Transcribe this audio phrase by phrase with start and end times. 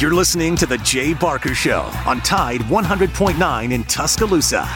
[0.00, 4.68] You're listening to The Jay Barker Show on Tide 100.9 in Tuscaloosa.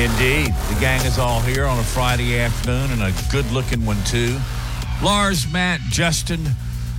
[0.00, 0.54] Indeed.
[0.68, 4.38] The gang is all here on a Friday afternoon and a good looking one, too.
[5.02, 6.46] Lars, Matt, Justin,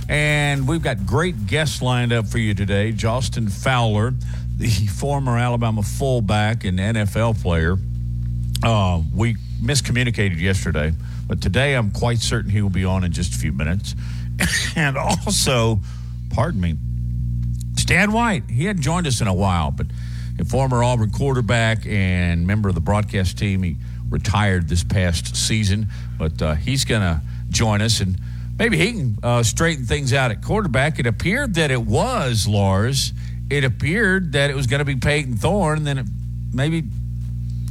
[0.08, 2.92] and we've got great guests lined up for you today.
[2.92, 4.14] Jalston Fowler,
[4.56, 7.78] the former Alabama fullback and NFL player.
[8.62, 10.92] Uh, we miscommunicated yesterday,
[11.32, 13.94] but today I'm quite certain he will be on in just a few minutes.
[14.76, 15.80] and also,
[16.28, 16.76] pardon me,
[17.78, 18.50] Stan White.
[18.50, 19.86] He hadn't joined us in a while, but
[20.38, 23.62] a former Auburn quarterback and member of the broadcast team.
[23.62, 23.76] He
[24.10, 25.86] retired this past season,
[26.18, 28.18] but uh, he's going to join us and
[28.58, 30.98] maybe he can uh, straighten things out at quarterback.
[30.98, 33.14] It appeared that it was Lars.
[33.48, 35.84] It appeared that it was going to be Payton Thorne.
[35.84, 36.06] Then it,
[36.52, 36.84] maybe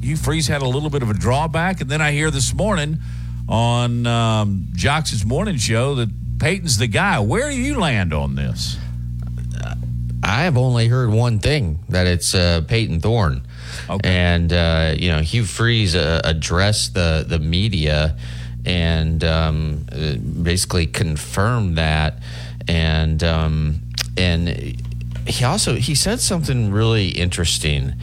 [0.01, 2.97] Hugh Freeze had a little bit of a drawback, and then I hear this morning
[3.47, 6.09] on um, Jocks' morning show that
[6.39, 7.19] Payton's the guy.
[7.19, 8.77] Where do you land on this?
[10.23, 13.41] I have only heard one thing that it's uh, Payton Thorne,
[13.89, 14.07] Okay.
[14.07, 18.17] and uh, you know Hugh Freeze uh, addressed the the media
[18.63, 22.19] and um, uh, basically confirmed that,
[22.67, 23.81] and um,
[24.15, 24.49] and
[25.27, 27.93] he also he said something really interesting.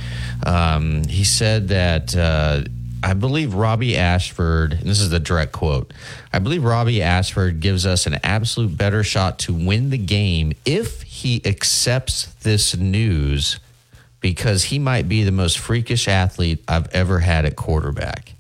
[0.44, 2.66] Um, he said that.
[3.02, 5.92] I believe Robbie Ashford, and this is the direct quote.
[6.32, 11.02] I believe Robbie Ashford gives us an absolute better shot to win the game if
[11.02, 13.60] he accepts this news
[14.20, 18.32] because he might be the most freakish athlete I've ever had at quarterback.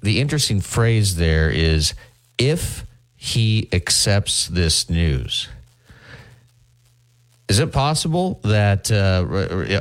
[0.00, 1.94] The interesting phrase there is
[2.38, 2.84] if
[3.16, 5.48] he accepts this news.
[7.48, 9.80] Is it possible that uh,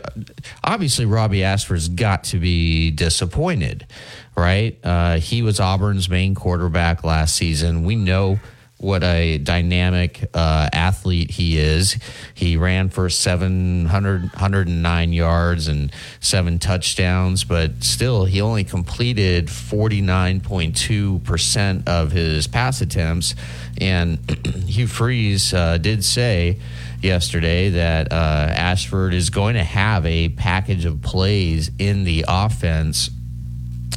[0.64, 3.88] obviously Robbie Ashford's got to be disappointed,
[4.36, 4.78] right?
[4.84, 7.86] Uh, he was Auburn's main quarterback last season.
[7.86, 8.40] We know
[8.82, 11.98] what a dynamic uh, athlete he is.
[12.34, 21.88] He ran for 700, 109 yards and seven touchdowns, but still, he only completed 49.2%
[21.88, 23.36] of his pass attempts.
[23.80, 24.18] And
[24.66, 26.58] Hugh Freeze uh, did say
[27.02, 33.12] yesterday that uh, Ashford is going to have a package of plays in the offense.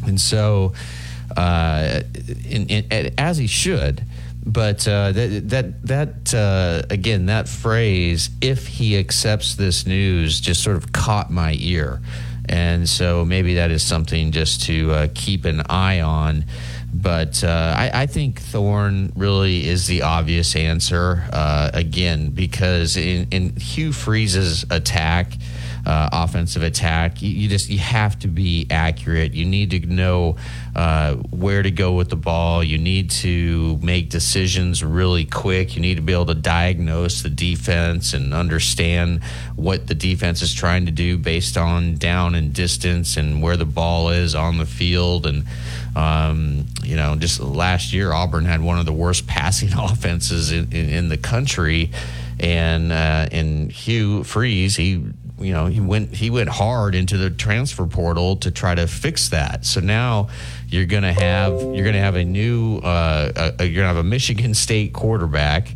[0.06, 0.74] And so,
[1.36, 2.02] uh,
[2.46, 4.04] in, in, as he should,
[4.46, 10.62] but uh, that that that uh, again that phrase if he accepts this news just
[10.62, 12.00] sort of caught my ear.
[12.46, 16.44] And so maybe that is something just to uh, keep an eye on.
[16.92, 23.26] But uh, I, I, think Thorne really is the obvious answer uh, again because in,
[23.30, 25.32] in Hugh Freeze's attack
[25.86, 27.20] uh, offensive attack.
[27.22, 29.34] You, you, just you have to be accurate.
[29.34, 30.36] You need to know
[30.74, 32.64] uh, where to go with the ball.
[32.64, 35.76] You need to make decisions really quick.
[35.76, 39.22] You need to be able to diagnose the defense and understand
[39.56, 43.66] what the defense is trying to do based on down and distance and where the
[43.66, 45.44] ball is on the field and.
[45.96, 50.72] Um, you know, just last year, Auburn had one of the worst passing offenses in,
[50.72, 51.92] in, in the country,
[52.40, 55.04] and uh, and Hugh Freeze, he
[55.44, 59.28] you know he went he went hard into the transfer portal to try to fix
[59.30, 59.64] that.
[59.64, 60.28] So now
[60.68, 64.54] you're gonna have you're gonna have a new uh, a, you're gonna have a Michigan
[64.64, 65.68] State quarterback.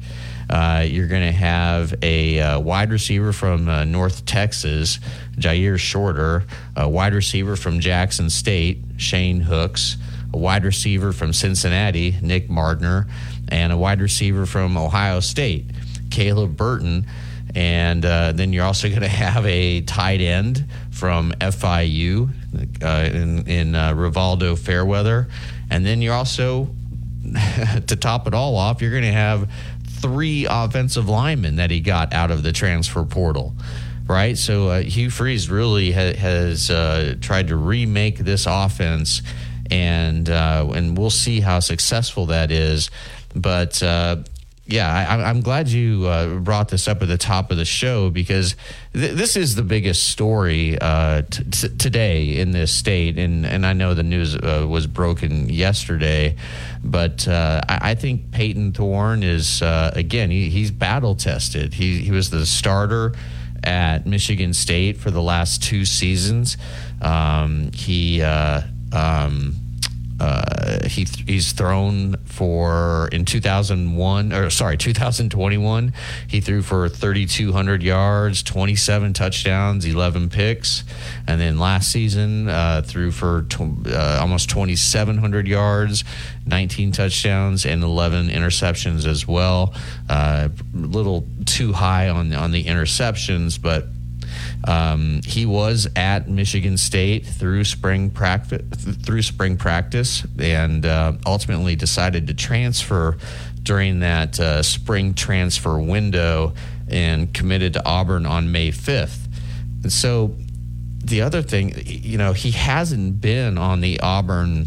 [0.51, 4.99] Uh, you're going to have a uh, wide receiver from uh, North Texas,
[5.37, 9.99] Jyaire Shorter, a wide receiver from Jackson State, Shane Hooks,
[10.33, 13.07] a wide receiver from Cincinnati, Nick Mardner,
[13.49, 15.67] and a wide receiver from Ohio State,
[16.11, 17.07] Caleb Burton.
[17.59, 22.31] And uh, then you're also going to have a tight end from FIU
[22.83, 25.27] uh, in, in uh, Rivaldo Fairweather.
[25.69, 26.69] And then you're also,
[27.87, 29.51] to top it all off, you're going to have
[29.85, 33.55] three offensive linemen that he got out of the transfer portal.
[34.07, 39.21] Right, so uh, Hugh Freeze really ha- has uh, tried to remake this offense,
[39.71, 42.91] and uh, and we'll see how successful that is.
[43.35, 43.83] But
[44.69, 48.11] yeah, I, am glad you uh, brought this up at the top of the show
[48.11, 48.55] because
[48.93, 53.65] th- this is the biggest story uh, t- t- today in this state, and and
[53.65, 56.37] I know the news uh, was broken yesterday,
[56.85, 61.73] but uh, I, I, think Payton Thorne is uh, again he, he's battle tested.
[61.73, 63.15] He he was the starter
[63.65, 66.59] at Michigan State for the last two seasons.
[67.01, 68.61] Um, he uh,
[68.93, 69.55] um,
[70.21, 75.93] uh, he he's thrown for in 2001 or sorry 2021
[76.27, 80.85] he threw for 3200 yards 27 touchdowns 11 picks.
[81.27, 86.05] And then last season uh, threw for tw- uh, almost 2700 yards
[86.47, 89.75] 19 touchdowns and 11 interceptions as well.
[90.09, 93.87] Uh, a little too high on on the interceptions but
[94.69, 98.61] um, he was at Michigan State through spring practice,
[99.03, 103.17] through spring practice, and uh, ultimately decided to transfer
[103.63, 106.53] during that uh, spring transfer window
[106.87, 109.27] and committed to Auburn on May fifth.
[109.83, 110.37] And so,
[111.03, 114.67] the other thing, you know, he hasn't been on the Auburn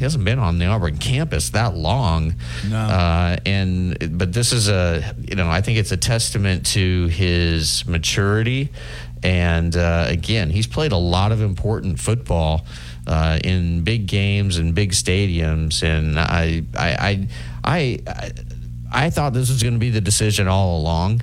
[0.00, 2.34] he hasn't been on the Auburn campus that long.
[2.66, 2.78] No.
[2.78, 7.86] Uh, and but this is a you know I think it's a testament to his
[7.86, 8.70] maturity,
[9.22, 12.64] and uh, again he's played a lot of important football.
[13.06, 17.26] Uh, in big games and big stadiums, and I, I,
[17.64, 18.32] I, I,
[18.92, 21.22] I thought this was going to be the decision all along.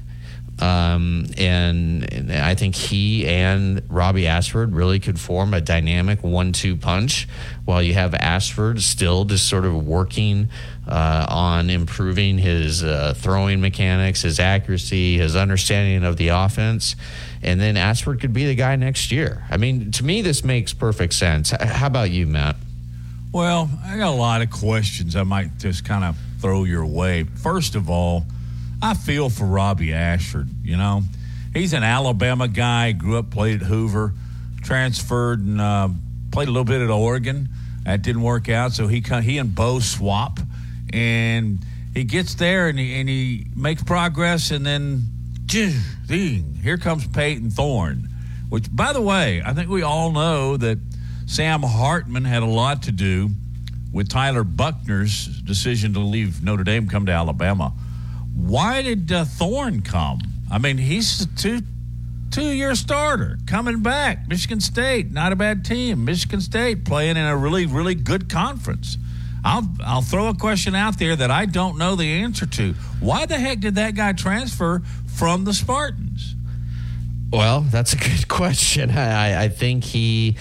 [0.60, 6.78] Um, and, and, I think he and Robbie Ashford really could form a dynamic one-two
[6.78, 7.28] punch.
[7.66, 10.50] While you have Ashford still just sort of working
[10.88, 16.96] uh, on improving his uh, throwing mechanics, his accuracy, his understanding of the offense,
[17.42, 19.46] and then Ashford could be the guy next year.
[19.50, 21.52] I mean, to me, this makes perfect sense.
[21.52, 22.56] How about you, Matt?
[23.32, 25.16] Well, I got a lot of questions.
[25.16, 27.24] I might just kind of throw your way.
[27.24, 28.26] First of all
[28.82, 30.50] I feel for Robbie Ashford.
[30.64, 31.04] You know,
[31.54, 32.92] he's an Alabama guy.
[32.92, 34.14] Grew up, played at Hoover,
[34.62, 35.90] transferred and uh,
[36.32, 37.50] played a little bit at Oregon.
[37.86, 40.40] That didn't work out, so he he and Bo swap,
[40.92, 41.60] and
[41.94, 45.04] he gets there and he, and he makes progress, and then
[46.08, 48.10] ding, here comes Payton Thorne.
[48.50, 50.80] Which, by the way, I think we all know that
[51.26, 53.30] Sam Hartman had a lot to do
[53.92, 57.74] with Tyler Buchner's decision to leave Notre Dame, come to Alabama.
[58.34, 60.20] Why did uh, Thorne come?
[60.50, 61.62] I mean, he's a two
[62.32, 64.28] two year starter coming back.
[64.28, 66.06] Michigan State, not a bad team.
[66.06, 68.98] Michigan State playing in a really really good conference.
[69.44, 72.74] I'll I'll throw a question out there that I don't know the answer to.
[73.00, 74.82] Why the heck did that guy transfer
[75.18, 76.36] from the Spartans?
[77.32, 78.92] Well, that's a good question.
[78.92, 80.38] I, I think he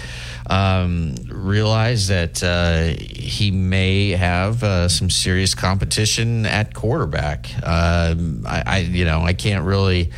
[0.49, 7.51] um, realized that uh, he may have uh, some serious competition at quarterback.
[7.67, 10.13] Um, I, I, you know, I can't really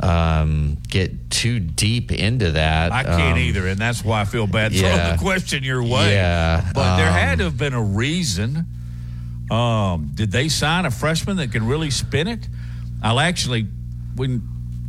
[0.00, 2.92] um, get too deep into that.
[2.92, 6.14] I can't Um, either, and that's why I feel bad throwing the question your way.
[6.14, 8.66] Yeah, but there um, had to have been a reason.
[9.50, 12.48] Um, did they sign a freshman that can really spin it?
[13.02, 13.66] I'll actually,
[14.14, 14.42] when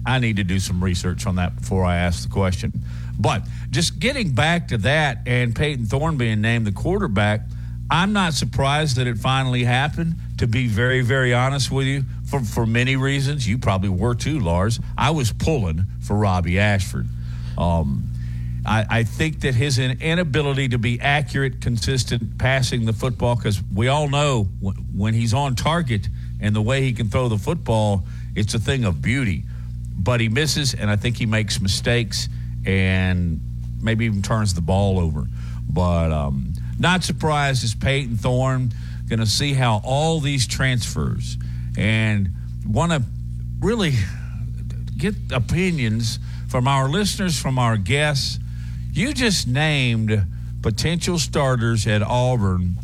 [0.05, 2.73] I need to do some research on that before I ask the question.
[3.19, 7.41] But just getting back to that and Payton Thorne being named the quarterback,
[7.89, 10.15] I'm not surprised that it finally happened.
[10.39, 14.39] To be very, very honest with you, for for many reasons, you probably were too,
[14.41, 14.81] Lars.
[14.97, 17.07] I was pulling for Robbie Ashford.
[17.57, 18.09] Um,
[18.65, 23.87] I, I think that his inability to be accurate, consistent passing the football, because we
[23.87, 24.43] all know
[24.93, 26.09] when he's on target
[26.41, 28.03] and the way he can throw the football,
[28.35, 29.43] it's a thing of beauty.
[29.97, 32.27] But he misses, and I think he makes mistakes
[32.65, 33.39] and
[33.81, 35.25] maybe even turns the ball over.
[35.69, 38.71] But um, not surprised is Payton Thorne
[39.07, 41.37] going to see how all these transfers
[41.77, 42.29] and
[42.67, 43.03] want to
[43.59, 43.93] really
[44.97, 48.39] get opinions from our listeners, from our guests.
[48.91, 50.25] You just named
[50.61, 52.77] potential starters at Auburn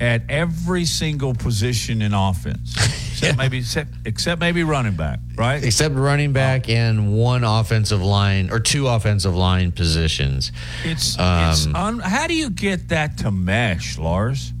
[0.00, 2.76] at every single position in offense,
[3.22, 5.62] except maybe except, except maybe running back, right?
[5.64, 10.52] Except running back and one offensive line or two offensive line positions.
[10.84, 14.52] It's, Um, it's un, how do you get that to mesh, Lars?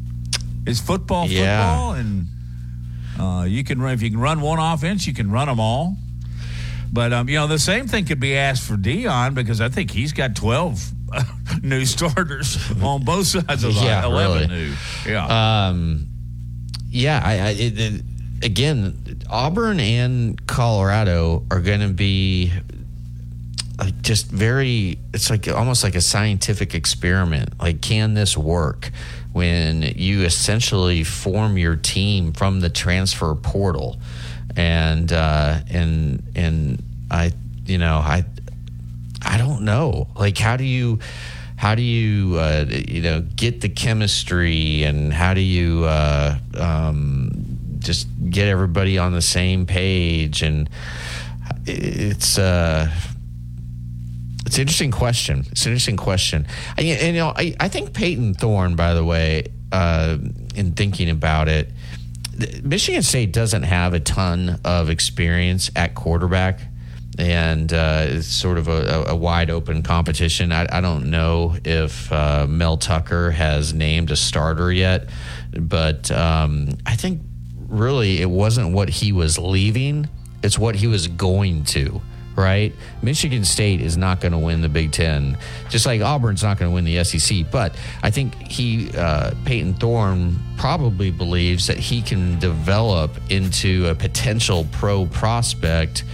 [0.66, 1.60] Is football Yeah.
[1.60, 2.26] football, and
[3.20, 5.96] uh, you can run if you can run one offense, you can run them all.
[6.92, 9.90] But um, you know the same thing could be asked for Deion because I think
[9.90, 10.82] he's got twelve
[11.62, 14.68] new starters on both sides of the Yeah, eleven really.
[14.68, 14.74] new.
[15.06, 16.06] Yeah, Um,
[16.90, 18.02] yeah, I, I it, it,
[18.42, 22.52] again, Auburn and Colorado are going to be
[23.78, 24.98] like just very.
[25.12, 27.58] It's like almost like a scientific experiment.
[27.60, 28.90] Like, can this work?
[29.32, 33.98] When you essentially form your team from the transfer portal,
[34.56, 37.32] and uh, and and I,
[37.66, 38.24] you know, I
[39.26, 40.08] I don't know.
[40.14, 41.00] Like, how do you,
[41.56, 47.45] how do you, uh, you know, get the chemistry and how do you uh, um,
[47.86, 50.42] just get everybody on the same page?
[50.42, 50.68] And
[51.64, 52.90] it's, uh,
[54.46, 55.44] It's an interesting question.
[55.50, 56.46] It's an interesting question.
[56.76, 60.18] And, and, you know, I, I think Payton Thorne, by the way, uh,
[60.54, 61.72] in thinking about it,
[62.62, 66.60] Michigan State doesn't have a ton of experience at quarterback,
[67.18, 70.52] and uh, it's sort of a, a, wide open competition.
[70.52, 75.08] I, I don't know if uh, Mel Tucker has named a starter yet,
[75.58, 77.22] but um, I think
[77.68, 80.08] really it wasn't what he was leaving;
[80.42, 82.00] it's what he was going to
[82.36, 82.74] right?
[83.02, 85.36] Michigan State is not going to win the Big Ten,
[85.70, 87.50] just like Auburn's not going to win the SEC.
[87.50, 93.94] But I think he, uh, Payton Thorne, probably believes that he can develop into a
[93.94, 96.04] potential pro prospect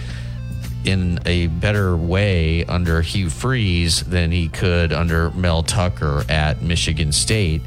[0.85, 7.11] in a better way under Hugh Freeze than he could under Mel Tucker at Michigan
[7.11, 7.61] State.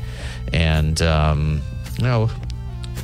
[0.52, 1.62] And, um,
[1.98, 2.30] you know,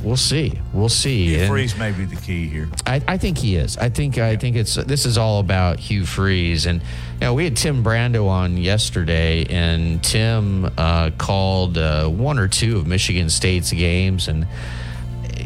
[0.03, 0.59] we'll see.
[0.73, 1.35] We'll see.
[1.35, 2.69] Hugh Freeze may be the key here.
[2.85, 3.77] I, I think he is.
[3.77, 7.45] I think I think it's this is all about Hugh Freeze, and you know we
[7.45, 13.29] had Tim Brando on yesterday, and Tim uh, called uh, one or two of Michigan
[13.29, 14.45] State's games, and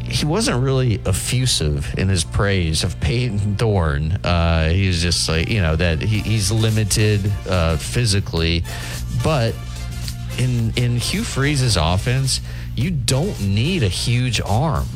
[0.03, 4.13] he wasn't really effusive in his praise of Payton Thorne.
[4.23, 8.63] Uh, he was just like you know that he, he's limited uh, physically,
[9.23, 9.53] but
[10.37, 12.41] in in Hugh Freeze's offense
[12.77, 14.87] you don't need a huge arm.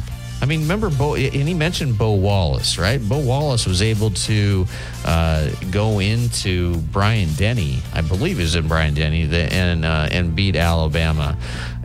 [0.41, 3.00] I mean, remember Bo, and he mentioned Bo Wallace, right?
[3.00, 4.65] Bo Wallace was able to
[5.05, 11.38] uh, go into Bryant-Denny, I believe it was in Bryant-Denny, and uh, and beat Alabama,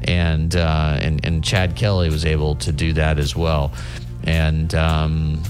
[0.04, 3.72] and uh, and and Chad Kelly was able to do that as well,
[4.24, 5.42] and um,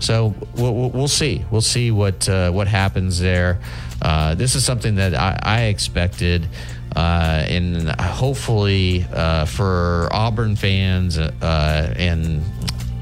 [0.00, 3.60] so we'll, we'll see, we'll see what uh, what happens there.
[4.02, 6.48] Uh, this is something that I, I expected.
[6.96, 12.42] Uh, and hopefully uh, for Auburn fans uh, and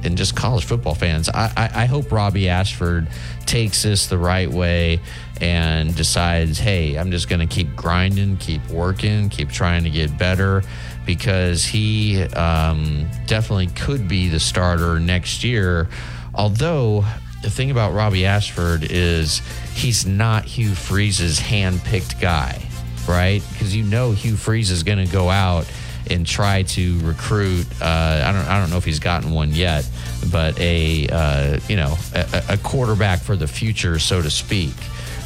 [0.05, 3.09] and just college football fans, I, I, I, hope Robbie Ashford
[3.45, 5.01] takes this the right way
[5.41, 10.17] and decides, hey, I'm just going to keep grinding, keep working, keep trying to get
[10.17, 10.63] better
[11.05, 15.89] because he um, definitely could be the starter next year.
[16.35, 17.05] Although
[17.43, 19.41] the thing about Robbie Ashford is
[19.75, 22.66] he's not Hugh Freeze's hand-picked guy
[23.09, 23.43] right?
[23.53, 25.67] Because you know Hugh Freeze is going to go out
[26.11, 27.67] and try to recruit.
[27.81, 29.89] Uh, I don't I don't know if he's gotten one yet,
[30.31, 34.75] but a uh, you know a, a, quarterback for the future, so to speak.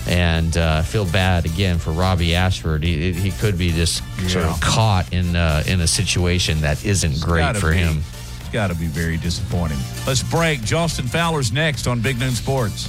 [0.09, 2.83] And uh, feel bad again for Robbie Ashford.
[2.83, 4.29] He, he could be just yeah.
[4.29, 8.03] sort of caught in uh, in a situation that isn't it's great for be, him.
[8.41, 9.79] It's got to be very disappointing.
[10.07, 10.61] Let's break.
[10.61, 12.89] Jalston Fowler's next on Big Noon Sports.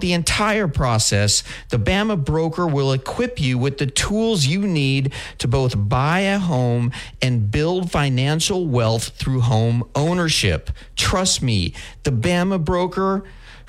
[0.00, 5.48] the entire process, the Bama broker will equip you with the tools you need to
[5.48, 10.70] both buy a home and build financial wealth through home ownership.
[10.96, 13.24] Trust me, the Bama broker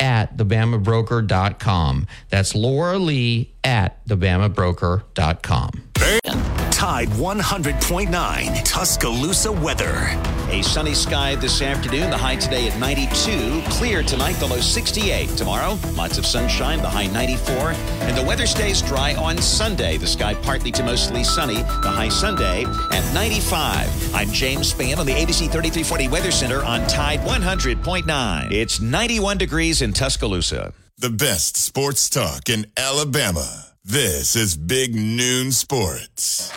[0.00, 2.06] at thebamabroker.com.
[2.30, 6.69] That's Laura Lee at thebamabroker.com.
[6.80, 10.16] Tide 100.9 Tuscaloosa weather.
[10.48, 12.08] A sunny sky this afternoon.
[12.08, 13.60] The high today at 92.
[13.68, 15.28] Clear tonight, the low 68.
[15.36, 17.72] Tomorrow, lots of sunshine, the high 94.
[18.08, 19.98] And the weather stays dry on Sunday.
[19.98, 21.56] The sky partly to mostly sunny.
[21.56, 24.14] The high Sunday at 95.
[24.14, 28.52] I'm James Spann on the ABC 3340 Weather Center on Tide 100.9.
[28.52, 30.72] It's 91 degrees in Tuscaloosa.
[30.96, 33.69] The best sports talk in Alabama.
[33.82, 36.52] This is Big Noon Sports.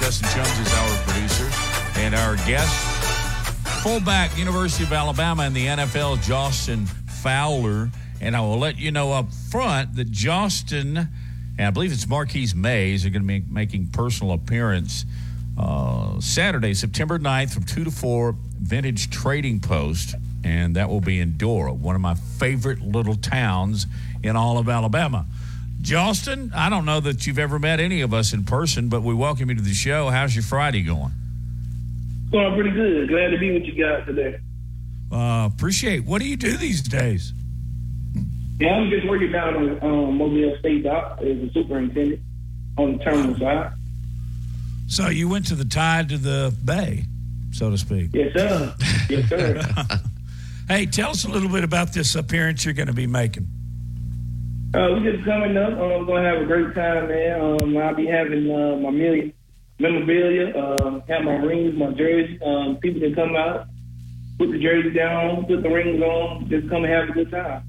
[0.00, 1.50] Justin Jones is our producer
[1.96, 2.74] and our guest.
[3.82, 6.86] Fullback, University of Alabama, and the NFL, Jalston
[7.22, 7.90] Fowler.
[8.20, 11.08] And I will let you know up front that Jalston,
[11.58, 15.06] and I believe it's Marquis Maze, are going to be making personal appearance
[15.58, 20.14] uh, Saturday, September 9th from 2 to 4, Vintage Trading Post.
[20.42, 23.86] And that will be in Dora, one of my favorite little towns
[24.22, 25.26] in all of Alabama.
[25.80, 29.14] Jalston, I don't know that you've ever met any of us in person, but we
[29.14, 30.08] welcome you to the show.
[30.08, 31.12] How's your Friday going?
[32.30, 33.08] Going pretty good.
[33.08, 34.38] Glad to be with you guys today.
[35.12, 36.04] Uh, appreciate.
[36.04, 37.32] What do you do these days?
[38.58, 42.20] Yeah, I'm just working down on um, Mobile State Dock as a superintendent
[42.78, 43.72] on the terminal side.
[44.94, 47.06] So you went to the tide to the bay,
[47.50, 48.10] so to speak.
[48.12, 48.74] Yes, sir.
[49.10, 49.60] Yes, sir.
[50.68, 53.48] hey, tell us a little bit about this appearance you're going to be making.
[54.72, 55.72] Uh, we're just coming up.
[55.72, 57.40] Uh, we're gonna have a great time, man.
[57.40, 59.32] Um, I'll be having uh, my million
[59.80, 62.38] memorabilia, uh, have my rings, my jersey.
[62.40, 63.66] Um, people can come out,
[64.38, 67.64] put the jersey down, put the rings on, just come and have a good time.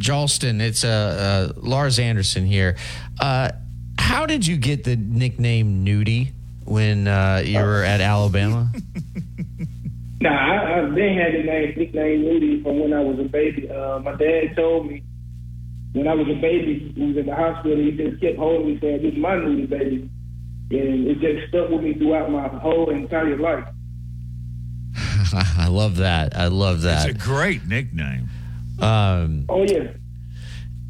[0.00, 2.76] Jalston, it's uh, uh, Lars Anderson here.
[4.08, 6.32] How did you get the nickname Nudie
[6.64, 8.72] when uh, you were at Alabama?
[10.20, 13.70] Nah, I, I've been had the name nickname Nudie from when I was a baby.
[13.70, 15.04] Uh, my dad told me
[15.92, 17.76] when I was a baby, he was in the hospital.
[17.76, 20.10] He just kept holding me, saying, "This is my Nudie baby,"
[20.72, 23.68] and it just stuck with me throughout my whole entire life.
[25.56, 26.36] I love that.
[26.36, 27.08] I love that.
[27.08, 28.28] It's a great nickname.
[28.80, 29.92] Um, Oh yeah.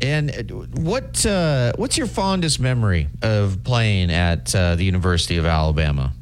[0.00, 0.30] And
[0.78, 6.12] what uh, what's your fondest memory of playing at uh, the University of Alabama?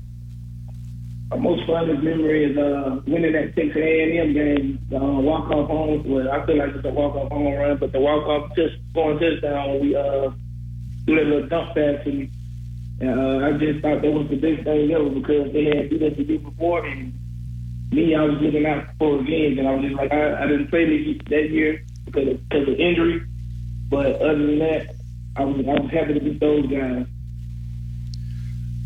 [1.30, 6.08] My most fondest memory is uh, winning that Texas A&M game, the uh, walk-off home.
[6.08, 9.80] Well, I feel like it's a walk-off home run, but the walk-off just going touchdown
[9.80, 10.30] we uh,
[11.04, 12.30] do that little dump pass to me.
[13.02, 16.16] Uh, I just thought that was the best thing ever because they had beat that
[16.16, 17.12] to day before, and
[17.92, 20.68] me, I was looking out for games, and I was just like, I, I didn't
[20.68, 20.86] play
[21.28, 23.20] that year because of, because of injury,
[23.88, 24.94] but other than that,
[25.36, 27.06] I'm, I was happy to beat those guys.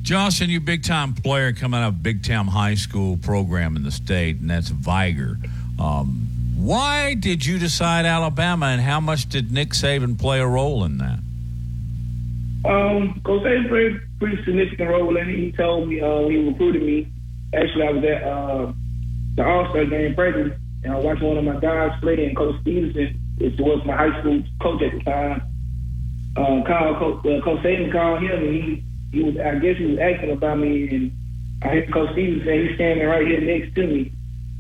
[0.03, 3.91] Jalston, you big time player coming out of big time high school program in the
[3.91, 5.39] state, and that's Vigor.
[5.79, 6.27] Um,
[6.57, 10.99] why did you decide Alabama, and how much did Nick Saban play a role in
[10.99, 11.19] that?
[12.65, 15.37] Um, Coach Saban played a pretty significant role in it.
[15.37, 17.09] He told me, uh, he recruited me.
[17.55, 18.73] Actually, I was at uh,
[19.37, 22.61] the All Star game practice, and I watched one of my guys play, and Coach
[22.63, 25.43] Stevenson, which was my high school coach at the time,
[26.37, 29.87] uh, called Coach, uh, Coach Saban called him, and he, he was, I guess he
[29.87, 31.13] was asking about me, and
[31.63, 34.13] I heard Coach Stevenson say he's standing right here next to me.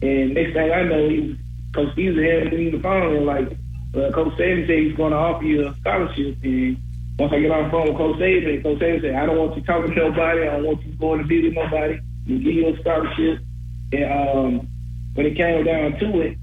[0.03, 1.38] And next thing I know, he
[1.75, 3.49] Coach Stevenson had me on the phone, and like,
[3.95, 6.81] uh, Coach Saban said he's going to offer you a scholarship, and
[7.21, 9.57] once I get on the phone with Coach Saban, Coach Saban said, I don't want
[9.57, 10.49] you talking to nobody.
[10.49, 12.01] I don't want you going to be with nobody.
[12.27, 13.45] We give you a scholarship.
[13.93, 14.69] And um,
[15.12, 16.39] when it came down to it,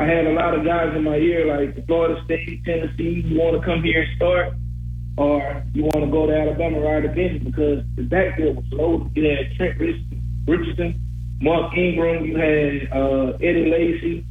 [0.00, 3.20] I had a lot of guys in my ear like Florida State, Tennessee.
[3.22, 4.54] You want to come here and start,
[5.18, 9.12] or you want to go to Alabama the bench because the backfield was loaded.
[9.14, 11.00] You had Trent Richardson, Richardson
[11.42, 12.24] Mark Ingram.
[12.24, 14.24] You had uh, Eddie Lacy.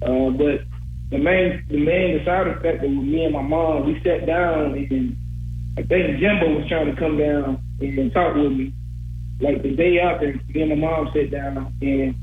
[0.00, 0.64] Uh, but
[1.10, 3.84] the main the main deciding factor was me and my mom.
[3.84, 5.14] We sat down and
[5.76, 8.72] I think Jimbo was trying to come down and talk with me.
[9.42, 12.14] Like the day after, me and my mom sat down and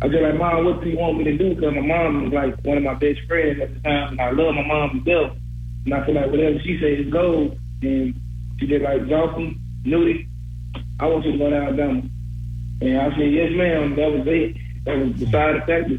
[0.00, 1.54] I was like, Mom, what do you want me to do?
[1.54, 4.30] Because my mom was like one of my best friends at the time, and I
[4.30, 5.36] love my mom to death.
[5.86, 7.58] And I feel like whatever she says is gold.
[7.82, 8.14] And
[8.60, 10.28] she did like, Jalston, Nudie,
[11.00, 12.02] I want you to go to Alabama.
[12.80, 13.96] And I said, yes, ma'am.
[13.96, 14.56] That was it.
[14.84, 15.90] That was the side effect.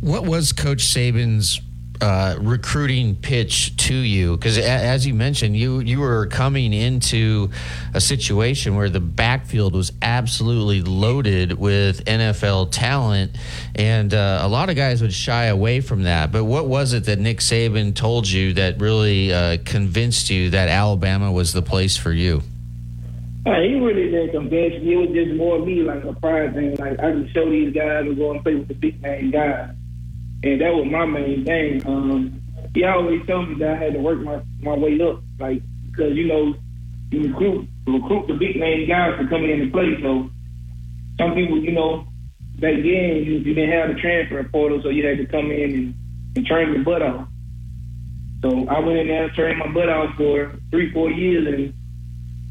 [0.00, 1.60] What was Coach Saban's
[2.00, 4.36] uh, recruiting pitch to you?
[4.36, 7.50] Because as you mentioned, you you were coming into
[7.94, 13.36] a situation where the backfield was absolutely loaded with NFL talent,
[13.74, 16.32] and uh, a lot of guys would shy away from that.
[16.32, 20.68] But what was it that Nick Saban told you that really uh, convinced you that
[20.68, 22.42] Alabama was the place for you?
[23.44, 24.92] Uh, he really didn't convince me.
[24.92, 26.76] It was just more me, like a pride thing.
[26.76, 29.70] Like I can show these guys and go and play with the big name guys,
[30.42, 31.86] and that was my main thing.
[31.86, 32.42] Um,
[32.74, 36.16] he always told me that I had to work my my way up, like because
[36.16, 36.54] you know
[37.10, 39.94] you recruit recruit the big name guys to come in and play.
[40.02, 40.30] So
[41.18, 42.06] some people, you know,
[42.60, 45.74] back then you, you didn't have the transfer portal, so you had to come in
[45.74, 45.94] and,
[46.36, 47.28] and train your butt off.
[48.42, 51.74] So I went in there and trained my butt off for three, four years, and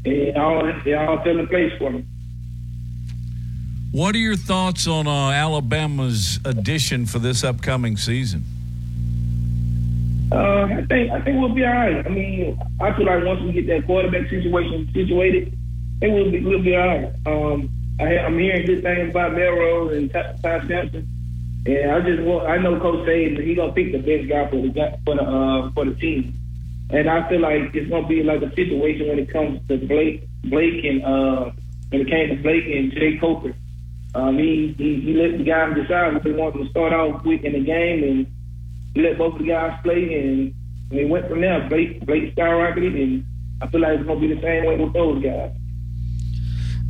[0.04, 2.06] it all it all fell in place for me.
[3.92, 8.42] What are your thoughts on uh, Alabama's addition for this upcoming season?
[10.32, 12.06] Uh, I think I think we'll be all right.
[12.06, 15.58] I mean, I feel like once we get that quarterback situation situated,
[16.00, 17.12] it we'll be we'll be all right.
[17.26, 17.68] Um,
[18.00, 21.06] I, I'm hearing good things about Milroe and Ty, Ty Simpson.
[21.66, 24.56] And I just want, I know Coach Saban, he gonna pick the best guy for
[24.56, 26.32] the for the uh, for the team.
[26.88, 30.26] And I feel like it's gonna be like a situation when it comes to Blake,
[30.44, 31.50] Blake and uh,
[31.90, 33.54] when it came to Blake and Jake Coker.
[34.14, 37.42] Um, he, he he let the guys decide what they wanted to start off with
[37.44, 38.26] in the game, and
[38.94, 40.54] he let both of the guys play, and,
[40.90, 41.66] and they went from there.
[41.68, 43.24] Blake Blake skyrocketed, and
[43.62, 45.52] I feel like it's gonna be the same way with those guys.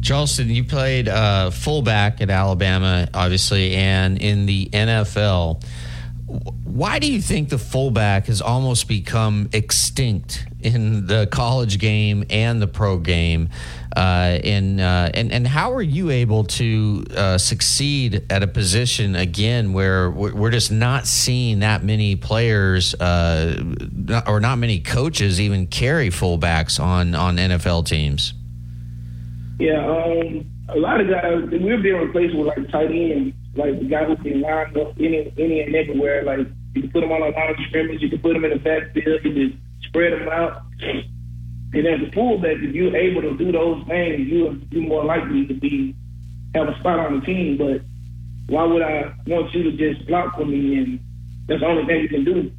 [0.01, 5.63] Jalston, you played uh, fullback at Alabama, obviously, and in the NFL.
[6.65, 12.63] Why do you think the fullback has almost become extinct in the college game and
[12.63, 13.51] the pro game?
[13.95, 19.15] Uh, and, uh, and and how are you able to uh, succeed at a position
[19.15, 23.63] again where we're just not seeing that many players uh,
[24.27, 28.33] or not many coaches even carry fullbacks on on NFL teams?
[29.59, 33.87] Yeah, um, a lot of guys we're being replaced with like tight ends, like the
[33.87, 36.25] guy who can line up any any and everywhere.
[36.25, 38.51] Like you can put them on a line of scrimmage, you can put them in
[38.51, 40.63] the backfield, you can just spread them out.
[41.75, 45.47] And as a fullback, if you're able to do those things, you're you more likely
[45.47, 45.95] to be
[46.55, 47.57] have a spot on the team.
[47.57, 47.81] But
[48.53, 50.77] why would I want you to just block for me?
[50.77, 51.01] And
[51.49, 52.53] that's the only thing you can do.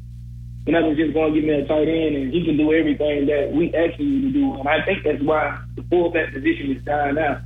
[0.66, 3.26] You're not just going to give me a tight end and he can do everything
[3.26, 4.54] that we ask you to do.
[4.58, 7.43] And I think that's why the fullback position is dying out.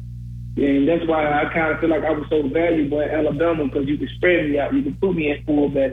[0.58, 3.86] And that's why I kind of feel like I was so valuable at Alabama because
[3.86, 4.74] you could spread me out.
[4.74, 5.92] You could put me at fullback.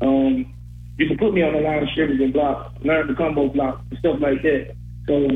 [0.00, 0.54] Um,
[0.96, 3.82] you could put me on the line of scrimmage and block, learn the combo block,
[3.90, 4.76] and stuff like that.
[5.08, 5.28] So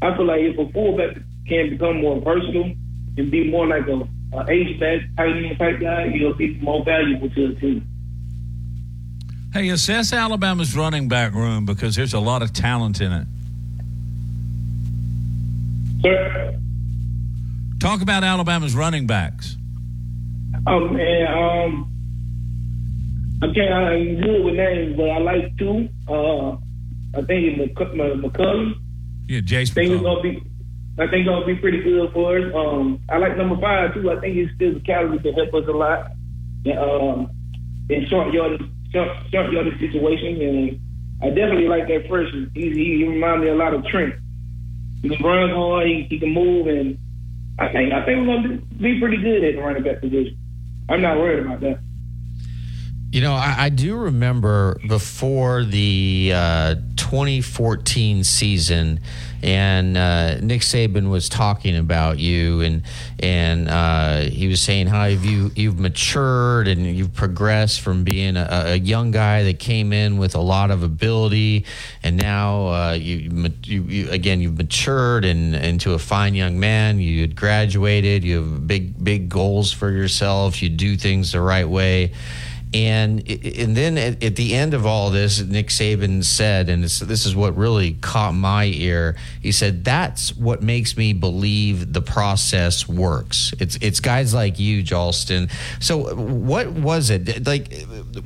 [0.00, 2.72] I feel like if a fullback can become more versatile
[3.18, 7.28] and be more like a, a H-back, tight end type guy, you'll be more valuable
[7.28, 7.86] to the team.
[9.52, 13.26] Hey, assess Alabama's running back room because there's a lot of talent in it.
[16.00, 16.58] Sir?
[17.80, 19.56] Talk about Alabama's running backs.
[20.66, 21.92] Oh man, um,
[23.40, 23.72] I can't.
[23.72, 25.88] I'm good with names, but I like two.
[26.08, 26.56] Uh,
[27.14, 28.74] I think it's McClellan.
[29.28, 29.70] Yeah, Jase.
[29.70, 30.42] I think it's gonna be.
[30.98, 32.52] I think it's gonna be pretty good for us.
[32.52, 34.10] Um, I like number five too.
[34.10, 36.10] I think his physicality can help us a lot.
[36.64, 37.30] And, um,
[37.88, 40.80] in short yardage short, short yardage situation, and
[41.22, 42.50] I definitely like that freshman.
[42.54, 44.14] He, he, he reminds me a lot of Trent.
[45.02, 46.98] He can run hard, he, he can move, and
[47.58, 50.36] I think I think we're gonna be pretty good at the running back position.
[50.88, 51.80] I'm not worried about that.
[53.10, 59.00] You know, I, I do remember before the uh, 2014 season,
[59.42, 62.82] and uh, Nick Saban was talking about you, and
[63.18, 68.46] and uh, he was saying how you you've matured and you've progressed from being a,
[68.50, 71.64] a, young guy that came in with a lot of ability,
[72.02, 77.00] and now uh, you, you, you again you've matured and into a fine young man.
[77.00, 78.22] You had graduated.
[78.22, 80.60] You have big big goals for yourself.
[80.60, 82.12] You do things the right way.
[82.74, 87.00] And and then at, at, the end of all this, Nick Saban said, and this,
[87.00, 89.16] is what really caught my ear.
[89.40, 93.54] He said, "That's what makes me believe the process works.
[93.58, 95.50] It's it's guys like you, Jalston.
[95.80, 97.72] So, what was it like?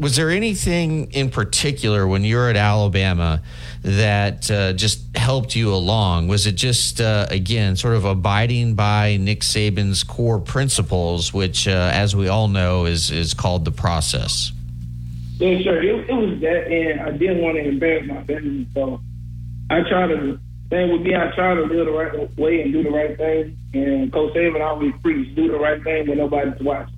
[0.01, 3.43] Was there anything in particular when you were at Alabama
[3.83, 6.29] that uh, just helped you along?
[6.29, 11.91] Was it just uh, again sort of abiding by Nick Saban's core principles, which, uh,
[11.93, 14.53] as we all know, is is called the process?
[15.39, 15.83] Yeah, sure.
[15.83, 19.01] It, it was that, and I didn't want to embarrass my family, so
[19.71, 20.39] I try to.
[20.71, 23.59] Thing with me, I try to live the right way and do the right thing.
[23.75, 26.95] And Coach Saban always preached do the right thing when nobody's watching.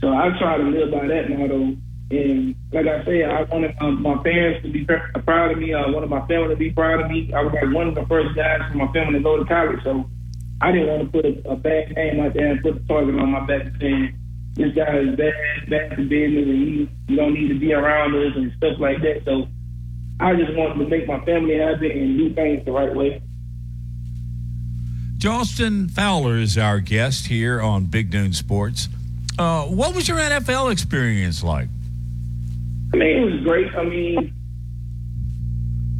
[0.00, 1.76] So I try to live by that motto
[2.10, 5.74] and like I said, I wanted um, my parents to be proud of me.
[5.74, 7.32] I wanted my family to be proud of me.
[7.34, 9.82] I was like one of the first guys in my family to go to college,
[9.82, 10.08] so
[10.60, 13.18] I didn't want to put a, a bad name out there and put the target
[13.18, 14.16] on my back saying
[14.54, 15.34] this guy is bad,
[15.68, 19.02] bad for business, and he you don't need to be around us and stuff like
[19.02, 19.22] that.
[19.24, 19.48] So
[20.20, 23.20] I just wanted to make my family happy and do things the right way.
[25.18, 28.88] Jalston Fowler is our guest here on Big Noon Sports.
[29.38, 31.68] Uh, what was your NFL experience like?
[32.92, 33.74] I mean, it was great.
[33.74, 34.32] I mean,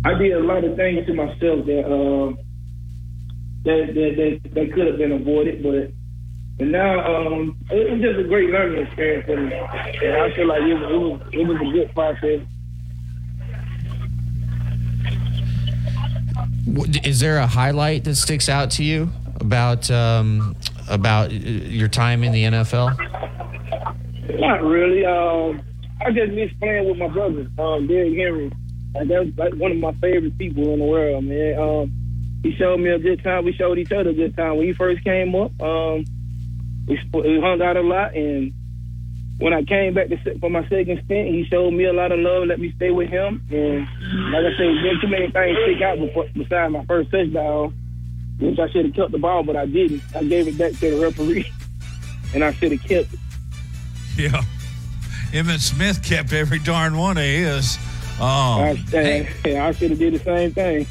[0.05, 2.33] I did a lot of things to myself that uh,
[3.64, 5.90] that, that that that could have been avoided, but
[6.59, 10.46] but now um, it was just a great learning experience for me, and I feel
[10.46, 12.40] like it was it was, it was a good process.
[17.05, 20.55] Is there a highlight that sticks out to you about um,
[20.88, 22.96] about your time in the NFL?
[24.38, 25.05] Not really.
[25.05, 25.65] Um,
[26.01, 28.53] I just miss playing with my brother, um, Derrick Henry.
[28.95, 31.59] Like that's like one of my favorite people in the world, man.
[31.59, 31.93] Um,
[32.43, 33.45] he showed me a good time.
[33.45, 35.51] We showed each other a good time when he first came up.
[35.61, 36.05] Um,
[36.87, 38.53] we, we hung out a lot, and
[39.39, 42.21] when I came back to, for my second stint, he showed me a lot of
[42.21, 43.81] love, let me stay with him, and
[44.33, 47.75] like I said, there too many things stick out before, besides my first touchdown,
[48.39, 50.03] which I should have kept the ball, but I didn't.
[50.15, 51.51] I gave it back to the referee,
[52.35, 53.21] and I should have kept it.
[54.17, 54.43] Yeah.
[55.33, 57.79] Emmitt Smith kept every darn one of his.
[58.19, 60.87] Oh, I, hey, I should have did the same thing.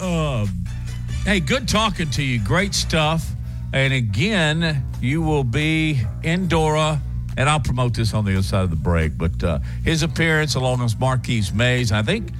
[0.00, 0.46] uh,
[1.24, 2.42] hey, good talking to you.
[2.42, 3.30] Great stuff.
[3.72, 7.00] And again, you will be in Dora,
[7.36, 9.16] and I'll promote this on the other side of the break.
[9.16, 12.30] But uh, his appearance along with Marquis Maze, I think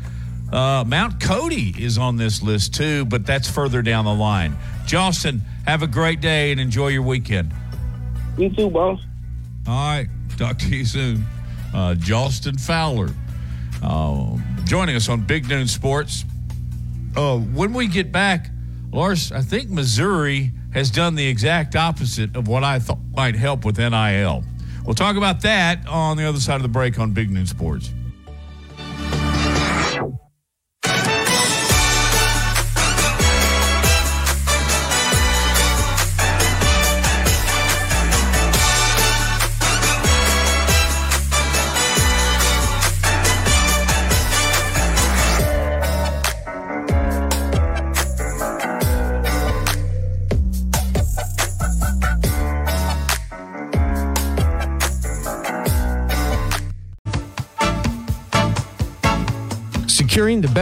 [0.52, 4.56] uh, Mount Cody is on this list too, but that's further down the line.
[4.86, 7.52] Jalston, have a great day and enjoy your weekend.
[8.36, 9.00] you too, boss.
[9.66, 10.08] All right.
[10.36, 11.24] Talk to you soon.
[11.74, 13.10] Uh, Jalston Fowler
[13.82, 16.24] uh, joining us on Big Noon Sports.
[17.16, 18.50] Uh, when we get back,
[18.92, 23.64] Lars, I think Missouri has done the exact opposite of what I thought might help
[23.64, 24.44] with NIL.
[24.84, 27.90] We'll talk about that on the other side of the break on Big Noon Sports.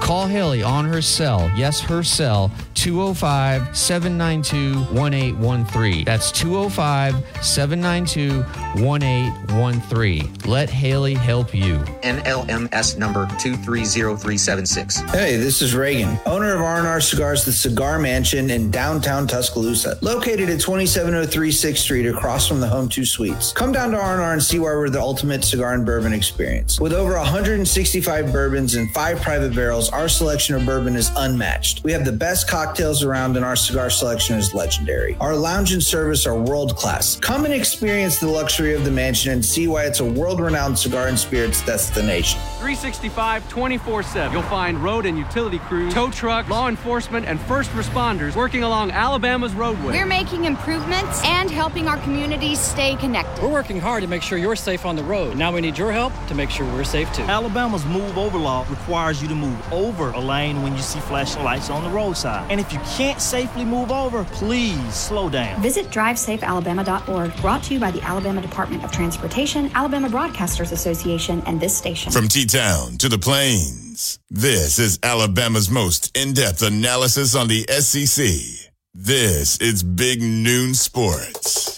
[0.00, 6.04] Call Haley on her cell, yes, her cell, 205 792 1813.
[6.04, 8.42] That's 205 792
[8.84, 10.32] 1813.
[10.44, 11.78] Let Haley help you.
[12.02, 15.00] NMLS number 230376.
[15.10, 20.48] Hey, this is Reagan, owner of R&R Cigars, the Cigar Mansion in downtown Tuscaloosa, located
[20.50, 23.52] at 2703 6th Street across from the Home 2 Suites.
[23.52, 26.78] Come down to R&R and see why we're the ultimate cigar and bourbon experience.
[26.78, 31.82] With over 165 bourbons and five private barrels, our selection of bourbon is unmatched.
[31.84, 35.16] We have the best cocktails around and our cigar selection is legendary.
[35.20, 37.16] Our lounge and service are world class.
[37.20, 41.08] Come and experience the luxury of the mansion and see why it's a world-renowned cigar
[41.08, 42.40] and spirits destination.
[42.58, 44.32] 365 24 7.
[44.32, 48.90] You'll find road and utility crews, tow truck, law enforcement, and first responders working along
[48.90, 49.92] Alabama's roadway.
[49.92, 53.42] We're making improvements and helping our communities stay connected.
[53.42, 55.36] We're working hard to make sure you're safe on the road.
[55.36, 57.22] Now we need your help to make sure we're safe too.
[57.22, 61.44] Alabama's move over law requires you to move over a lane when you see flashing
[61.44, 62.50] lights on the roadside.
[62.50, 65.60] And if you can't safely move over, please slow down.
[65.60, 71.60] Visit drivesafealabama.org, brought to you by the Alabama Department of Transportation, Alabama Broadcasters Association, and
[71.60, 72.10] this station.
[72.10, 77.66] From T Town to the Plains, this is Alabama's most in depth analysis on the
[77.68, 78.72] SEC.
[78.94, 81.75] This is Big Noon Sports.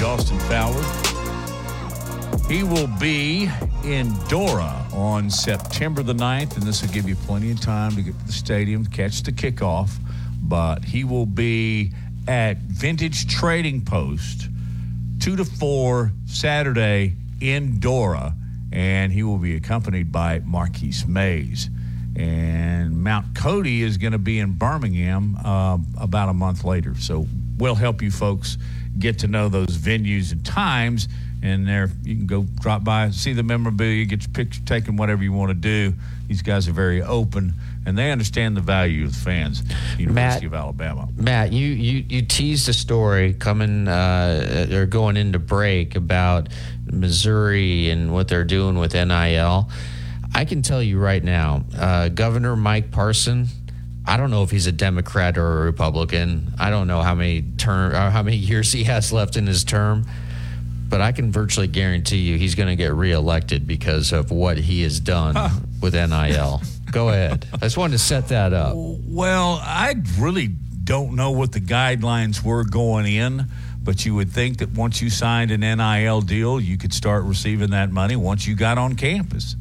[0.00, 0.82] To Jalston Fowler.
[2.48, 3.50] He will be
[3.84, 8.02] in Dora on September the 9th, and this will give you plenty of time to
[8.02, 9.90] get to the stadium, catch the kickoff.
[10.42, 11.92] But he will be
[12.26, 14.48] at Vintage Trading Post,
[15.20, 18.34] 2 to 4 Saturday in Dora,
[18.72, 21.68] and he will be accompanied by Marquis Maze.
[22.16, 26.94] And Mount Cody is going to be in Birmingham uh, about a month later.
[26.96, 27.26] So
[27.58, 28.56] we'll help you folks
[28.98, 31.08] get to know those venues and times.
[31.42, 35.22] And there, you can go drop by, see the memorabilia, get your picture taken, whatever
[35.22, 35.94] you want to do.
[36.28, 37.54] These guys are very open,
[37.86, 39.62] and they understand the value of the fans.
[39.98, 41.08] University Matt- of Alabama.
[41.16, 46.50] Matt, you you you teased a story coming uh, or going into break about
[46.92, 49.70] Missouri and what they're doing with NIL.
[50.34, 53.46] I can tell you right now, uh, Governor Mike Parson.
[54.06, 56.52] I don't know if he's a Democrat or a Republican.
[56.58, 59.62] I don't know how many term or how many years he has left in his
[59.62, 60.06] term,
[60.88, 64.82] but I can virtually guarantee you he's going to get reelected because of what he
[64.82, 65.36] has done
[65.80, 66.62] with NIL.
[66.90, 67.46] Go ahead.
[67.52, 68.72] I just wanted to set that up.
[68.76, 73.46] Well, I really don't know what the guidelines were going in,
[73.82, 77.70] but you would think that once you signed an NIL deal, you could start receiving
[77.70, 79.54] that money once you got on campus.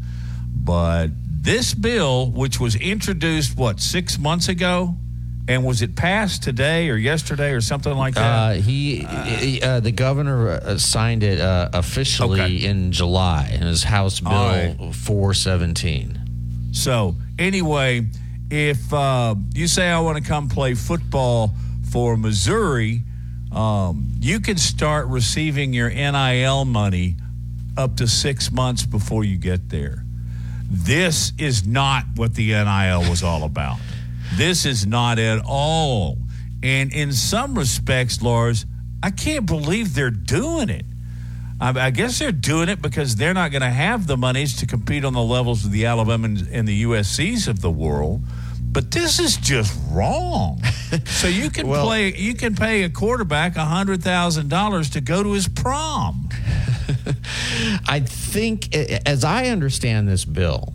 [0.55, 1.09] But
[1.49, 4.95] this bill, which was introduced, what, six months ago,
[5.47, 8.21] And was it passed today or yesterday or something like that?
[8.21, 8.97] Uh, he,
[9.39, 12.63] he- uh, the governor uh, signed it uh, officially Okay.
[12.69, 14.93] in July in his House Bill right.
[14.93, 16.19] 417.
[16.71, 18.05] So anyway,
[18.51, 21.51] if uh, you say I want to come play football
[21.91, 23.01] for Missouri,
[23.51, 27.15] um, you can start receiving your NIL money
[27.75, 30.05] up to six months before you get there.
[30.69, 33.77] This is not what the NIL was all about.
[34.35, 36.17] This is not at all.
[36.61, 38.65] And in some respects, Lars,
[39.01, 40.85] I can't believe they're doing it.
[41.59, 44.67] I, I guess they're doing it because they're not going to have the monies to
[44.67, 48.21] compete on the levels of the Alabama and, and the USC's of the world.
[48.71, 50.61] But this is just wrong.
[51.05, 55.23] so you can Well- play, you can pay a quarterback hundred thousand dollars to go
[55.23, 56.28] to his prom.
[57.87, 60.73] I think, as I understand this bill,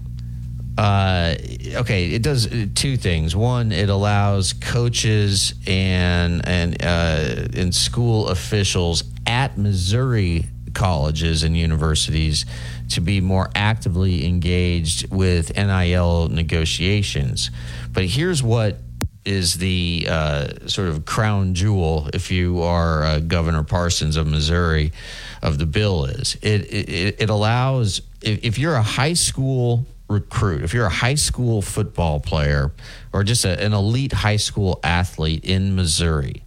[0.77, 1.37] uh,
[1.75, 3.37] okay, it does uh, two things.
[3.37, 12.45] One, it allows coaches and and uh, and school officials at Missouri colleges and universities
[12.91, 17.51] to be more actively engaged with NIL negotiations.
[17.93, 18.79] But here's what
[19.25, 24.93] is the uh, sort of crown jewel, if you are uh, Governor Parsons of Missouri,
[25.43, 30.63] of the bill is it it, it allows if, if you're a high school recruit,
[30.63, 32.73] if you're a high school football player
[33.13, 36.43] or just a, an elite high school athlete in Missouri,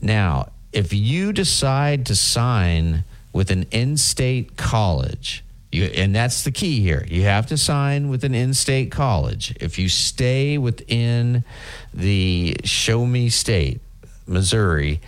[0.00, 5.42] now if you decide to sign with an in-state college.
[5.72, 7.04] You, and that's the key here.
[7.08, 9.54] You have to sign with an in state college.
[9.58, 11.44] If you stay within
[11.94, 13.80] the show me state,
[14.26, 15.00] Missouri,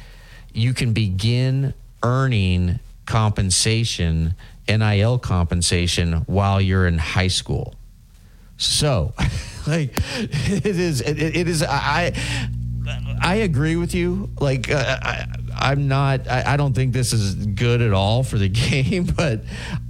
[0.55, 4.35] you can begin earning compensation,
[4.67, 7.75] NIL compensation, while you're in high school.
[8.57, 9.13] So,
[9.67, 12.15] like, it is, it, it is, I,
[13.21, 14.31] I agree with you.
[14.41, 15.27] Like, uh, I,
[15.65, 19.41] I'm not, I, I don't think this is good at all for the game, but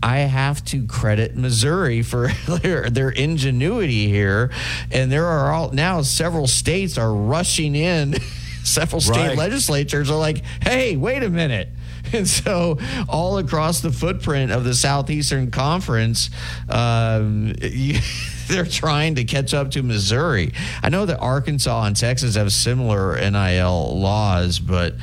[0.02, 2.28] I have to credit Missouri for
[2.62, 4.52] their, their ingenuity here.
[4.92, 8.14] And there are all now several states are rushing in,
[8.64, 9.36] several state Right.
[9.36, 11.68] legislatures are like, hey, wait a minute.
[12.12, 16.30] And so, all across the footprint of the Southeastern Conference,
[16.68, 17.98] um, you,
[18.46, 20.52] they're trying to catch up to Missouri.
[20.82, 24.94] I know that Arkansas and Texas have similar NIL laws, but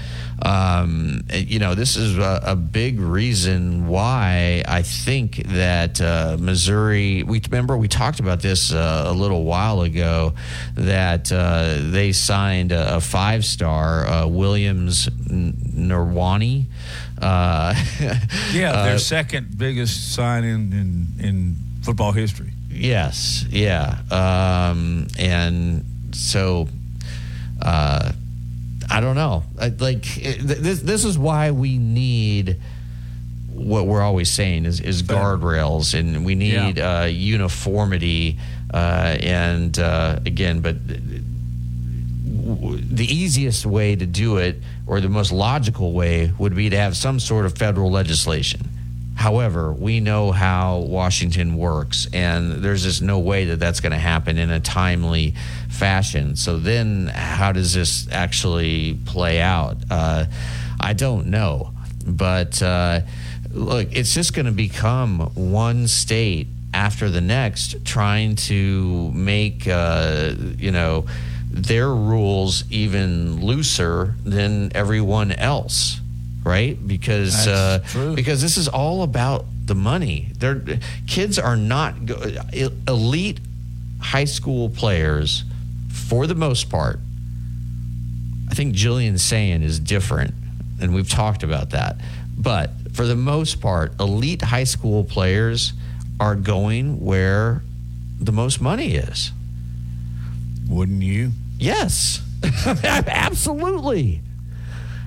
[0.44, 7.24] um, you know this is a, a big reason why I think that uh, Missouri.
[7.24, 10.34] We remember we talked about this uh, a little while ago
[10.76, 16.66] that uh, they signed a, a five-star uh, Williams Nirwani.
[17.22, 17.74] Uh,
[18.54, 22.52] Yeah, uh, their second biggest sign in, in, in football history.
[22.70, 24.00] Yes, yeah.
[24.10, 26.68] Um, and so
[27.62, 28.12] uh,
[28.92, 29.44] I don't know.
[29.60, 32.58] I, like it, this this is why we need
[33.54, 38.38] what we're always saying is, is guardrails and we need uh, uniformity
[38.74, 40.76] uh, and uh, again but
[42.96, 46.98] the easiest way to do it or the most logical way would be to have
[46.98, 48.62] some sort of federal legislation
[49.22, 54.00] However, we know how Washington works, and there's just no way that that's going to
[54.00, 55.36] happen in a timely
[55.70, 56.36] fashion.
[56.36, 59.78] So then, how does this actually play out?
[59.92, 60.26] Uh,
[60.80, 61.72] I don't know,
[62.04, 63.02] but uh,
[63.52, 70.34] look, it's just going to become one state after the next trying to make uh,
[70.58, 71.06] you know
[71.52, 76.02] their rules even looser than everyone else
[76.44, 76.76] right?
[76.88, 77.80] Because uh,
[78.16, 80.28] because this is all about the money.
[80.38, 80.62] They're,
[81.08, 82.22] kids are not go-
[82.88, 83.40] elite
[84.00, 85.44] high school players
[85.90, 87.00] for the most part.
[88.50, 90.34] I think Julian Sayin is different
[90.82, 91.98] and we've talked about that.
[92.38, 95.74] But for the most part elite high school players
[96.20, 97.62] are going where
[98.20, 99.32] the most money is.
[100.70, 101.32] Wouldn't you?
[101.60, 102.22] yes.
[102.66, 104.22] Absolutely.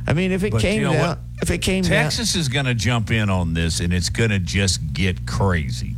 [0.06, 1.23] I mean if it But came you know down?
[1.44, 4.30] If it came down Texas is going to jump in on this, and it's going
[4.30, 5.94] to just get crazy.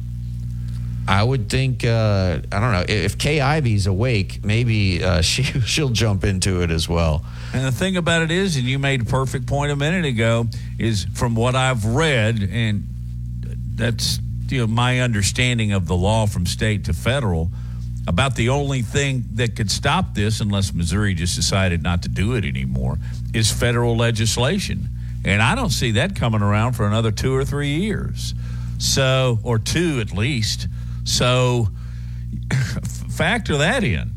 [1.07, 5.91] I would think uh, I don't know if Kay Ivey's awake, maybe uh, she she'll
[5.91, 7.25] jump into it as well.
[7.55, 10.49] And the thing about it is, and you made a perfect point a minute ago,
[10.81, 12.83] is from what I've read, and
[13.77, 14.19] that's
[14.49, 17.51] you know my understanding of the law from state to federal.
[18.09, 22.35] About the only thing that could stop this, unless Missouri just decided not to do
[22.35, 22.99] it anymore,
[23.33, 24.89] is federal legislation.
[25.25, 28.35] And I don't see that coming around for another two or three years.
[28.79, 30.69] So, or two at least.
[31.05, 31.69] So,
[33.11, 34.11] factor that in.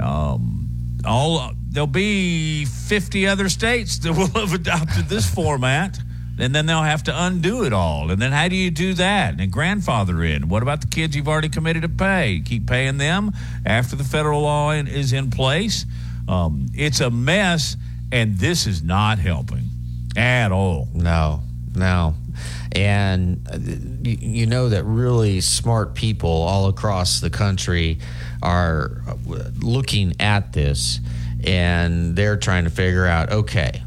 [0.00, 0.68] Um,
[1.04, 5.98] all there'll be 50 other states that will have adopted this format.
[6.40, 8.12] And then they'll have to undo it all.
[8.12, 9.40] And then how do you do that?
[9.40, 10.48] And grandfather in.
[10.48, 12.40] What about the kids you've already committed to pay?
[12.44, 13.32] Keep paying them
[13.66, 15.84] after the federal law in, is in place.
[16.28, 17.76] Um, it's a mess,
[18.12, 19.64] and this is not helping
[20.16, 20.88] at all.
[20.94, 21.42] No,
[21.74, 22.14] no.
[22.72, 23.58] And uh,
[24.02, 27.98] you, know that really smart people all across the country
[28.42, 29.14] are uh,
[29.58, 31.00] looking at this
[31.44, 33.82] and they're trying to figure out okay,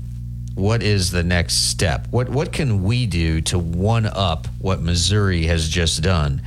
[0.55, 2.07] what is the next step?
[2.11, 6.41] What what can we do to one up what Missouri has just done?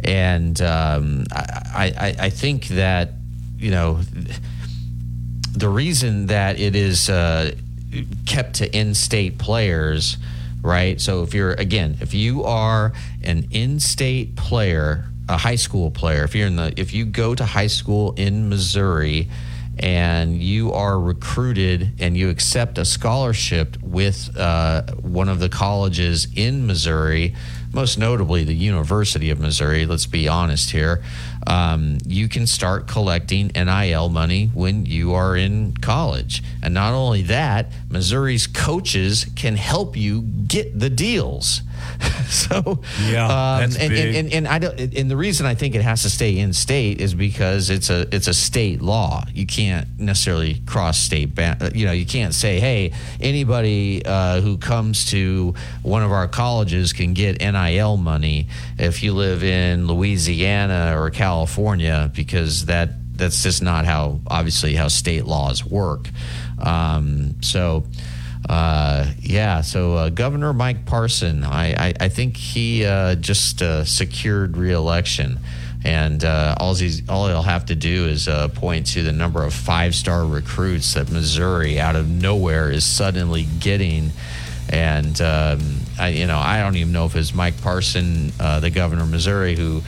[0.00, 3.12] And um, I, I, I think that
[3.58, 4.00] you know
[5.52, 7.52] the reason that it is uh,
[8.26, 10.16] kept to in-state players,
[10.62, 11.00] right?
[11.00, 12.92] So if you're again, if you are
[13.22, 17.44] an in-state player, a high school player, if you're in the if you go to
[17.44, 19.28] high school in Missouri
[19.78, 26.28] and you are recruited and you accept a scholarship with uh, one of the colleges
[26.36, 27.34] in Missouri,
[27.72, 31.02] most notably the University of Missouri, let's be honest here,
[31.46, 36.42] um, you can start collecting NIL money when you are in college.
[36.62, 41.62] And not only that, Missouri's coaches can help you get the deals.
[42.28, 44.06] so yeah, um, that's and, big.
[44.06, 46.52] and, and, and I don't, and the reason I think it has to stay in
[46.52, 49.24] state is because it's a it's a state law.
[49.32, 51.34] You can't necessarily cross state.
[51.34, 56.28] Ba- you know, you can't say, hey, anybody uh, who comes to one of our
[56.28, 63.42] colleges can get NIL money if you live in Louisiana or California, because that that's
[63.42, 66.08] just not how obviously how state laws work.
[66.58, 67.84] Um, so.
[68.48, 73.84] Uh, yeah, so uh, Governor Mike Parson, I, I, I think he uh, just uh,
[73.84, 75.38] secured reelection.
[75.84, 79.52] And uh, all, he's, all he'll have to do is point to the number of
[79.52, 84.10] five star recruits that Missouri, out of nowhere, is suddenly getting.
[84.70, 89.02] And, um, I, you know, I don't even know if it's Mike Parson, the governor
[89.02, 89.82] of Missouri, who,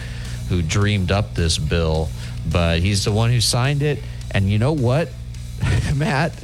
[0.51, 2.11] who dreamed up this bill,
[2.51, 4.03] but he's the one who signed it.
[4.33, 5.11] And you know what,
[5.95, 6.35] Matt?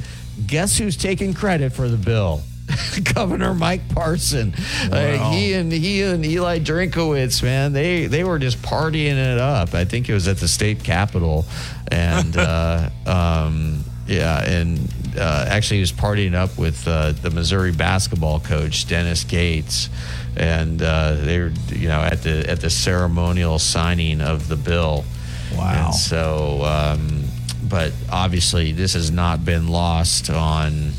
[0.47, 2.41] Guess who's taking credit for the bill?
[3.13, 4.53] Governor Mike Parson.
[4.91, 9.73] Uh, he and he and Eli Drinkwitz, man, they they were just partying it up.
[9.73, 11.45] I think it was at the state capitol,
[11.89, 14.79] and uh, um, yeah, and
[15.17, 19.89] uh, actually he was partying up with uh, the Missouri basketball coach Dennis Gates,
[20.35, 25.05] and uh, they were you know at the at the ceremonial signing of the bill.
[25.55, 25.87] Wow.
[25.87, 26.63] And so.
[26.63, 27.23] Um,
[27.73, 30.91] but obviously this has not been lost on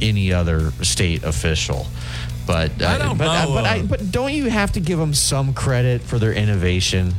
[0.00, 1.86] any other state official.
[2.46, 4.98] But uh, I don't but, know, but, uh, I, but don't you have to give
[4.98, 7.12] them some credit for their innovation?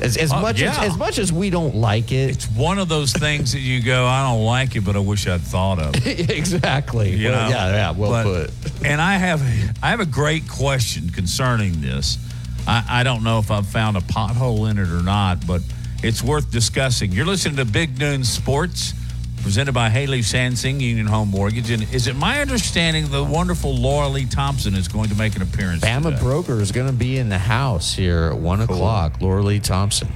[0.00, 0.70] As, as Uh, much yeah.
[0.82, 3.80] as, as much as we don't like it, It's one of those things that you
[3.80, 5.94] go, I don't like it, but I wish I'd thought of.
[6.04, 7.14] it." exactly.
[7.14, 7.56] You Well, know?
[7.56, 8.84] yeah, yeah, well But- put.
[8.84, 9.40] And I have,
[9.80, 12.18] I have a great question concerning this.
[12.66, 15.62] I, I don't know if I've found a pothole in it or not, but
[16.02, 17.12] it's worth discussing.
[17.12, 18.94] You're listening to Big Noon Sports,
[19.42, 21.70] presented by Haley Sansing Union Home Mortgage.
[21.70, 25.42] And is it my understanding the wonderful Laura Lee Thompson is going to make an
[25.42, 25.82] appearance?
[25.82, 26.20] Bama today?
[26.20, 29.20] Broker is going to be in the house here at one o'clock.
[29.20, 30.08] Laura Lee Thompson.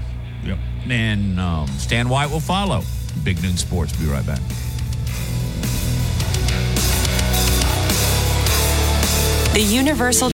[0.44, 0.58] Yep.
[0.88, 2.82] And um, Stan White will follow.
[3.24, 3.96] Big Noon Sports.
[3.96, 4.40] Be right back.
[9.54, 10.31] The Universal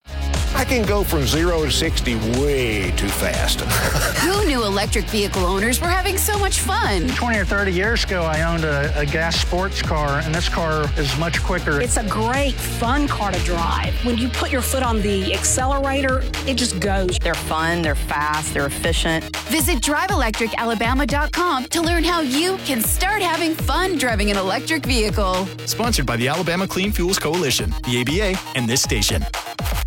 [0.55, 3.59] I can go from zero to 60 way too fast.
[4.21, 7.09] Who knew electric vehicle owners were having so much fun?
[7.09, 10.89] 20 or 30 years ago, I owned a, a gas sports car, and this car
[10.97, 11.81] is much quicker.
[11.81, 13.93] It's a great, fun car to drive.
[14.05, 17.19] When you put your foot on the accelerator, it just goes.
[17.19, 19.35] They're fun, they're fast, they're efficient.
[19.47, 25.45] Visit driveelectricalabama.com to learn how you can start having fun driving an electric vehicle.
[25.65, 29.21] Sponsored by the Alabama Clean Fuels Coalition, the ABA, and this station.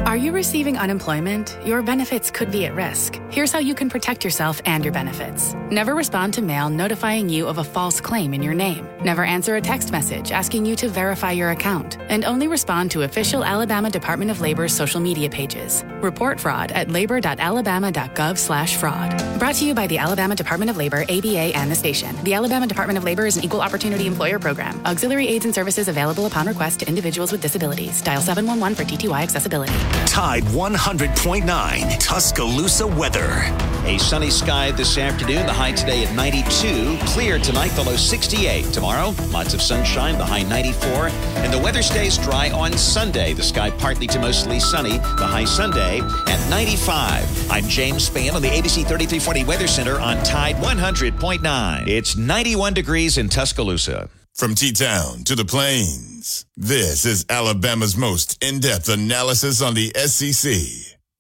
[0.00, 1.56] Are you receiving unemployment?
[1.64, 3.20] Your benefits could be at risk.
[3.30, 5.54] Here's how you can protect yourself and your benefits.
[5.70, 8.88] Never respond to mail notifying you of a false claim in your name.
[9.04, 11.98] Never answer a text message asking you to verify your account.
[12.08, 15.84] And only respond to official Alabama Department of Labor's social media pages.
[16.00, 19.38] Report fraud at labor.alabama.gov slash fraud.
[19.38, 22.16] Brought to you by the Alabama Department of Labor, ABA, and the station.
[22.24, 24.84] The Alabama Department of Labor is an equal opportunity employer program.
[24.84, 28.02] Auxiliary aids and services available upon request to individuals with disabilities.
[28.02, 29.78] Dial 711 for TTY accessibility.
[30.06, 33.42] Tide 100.9 Tuscaloosa weather.
[33.84, 35.46] A sunny sky this afternoon.
[35.46, 36.98] The high today at 92.
[37.06, 38.72] Clear tonight, the low 68.
[38.72, 41.08] Tomorrow, lots of sunshine, the high 94.
[41.36, 43.32] And the weather stays dry on Sunday.
[43.32, 44.98] The sky partly to mostly sunny.
[44.98, 47.50] The high Sunday at 95.
[47.50, 51.86] I'm James Spann on the ABC 3340 Weather Center on Tide 100.9.
[51.88, 54.08] It's 91 degrees in Tuscaloosa.
[54.34, 56.07] From T Town to the Plains,
[56.56, 60.52] this is Alabama's most in depth analysis on the SEC.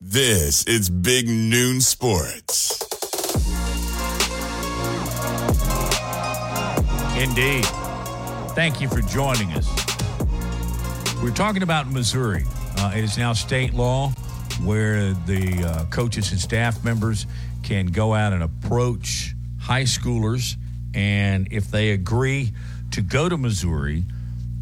[0.00, 2.78] This is Big Noon Sports.
[7.16, 7.64] Indeed.
[8.54, 9.68] Thank you for joining us.
[11.22, 12.44] We're talking about Missouri.
[12.76, 14.10] Uh, it is now state law
[14.62, 17.26] where the uh, coaches and staff members
[17.62, 20.54] can go out and approach high schoolers,
[20.94, 22.52] and if they agree
[22.92, 24.04] to go to Missouri,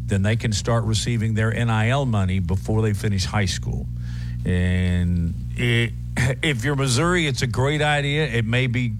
[0.07, 3.85] then they can start receiving their NIL money before they finish high school.
[4.45, 5.93] And it,
[6.41, 8.25] if you're Missouri, it's a great idea.
[8.27, 8.93] It maybe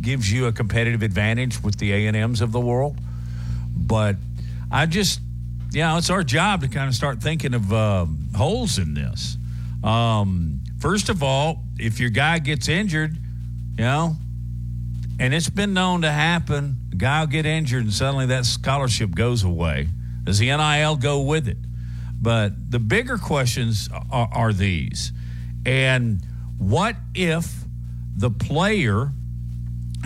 [0.00, 2.96] gives you a competitive advantage with the A and M's of the world,
[3.76, 4.16] but
[4.70, 5.20] I just,
[5.72, 9.36] you know, it's our job to kind of start thinking of um, holes in this.
[9.82, 13.16] Um, first of all, if your guy gets injured,
[13.78, 14.16] you know,
[15.18, 19.14] and it's been known to happen, a guy will get injured and suddenly that scholarship
[19.14, 19.88] goes away.
[20.24, 21.58] Does the NIL go with it?
[22.20, 25.12] But the bigger questions are, are these.
[25.66, 26.24] And
[26.58, 27.64] what if
[28.16, 29.12] the player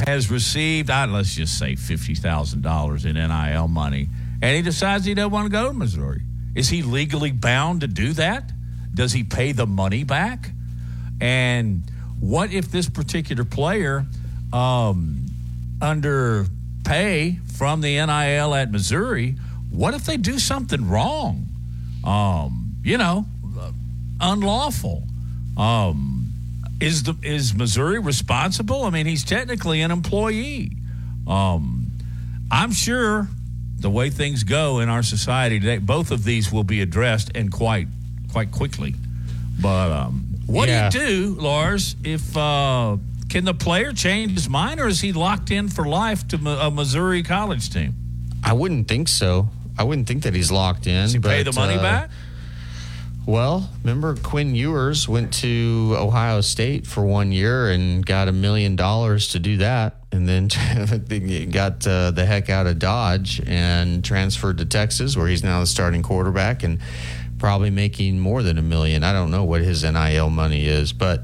[0.06, 4.08] has received, let's just say $50,000 in NIL money,
[4.42, 6.22] and he decides he doesn't want to go to Missouri?
[6.54, 8.50] Is he legally bound to do that?
[8.92, 10.50] Does he pay the money back?
[11.20, 11.82] And
[12.20, 14.06] what if this particular player,
[14.52, 15.26] um,
[15.80, 16.46] under
[16.84, 19.36] pay from the NIL at Missouri,
[19.70, 21.46] what if they do something wrong?
[22.04, 23.26] Um, you know,
[24.20, 25.04] unlawful.
[25.56, 26.32] Um,
[26.80, 28.84] is the is Missouri responsible?
[28.84, 30.72] I mean, he's technically an employee.
[31.26, 31.90] Um,
[32.50, 33.28] I'm sure
[33.80, 37.50] the way things go in our society today, both of these will be addressed and
[37.52, 37.88] quite
[38.32, 38.94] quite quickly.
[39.60, 40.88] But um, what Yeah.
[40.88, 42.96] do you do, Lars, if uh,
[43.28, 46.70] can the player change his mind, or is he locked in for life to a
[46.70, 47.94] Missouri college team?
[48.44, 49.48] I wouldn't think so.
[49.78, 51.02] I wouldn't think that he's locked in.
[51.02, 52.10] Does he pay the money uh, back?
[53.28, 58.74] Well, remember Quinn Ewers went to Ohio State for one year and got a million
[58.74, 60.48] dollars to do that, and then
[61.50, 65.66] got uh, the heck out of Dodge and transferred to Texas, where he's now the
[65.66, 66.80] starting quarterback and
[67.38, 69.04] probably making more than a million.
[69.04, 71.20] I don't know what his NIL money is, but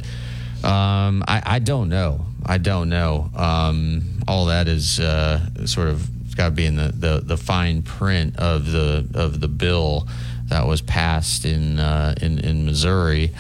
[0.63, 2.27] um, I, I don't know.
[2.45, 3.31] I don't know.
[3.35, 7.37] Um, all that is uh, sort of it's got to be in the, the, the
[7.37, 10.09] fine print of the of the bill
[10.49, 13.33] that was passed in uh, in in Missouri,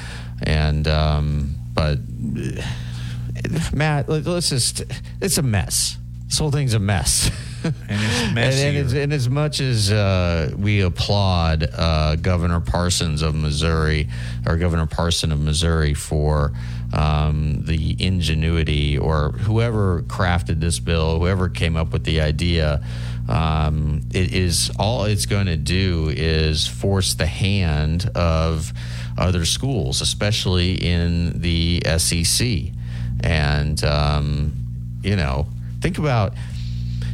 [0.45, 1.99] and um, but
[3.73, 4.85] Matt, let- let's just
[5.21, 5.99] it's a mess.
[6.29, 7.33] This whole thing's a mess.
[7.65, 13.23] And it's And, and, as, and as much as uh, we applaud uh, Governor Parsons
[13.23, 14.09] of Missouri,
[14.47, 16.53] or Governor Parson of Missouri, for
[16.95, 22.85] um, the ingenuity, or whoever crafted this bill, whoever came up with the idea,
[23.29, 28.73] um, it is all it's going to do is force the hand of
[29.19, 32.73] other schools, especially in the SEC.
[33.21, 34.55] And um,
[35.03, 35.49] you know,
[35.81, 36.35] think about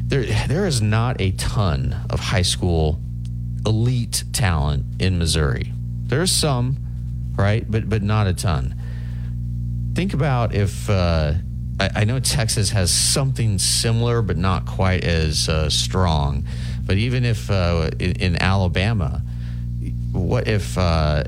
[0.04, 3.00] there there is not a ton of high school
[3.64, 5.72] elite talent in Missouri.
[6.06, 6.76] There's some,
[7.36, 7.64] right?
[7.70, 8.74] But but not a ton.
[9.94, 11.34] Think about if uh,
[11.80, 16.44] I, I know Texas has something similar, but not quite as uh, strong.
[16.86, 19.22] But even if uh, in, in Alabama,
[20.12, 21.24] what if uh,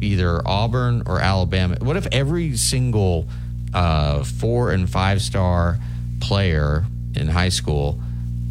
[0.00, 1.76] either Auburn or Alabama?
[1.80, 3.26] What if every single
[3.74, 5.78] uh, four and five star
[6.20, 8.00] player in high school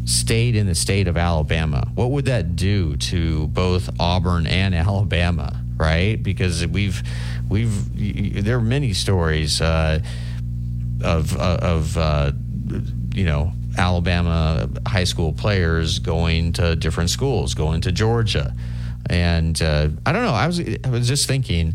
[0.04, 1.88] stayed in the state of Alabama?
[1.94, 5.62] What would that do to both Auburn and Alabama?
[5.78, 7.02] Right, because we've
[7.50, 10.00] we've there are many stories uh,
[11.02, 12.32] of uh, of uh,
[13.14, 18.54] you know Alabama high school players going to different schools, going to Georgia,
[19.10, 20.32] and uh, I don't know.
[20.32, 21.74] I was I was just thinking.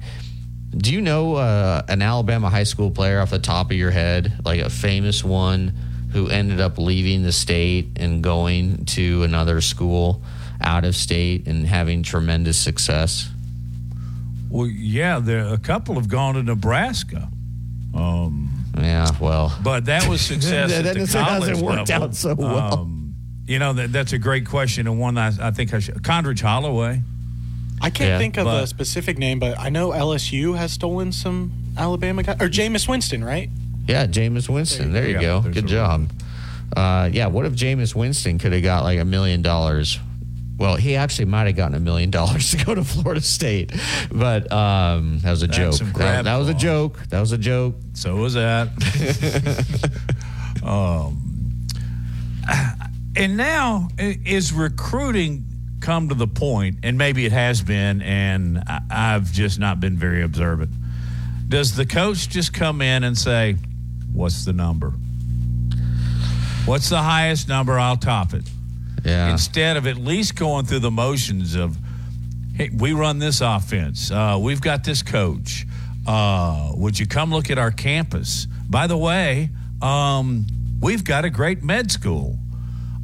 [0.75, 4.39] Do you know uh, an Alabama high school player off the top of your head,
[4.45, 5.73] like a famous one
[6.13, 10.23] who ended up leaving the state and going to another school
[10.61, 13.29] out of state and having tremendous success?
[14.51, 17.29] Well, yeah, there a couple have gone to Nebraska.
[17.93, 22.03] Um, yeah, well, but that was success That at the college hasn't worked level.
[22.07, 22.73] out so well.
[22.79, 23.15] Um,
[23.47, 26.03] you know that that's a great question and one I, I think I should.
[26.03, 27.01] Condredge Holloway.
[27.81, 28.17] I can't Yeah.
[28.19, 32.33] think of But- a specific name, but I know LSU has stolen some Alabama guy
[32.33, 33.49] or Jameis Winston, right?
[33.87, 34.93] Yeah, Jameis Winston.
[34.93, 35.41] There you There you go.
[35.41, 35.49] go.
[35.51, 36.11] Good job.
[36.77, 39.99] Uh, yeah, what if Jameis Winston could have got like a million dollars?
[40.61, 43.73] Well, he actually might have gotten a million dollars to go to Florida State,
[44.11, 45.93] but um, that was a That's joke.
[45.93, 46.99] That, that was a joke.
[47.09, 47.77] That was a joke.
[47.93, 48.69] So was that.
[50.63, 51.17] um,
[53.15, 55.45] And now is recruiting
[55.79, 60.21] come to the point, and maybe it has been, and I've just not been very
[60.21, 60.69] observant.
[61.49, 63.55] Does the coach just come in and say,
[64.13, 64.93] "What's the number?
[66.65, 67.79] What's the highest number?
[67.79, 68.43] I'll top it."
[69.03, 69.31] Yeah.
[69.31, 71.77] Instead of at least going through the motions of,
[72.53, 74.11] "Hey, we run this offense.
[74.11, 75.65] Uh, we've got this coach.
[76.05, 78.47] Uh, would you come look at our campus?
[78.69, 79.49] By the way,
[79.81, 80.45] um,
[80.79, 82.37] we've got a great med school."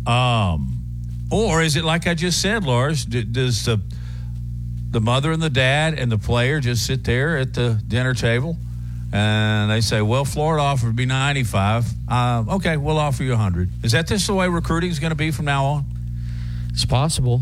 [0.05, 0.83] Um,
[1.29, 3.05] or is it like I just said, Lars?
[3.05, 3.81] D- does the
[4.89, 8.57] the mother and the dad and the player just sit there at the dinner table
[9.11, 11.85] and they say, "Well, Florida offered me ninety-five.
[12.07, 13.69] Uh, okay, we'll offer you hundred.
[13.83, 15.85] Is that just the way recruiting is going to be from now on?
[16.71, 17.41] It's possible.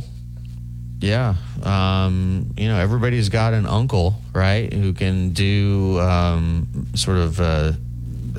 [1.01, 1.35] Yeah.
[1.63, 7.73] Um, you know, everybody's got an uncle, right, who can do um, sort of uh,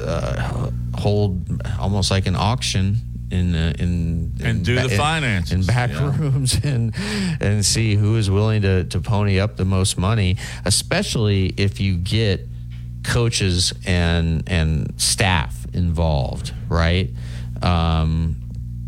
[0.00, 2.96] uh, hold almost like an auction
[3.30, 6.16] in uh, in And in do the in- finances, in back yeah.
[6.18, 6.94] rooms and
[7.40, 11.96] and see who is willing to to pony up the most money, especially if you
[11.96, 12.46] get
[13.06, 17.10] coaches and and staff involved, right?
[17.62, 18.36] Um,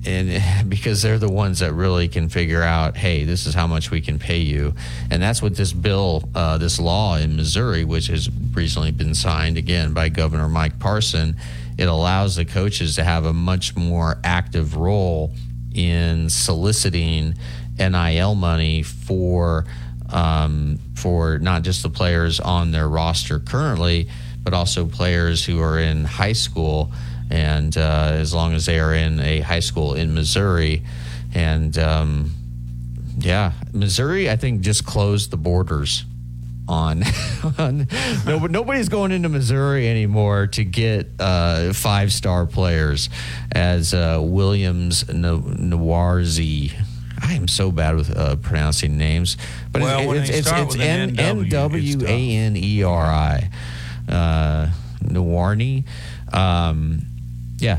[0.04, 3.90] and because they're the ones that really can figure out, hey, this is how much
[3.90, 4.74] we can pay you,
[5.10, 9.56] and that's what this bill, uh, this law in Missouri, which has recently been signed
[9.56, 11.36] again by Governor Mike Parson,
[11.76, 15.32] it allows the coaches to have a much more active role
[15.72, 17.34] in soliciting
[17.78, 19.64] NIL money for
[20.10, 24.08] um, for not just the players on their roster currently,
[24.42, 26.92] but also players who are in high school,
[27.30, 30.82] and uh, as long as they are in a high school in Missouri,
[31.34, 32.30] and um,
[33.18, 36.04] yeah, Missouri, I think just closed the borders
[36.68, 37.02] on.
[37.58, 37.86] on
[38.26, 43.08] no, nobody's going into Missouri anymore to get uh, five star players,
[43.52, 46.72] as uh, Williams Nawarzi.
[47.20, 49.36] I am so bad with uh, pronouncing names,
[49.72, 53.50] but Well, it's it's, it's an N it's W A N E R I.
[54.08, 54.70] Uh,
[55.04, 55.84] Nawarni.
[56.32, 57.02] Um,
[57.58, 57.78] yeah,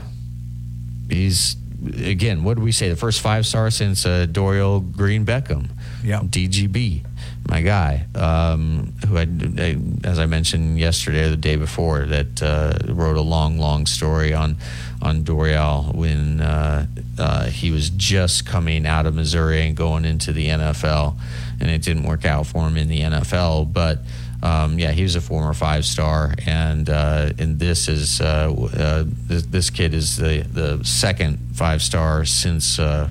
[1.09, 1.55] he's
[2.03, 2.43] again.
[2.43, 2.89] What did we say?
[2.89, 5.69] The first five star since uh, Dorial Green Beckham.
[6.03, 7.03] Yeah, DGB,
[7.49, 9.27] my guy, um, who I,
[9.57, 13.87] I, as I mentioned yesterday or the day before, that uh, wrote a long, long
[13.87, 14.57] story on
[15.01, 16.85] on Dorial when uh,
[17.17, 21.15] uh, he was just coming out of Missouri and going into the NFL,
[21.59, 23.99] and it didn't work out for him in the NFL, but.
[24.41, 29.03] Um, yeah, he was a former five star, and uh, and this is uh, uh,
[29.27, 33.09] this, this kid is the the second five star since, or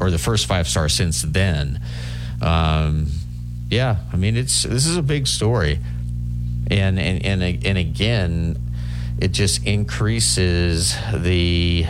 [0.00, 1.80] the first five star since then.
[2.42, 3.06] Um,
[3.70, 5.78] yeah, I mean it's this is a big story,
[6.70, 8.58] and and and and again,
[9.18, 11.86] it just increases the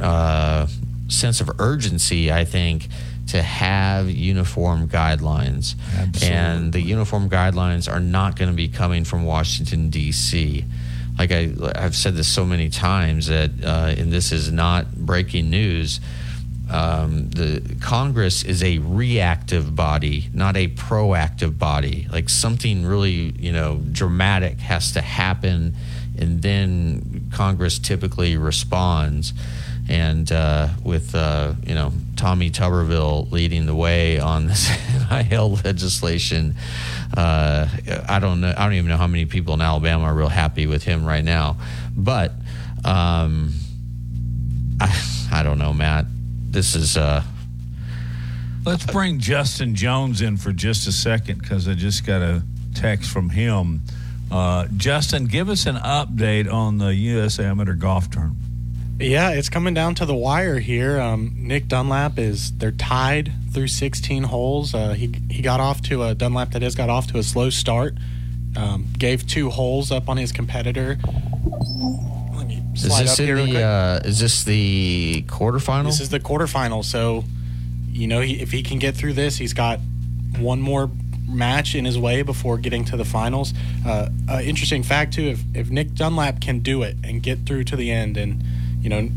[0.00, 0.66] uh,
[1.08, 2.32] sense of urgency.
[2.32, 2.88] I think
[3.28, 5.74] to have uniform guidelines,
[6.22, 10.64] and the uniform guidelines are not going to be coming from Washington D.C.
[11.18, 15.48] Like I, I've said this so many times that, uh, and this is not breaking
[15.48, 16.00] news.
[16.74, 22.08] Um, the Congress is a reactive body, not a proactive body.
[22.10, 25.74] Like something really, you know, dramatic has to happen,
[26.18, 29.32] and then Congress typically responds.
[29.88, 34.68] And uh, with uh, you know Tommy Tuberville leading the way on this
[35.12, 36.56] NIL legislation,
[37.16, 37.68] uh,
[38.08, 38.52] I don't know.
[38.56, 41.24] I don't even know how many people in Alabama are real happy with him right
[41.24, 41.56] now.
[41.96, 42.32] But
[42.84, 43.52] um,
[44.80, 46.06] I, I don't know, Matt.
[46.54, 47.24] This is uh,
[48.64, 52.44] Let's bring Justin Jones in for just a second because I just got a
[52.76, 53.82] text from him.
[54.30, 57.40] Uh, Justin, give us an update on the U.S.
[57.40, 58.38] Amateur Golf Tournament.
[59.00, 61.00] Yeah, it's coming down to the wire here.
[61.00, 64.76] Um, Nick Dunlap is they're tied through 16 holes.
[64.76, 67.50] Uh, he he got off to a Dunlap that has got off to a slow
[67.50, 67.94] start.
[68.56, 70.98] Um, gave two holes up on his competitor.
[72.74, 75.84] Is this in the uh, is this the quarterfinal?
[75.86, 76.84] This is the quarterfinal.
[76.84, 77.24] So,
[77.90, 79.80] you know, he, if he can get through this, he's got
[80.38, 80.90] one more
[81.26, 83.54] match in his way before getting to the finals.
[83.86, 87.64] Uh, uh, interesting fact too: if if Nick Dunlap can do it and get through
[87.64, 88.42] to the end, and
[88.82, 89.08] you know,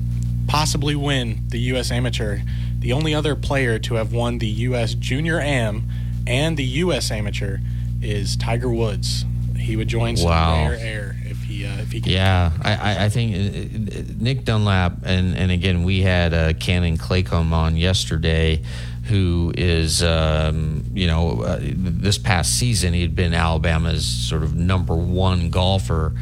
[0.47, 1.91] possibly win the U.S.
[1.91, 2.39] Amateur,
[2.79, 4.93] the only other player to have won the U.S.
[4.93, 5.89] Junior Am
[6.25, 7.09] and the U.S.
[7.11, 7.57] Amateur
[8.01, 9.25] is Tiger Woods.
[9.57, 10.69] He would join Wow.
[10.69, 11.16] air
[11.57, 12.11] he uh, if he can.
[12.11, 16.53] Yeah, I, I, I think uh, uh, Nick Dunlap, and, and again, we had uh,
[16.53, 18.61] Cannon Claycomb on yesterday,
[19.05, 24.55] who is, um, you know, uh, this past season, he had been Alabama's sort of
[24.55, 26.13] number one golfer.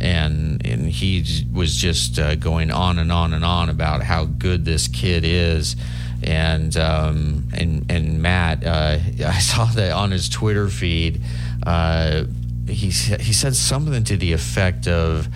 [0.00, 4.64] and and he was just uh, going on and on and on about how good
[4.64, 5.74] this kid is.
[6.22, 11.20] And um, and and Matt, uh, I saw that on his Twitter feed.
[11.66, 12.24] Uh,
[12.68, 15.28] he he said something to the effect of,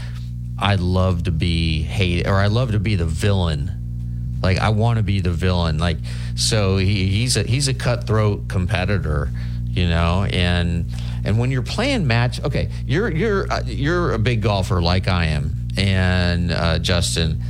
[0.59, 3.79] "I love to be hate or I love to be the villain."
[4.43, 5.79] Like I want to be the villain.
[5.79, 5.99] Like
[6.35, 9.31] so he, he's a he's a cutthroat competitor,
[9.69, 10.25] you know.
[10.25, 10.87] And
[11.25, 15.27] and when you're playing match, okay, you're you're uh, you're a big golfer like I
[15.27, 17.41] am, and uh, Justin.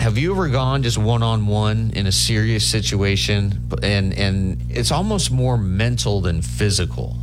[0.00, 4.90] Have you ever gone just one on one in a serious situation, and and it's
[4.90, 7.16] almost more mental than physical?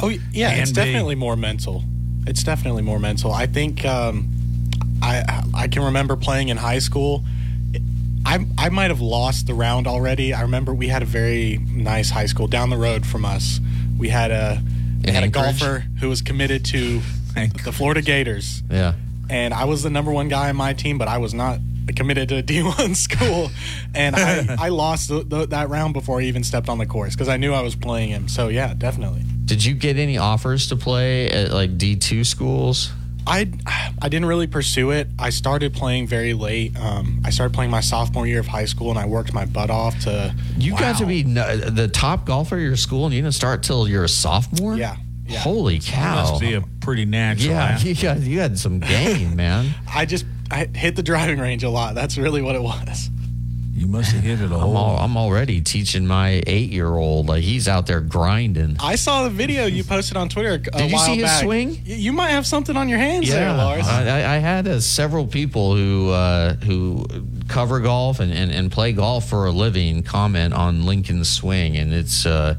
[0.00, 0.76] Oh yeah, it's be.
[0.76, 1.84] definitely more mental.
[2.26, 3.32] It's definitely more mental.
[3.32, 4.28] I think um,
[5.02, 7.24] I I can remember playing in high school.
[8.26, 10.34] I I might have lost the round already.
[10.34, 13.60] I remember we had a very nice high school down the road from us.
[13.98, 14.62] We had a
[15.04, 17.00] we had a golfer who was committed to
[17.64, 18.94] the Florida Gators, Yeah.
[19.30, 21.60] and I was the number one guy on my team, but I was not
[21.96, 23.50] committed to a D1 school,
[23.94, 27.14] and I I lost the, the, that round before I even stepped on the course
[27.14, 28.28] because I knew I was playing him.
[28.28, 29.22] So yeah, definitely.
[29.44, 32.90] Did you get any offers to play at like D two schools?
[33.26, 33.50] I
[34.00, 35.08] I didn't really pursue it.
[35.18, 36.74] I started playing very late.
[36.78, 39.68] Um, I started playing my sophomore year of high school, and I worked my butt
[39.70, 40.34] off to.
[40.56, 41.34] You got to be n-
[41.74, 44.76] the top golfer at your school, and you didn't start till you're a sophomore.
[44.76, 44.96] Yeah.
[45.40, 46.24] Holy cow!
[46.24, 47.50] That Must be a pretty natural.
[47.50, 47.86] yeah, huh?
[47.86, 49.74] you got you had some game, man.
[49.94, 51.94] I just I hit the driving range a lot.
[51.94, 53.10] That's really what it was.
[53.74, 54.76] You must have hit it a I'm, hole.
[54.76, 57.28] all, I'm already teaching my eight year old.
[57.28, 58.76] Like he's out there grinding.
[58.80, 60.54] I saw the video you posted on Twitter.
[60.54, 61.44] A Did you while see his back.
[61.44, 61.80] swing?
[61.84, 63.86] You might have something on your hands there, Lars.
[63.86, 67.06] I, I- I had uh, several people who uh, who
[67.46, 71.92] cover golf and, and, and play golf for a living comment on Lincoln's swing, and
[71.94, 72.56] it's uh,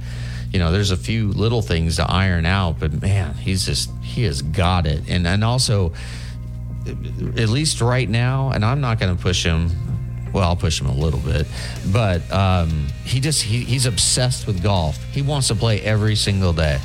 [0.53, 4.23] you know there's a few little things to iron out, but man, he's just he
[4.23, 5.91] has got it, and and also
[6.89, 9.69] at least right now, and I'm not going to push him.
[10.33, 11.47] Well, I'll push him a little bit,
[11.91, 15.03] but um, he just he, he's obsessed with golf.
[15.11, 16.79] He wants to play every single day.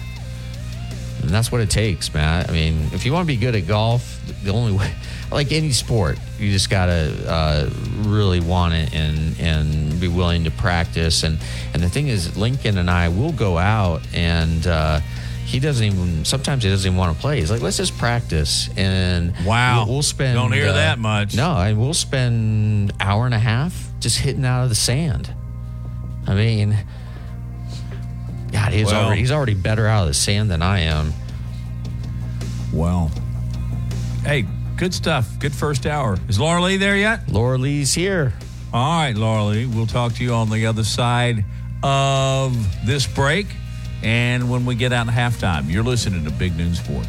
[1.20, 2.44] And that's what it takes, man.
[2.48, 4.94] I mean, if you want to be good at golf, the only way,
[5.32, 7.70] like any sport, you just gotta uh,
[8.08, 11.22] really want it and and be willing to practice.
[11.22, 11.38] And
[11.72, 14.66] and the thing is, Lincoln and I will go out and.
[14.66, 15.00] Uh,
[15.44, 16.24] he doesn't even.
[16.24, 17.38] Sometimes he doesn't even want to play.
[17.40, 19.84] He's like, "Let's just practice." And Wow.
[19.84, 20.34] we'll, we'll spend.
[20.36, 21.34] Don't hear uh, that much.
[21.34, 25.32] No, and we'll spend hour and a half just hitting out of the sand.
[26.26, 26.76] I mean,
[28.52, 31.12] God, he's Well- already he's already better out of the sand than I am.
[32.72, 33.10] Well,
[34.24, 35.28] hey, good stuff.
[35.38, 36.18] Good first hour.
[36.28, 37.28] Is Laura Lee there yet?
[37.28, 38.32] Laura Lee's here.
[38.72, 39.66] All right, Laura Lee.
[39.66, 41.44] We'll talk to you on the other side
[41.82, 43.46] of this break.
[44.04, 47.08] And when we get out in halftime, you're listening to Big Noon Sports.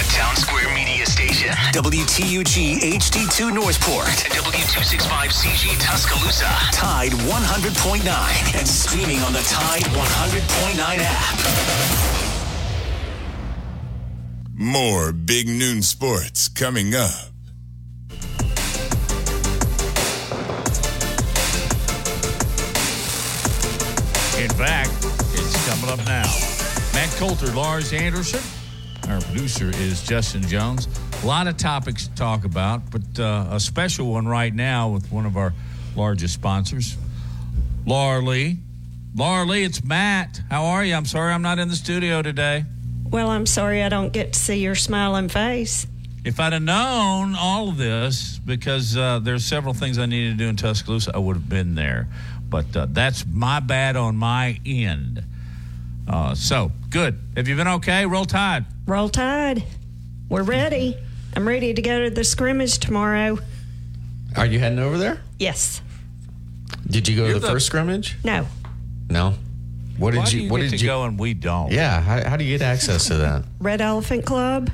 [0.00, 1.50] A Town Square Media Station.
[1.72, 4.08] WTUG HD2 Northport.
[4.24, 6.48] And W265CG Tuscaloosa.
[6.72, 8.58] Tide 100.9.
[8.58, 11.38] And streaming on the Tide 100.9 app.
[14.54, 17.10] More Big Noon Sports coming up.
[24.38, 24.92] In fact,
[25.34, 26.32] it's coming up now.
[26.94, 28.40] Matt Coulter, Lars Anderson.
[29.10, 30.86] Our producer is Justin Jones.
[31.24, 35.10] A lot of topics to talk about, but uh, a special one right now with
[35.10, 35.52] one of our
[35.96, 36.96] largest sponsors,
[37.84, 38.58] Laura Lee.
[39.16, 40.40] Laura Lee, it's Matt.
[40.48, 40.94] How are you?
[40.94, 42.64] I'm sorry I'm not in the studio today.
[43.04, 45.88] Well, I'm sorry I don't get to see your smiling face.
[46.24, 50.44] If I'd have known all of this, because uh, there's several things I needed to
[50.44, 52.06] do in Tuscaloosa, I would have been there.
[52.48, 55.24] But uh, that's my bad on my end.
[56.06, 57.18] Uh, so good.
[57.36, 58.06] Have you been okay?
[58.06, 58.64] Roll Tide.
[58.90, 59.62] Roll Tide.
[60.28, 60.96] We're ready.
[61.36, 63.38] I'm ready to go to the scrimmage tomorrow.
[64.36, 65.22] Are you heading over there?
[65.38, 65.80] Yes.
[66.88, 68.16] Did you go You're to the, the- first scrimmage?
[68.24, 68.48] No.
[69.08, 69.34] No.
[69.96, 70.30] What did Why you?
[70.30, 71.70] do you what get did to you go and we don't?
[71.70, 72.00] Yeah.
[72.00, 73.44] How, how do you get access to that?
[73.60, 74.72] Red Elephant Club.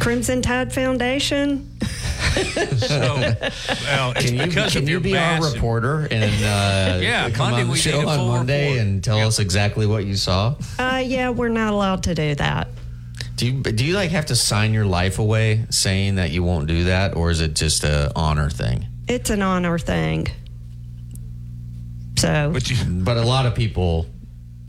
[0.00, 1.70] Crimson Tide Foundation.
[2.76, 3.34] so,
[3.86, 7.50] well, Can you, because can you your be our massive- reporter and uh, Yeah, come
[7.50, 8.86] Monday on the we show need on Monday report.
[8.86, 10.54] and tell us exactly what you saw?
[10.78, 12.68] Uh, yeah, we're not allowed to do that.
[13.36, 16.66] Do you do you like have to sign your life away saying that you won't
[16.68, 18.86] do that, or is it just a honor thing?
[19.08, 20.28] It's an honor thing.
[22.16, 24.06] So, But you, But a lot of people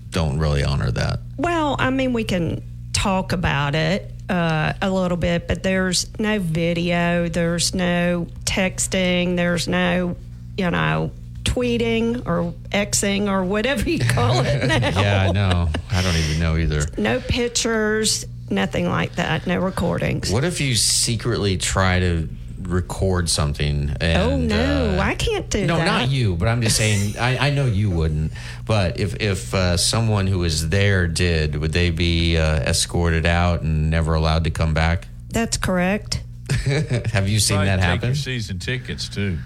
[0.10, 1.20] don't really honor that.
[1.38, 6.40] well, I mean, we can talk about it uh, a little bit, but there's no
[6.40, 10.16] video, there's no texting, there's no,
[10.58, 11.12] you know,
[11.44, 15.02] tweeting or Xing or whatever you call it now.
[15.02, 15.70] Yeah, I know.
[15.92, 16.86] I don't even know either.
[16.98, 20.32] No pictures, nothing like that, no recordings.
[20.32, 22.28] What if you secretly try to
[22.68, 23.96] record something?
[24.02, 25.86] And, oh, no, uh, I can't do no, that.
[25.86, 27.18] No, not you, but I'm just saying.
[27.18, 28.32] I, I know you wouldn't.
[28.66, 33.62] But if if uh, someone who was there did, would they be uh, escorted out
[33.62, 35.08] and never allowed to come back?
[35.30, 36.22] That's correct.
[36.66, 38.10] Have you seen Probably that take happen?
[38.10, 39.38] Your season tickets too.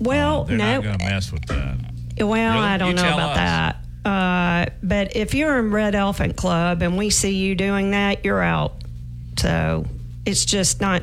[0.00, 0.74] Well, They're no.
[0.76, 1.76] not going to mess with that.
[2.20, 2.66] Well, Really?
[2.66, 3.36] I don't You know about us.
[3.36, 3.76] that.
[4.04, 8.42] Uh, but if you're in Red Elephant Club and we see you doing that, you're
[8.42, 8.72] out.
[9.38, 9.84] So
[10.24, 11.02] it's just not.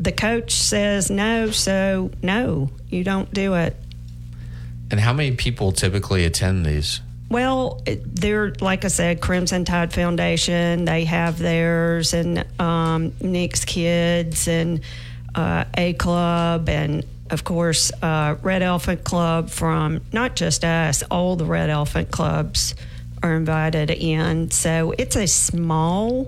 [0.00, 3.76] The coach says no, so no, you don't do it.
[4.90, 7.02] And how many people typically attend these?
[7.28, 10.86] Well, they're like I said, Crimson Tide Foundation.
[10.86, 14.80] They have theirs, and um, Nick's Kids, and
[15.34, 19.50] uh, A Club, and of course uh, Red Elephant Club.
[19.50, 22.74] From not just us, all the Red Elephant clubs
[23.22, 24.50] are invited in.
[24.50, 26.26] So it's a small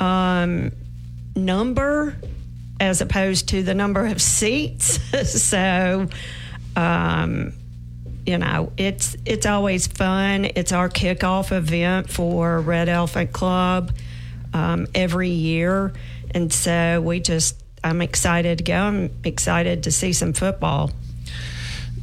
[0.00, 0.72] um,
[1.36, 2.16] number
[2.80, 5.00] as opposed to the number of seats.
[5.42, 6.08] so.
[6.74, 7.54] Um,
[8.26, 10.46] you know, it's it's always fun.
[10.56, 13.92] It's our kickoff event for Red Elephant Club
[14.52, 15.92] um, every year,
[16.32, 18.74] and so we just I'm excited to go.
[18.74, 20.90] I'm excited to see some football.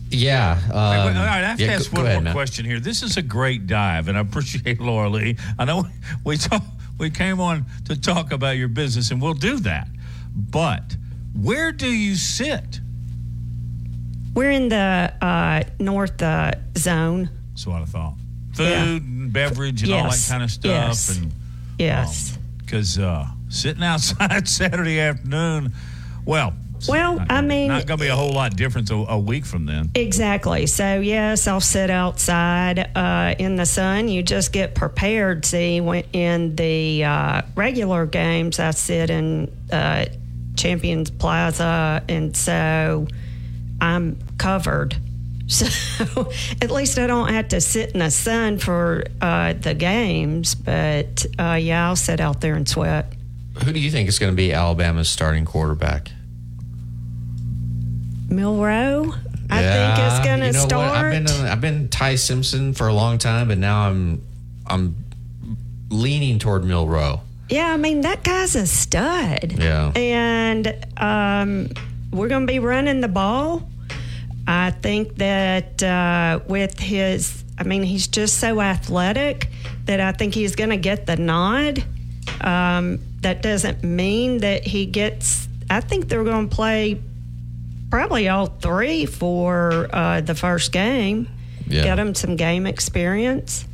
[0.09, 0.55] Yeah.
[0.55, 2.33] Wait, wait, all um, right, I have yeah, ask go- one go ahead, more Matt.
[2.33, 2.79] question here.
[2.79, 5.37] This is a great dive, and I appreciate Laura Lee.
[5.59, 5.87] I know
[6.23, 6.63] we talk,
[6.99, 9.87] we came on to talk about your business, and we'll do that.
[10.35, 10.97] But
[11.39, 12.79] where do you sit?
[14.33, 17.29] We're in the uh, north uh, zone.
[17.51, 18.15] That's what I thought.
[18.55, 18.83] Food Yeah.
[18.83, 21.17] and beverage and all that kind of stuff, Yes.
[21.17, 21.31] and
[21.79, 22.37] Yes.
[22.59, 25.73] because uh, sitting outside Saturday afternoon,
[26.25, 26.53] well,
[26.87, 29.45] Well, not I mean, not going to be a whole lot different a, a week
[29.45, 29.89] from then.
[29.95, 30.65] Exactly.
[30.67, 34.07] So, yes, I'll sit outside uh, in the sun.
[34.07, 35.45] You just get prepared.
[35.45, 40.05] See, when in the uh, regular games, I sit in uh,
[40.63, 43.05] Champions Plaza, and so
[43.81, 44.95] I'm covered.
[45.45, 50.55] So, at least I don't have to sit in the sun for uh, the games.
[50.55, 53.13] But uh, yeah, I'll sit out there and sweat.
[53.63, 56.11] Who do you think is going to be Alabama's starting quarterback?
[58.29, 59.13] Milroe,
[59.49, 60.91] I think it's going to you know start.
[60.91, 60.97] What?
[60.97, 64.21] I've been I've been Ty Simpson for a long time, but now I'm
[64.65, 64.95] I'm
[65.89, 67.21] leaning toward Milroe.
[67.53, 69.53] Yeah, I mean that guy's a stud.
[69.59, 69.91] Yeah.
[69.95, 71.69] And um,
[72.11, 73.69] we're going to be running the ball.
[74.47, 79.49] I think that uh, with his, I mean, he's just so athletic
[79.85, 81.83] that I think he's going to get the nod.
[82.41, 85.47] Um, that doesn't mean that he gets.
[85.69, 86.99] I think they're going to play
[87.91, 91.29] probably all three for uh, the first game.
[91.67, 91.83] Yeah.
[91.83, 93.67] Get him some game experience.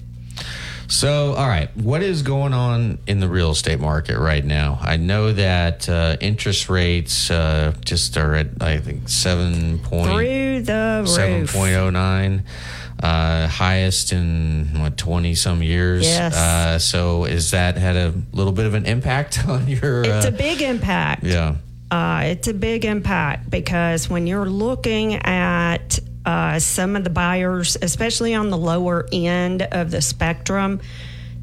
[0.90, 4.80] So, all right, what is going on in the real estate market right now?
[4.82, 10.64] I know that uh, interest rates uh, just are at I think seven point Through
[10.64, 12.44] the seven point oh nine,
[13.04, 16.06] uh, highest in what twenty some years.
[16.06, 16.36] Yes.
[16.36, 20.02] Uh, so, is that had a little bit of an impact on your?
[20.02, 21.24] It's uh, a big impact.
[21.24, 21.56] yeah.
[21.92, 27.76] Uh, it's a big impact because when you're looking at uh, some of the buyers,
[27.82, 30.80] especially on the lower end of the spectrum,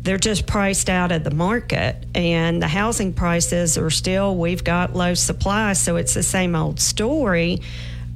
[0.02, 2.06] they're just priced out of the market.
[2.14, 6.78] And the housing prices are still, we've got low supply, so it's the same old
[6.78, 7.62] story.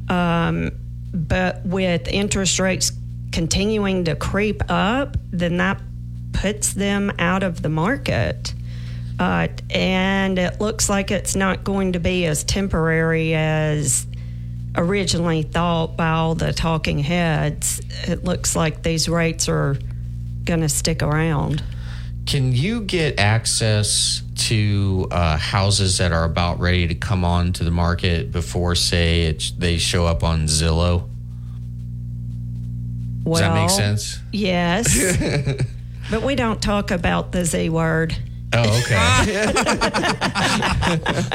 [0.09, 0.71] Um,
[1.13, 2.93] but with interest rates
[3.33, 5.83] continuing to creep up, then that
[6.33, 8.55] puts them out of the market.
[9.19, 14.07] Uh, and it looks like it's not going to be as temporary as
[14.77, 17.81] originally thought by all the talking heads.
[18.07, 19.77] It looks like these rates are
[20.45, 21.63] going to stick around.
[22.27, 27.65] Can you get access to uh, houses that are about ready to come on to
[27.65, 31.09] the market before, say, it, they show up on Zillow?
[33.25, 34.19] Does that make sense?
[34.33, 35.17] Yes.
[36.11, 38.17] but we don't talk about the Z word.
[38.53, 38.97] Oh, okay.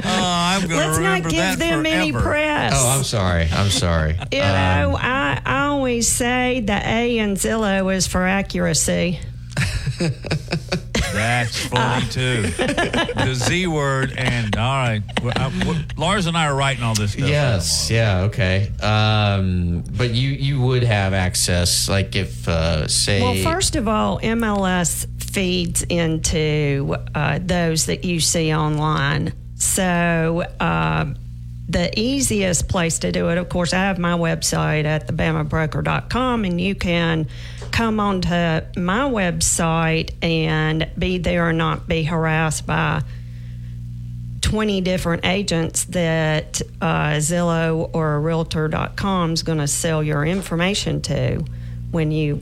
[0.04, 2.74] oh, I'm going Let's not give that them any press.
[2.76, 3.48] oh, I'm sorry.
[3.52, 4.18] I'm sorry.
[4.32, 4.48] You Um,
[4.92, 9.20] know, I, I always say the A in Zillow is for accuracy.
[11.14, 12.42] That's funny too.
[12.42, 15.02] the Z word and all right.
[15.24, 17.30] Well, uh, w- Lars and I are writing all this stuff.
[17.30, 17.90] Yes.
[17.90, 18.24] Yeah.
[18.24, 18.70] Okay.
[18.82, 23.22] Um, but you you would have access, like if uh, say.
[23.22, 29.34] Well, first of all, MLS feeds into uh, those that you see online.
[29.56, 31.14] So uh,
[31.68, 36.62] the easiest place to do it, of course, I have my website at thebamabroker.com, and
[36.62, 37.28] you can
[37.72, 43.02] come onto my website and be there and not be harassed by
[44.40, 51.44] 20 different agents that uh, Zillow or Realtor.com is going to sell your information to
[51.92, 52.42] when you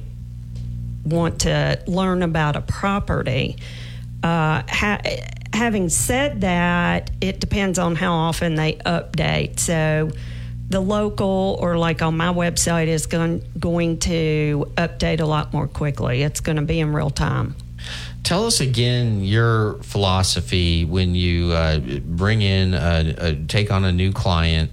[1.05, 3.57] want to learn about a property.
[4.21, 5.01] Uh, ha-
[5.53, 9.59] having said that, it depends on how often they update.
[9.59, 10.11] So,
[10.69, 15.67] the local or like on my website is going, going to update a lot more
[15.67, 16.23] quickly.
[16.23, 17.55] It's going to be in real time.
[18.23, 23.91] Tell us again your philosophy when you uh, bring in a, a take on a
[23.91, 24.71] new client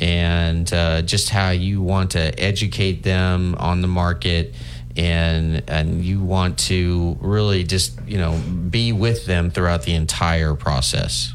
[0.00, 4.54] and uh, just how you want to educate them on the market
[4.96, 8.40] and and you want to really just you know
[8.70, 11.32] be with them throughout the entire process.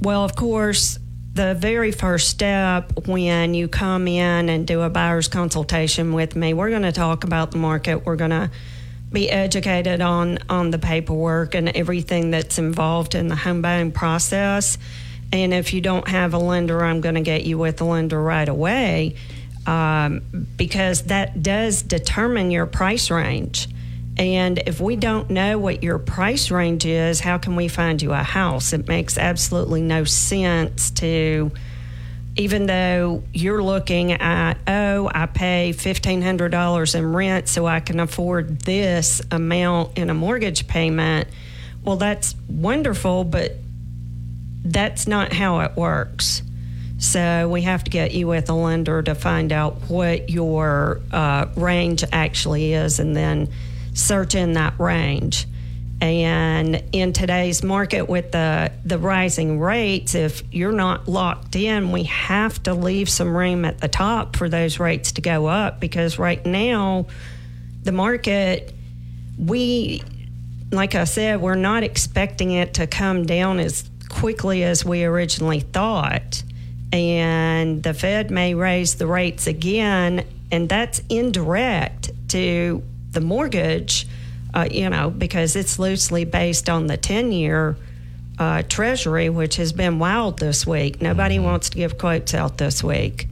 [0.00, 0.98] Well, of course,
[1.34, 6.54] the very first step when you come in and do a buyer's consultation with me,
[6.54, 8.06] we're going to talk about the market.
[8.06, 8.50] We're going to
[9.12, 14.78] be educated on on the paperwork and everything that's involved in the home buying process.
[15.32, 18.22] And if you don't have a lender, I'm going to get you with a lender
[18.22, 19.16] right away
[19.66, 20.22] um,
[20.56, 23.68] because that does determine your price range.
[24.16, 28.12] And if we don't know what your price range is, how can we find you
[28.12, 28.72] a house?
[28.72, 31.50] It makes absolutely no sense to,
[32.36, 38.60] even though you're looking at, oh, I pay $1,500 in rent so I can afford
[38.60, 41.28] this amount in a mortgage payment.
[41.84, 43.52] Well, that's wonderful, but
[44.64, 46.42] that's not how it works.
[46.98, 51.46] So we have to get you with a lender to find out what your uh,
[51.54, 53.48] range actually is and then
[53.92, 55.46] search in that range.
[56.00, 62.04] And in today's market with the, the rising rates, if you're not locked in, we
[62.04, 66.18] have to leave some room at the top for those rates to go up because
[66.18, 67.06] right now,
[67.82, 68.74] the market,
[69.38, 70.02] we,
[70.70, 75.60] like I said, we're not expecting it to come down as quickly as we originally
[75.60, 76.42] thought.
[76.96, 82.82] And the Fed may raise the rates again, and that's indirect to
[83.12, 84.06] the mortgage,
[84.54, 87.76] uh, you know, because it's loosely based on the 10 year
[88.38, 91.00] uh, treasury, which has been wild this week.
[91.00, 93.28] Nobody wants to give quotes out this week.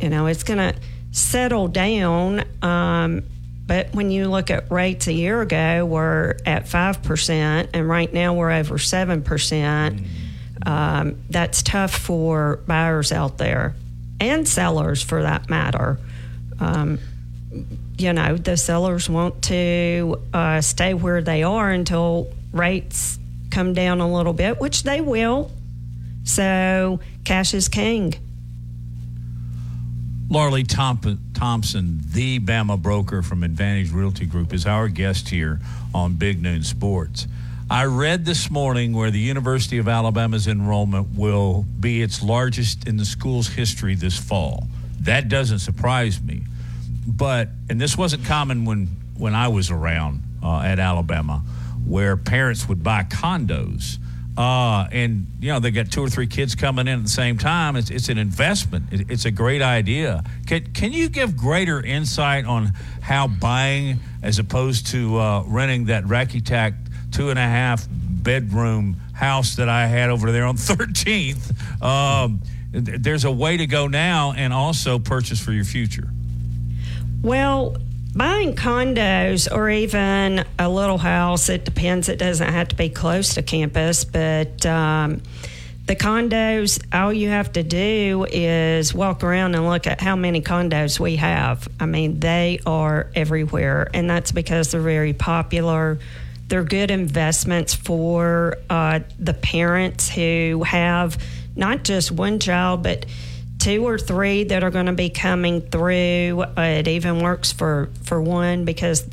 [0.00, 0.78] You know, it's going to
[1.12, 2.44] settle down.
[2.62, 3.24] Um,
[3.66, 8.34] but when you look at rates a year ago, we're at 5%, and right now
[8.34, 10.06] we're over 7%.
[10.66, 13.74] Um, that's tough for buyers out there
[14.20, 15.98] and sellers for that matter.
[16.60, 16.98] Um,
[17.96, 23.18] you know, the sellers want to uh, stay where they are until rates
[23.50, 25.50] come down a little bit, which they will.
[26.24, 28.14] So cash is king.
[30.30, 35.58] Laura Leigh Thompson, the Bama broker from Advantage Realty Group, is our guest here
[35.94, 37.26] on Big Noon Sports.
[37.70, 42.96] I read this morning where the University of Alabama's enrollment will be its largest in
[42.96, 44.66] the school's history this fall.
[45.00, 46.44] That doesn't surprise me.
[47.06, 48.86] But, and this wasn't common when,
[49.18, 51.42] when I was around uh, at Alabama,
[51.86, 53.98] where parents would buy condos.
[54.38, 57.36] Uh, and you know they got two or three kids coming in at the same
[57.36, 57.74] time.
[57.74, 58.92] It's, it's an investment.
[58.92, 60.22] It, it's a great idea.
[60.46, 66.04] Can can you give greater insight on how buying as opposed to uh, renting that
[66.04, 66.74] Racky Tack
[67.18, 71.82] two and a half bedroom house that I had over there on 13th?
[71.82, 72.40] Um,
[72.72, 76.08] th- there's a way to go now, and also purchase for your future.
[77.20, 77.76] Well,
[78.14, 82.08] buying condos or even a little house, it depends.
[82.08, 85.20] It doesn't have to be close to campus, but um,
[85.86, 90.40] the condos, all you have to do is walk around and look at how many
[90.40, 91.66] condos we have.
[91.80, 95.98] I mean, they are everywhere, and that's because they're very popular.
[96.48, 101.22] They're good investments for uh, the parents who have
[101.54, 103.06] not just one child, but
[103.58, 106.42] two or three that are going to be coming through.
[106.56, 109.06] Uh, it even works for for one because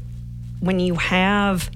[0.59, 1.69] when you have,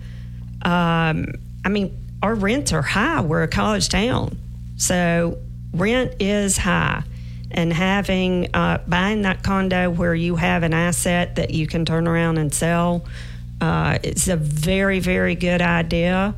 [0.62, 1.34] um,
[1.64, 3.22] I mean, our rents are high.
[3.22, 4.38] We're a college town.
[4.78, 5.38] So
[5.74, 7.04] rent is high.
[7.52, 12.08] And having, uh, buying that condo where you have an asset that you can turn
[12.08, 13.06] around and sell,
[13.62, 16.34] uh, it's a very, very good idea.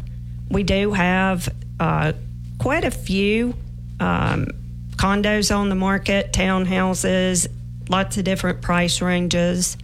[0.50, 1.50] We do have
[1.80, 2.14] uh,
[2.58, 3.54] quite a few
[4.00, 4.48] um,
[4.96, 7.48] condos on the market, townhouses,
[7.90, 9.78] lots of different price ranges.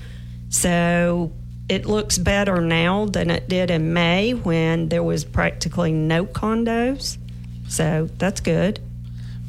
[0.49, 1.31] So
[1.69, 7.17] it looks better now than it did in May when there was practically no condos.
[7.67, 8.79] So that's good.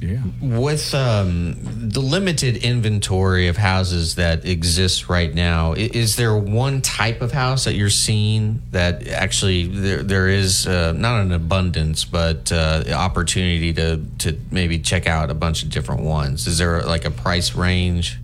[0.00, 0.22] Yeah.
[0.40, 7.20] With um, the limited inventory of houses that exists right now, is there one type
[7.20, 12.52] of house that you're seeing that actually there, there is uh, not an abundance, but
[12.52, 16.46] uh, opportunity to, to maybe check out a bunch of different ones?
[16.46, 18.18] Is there like a price range?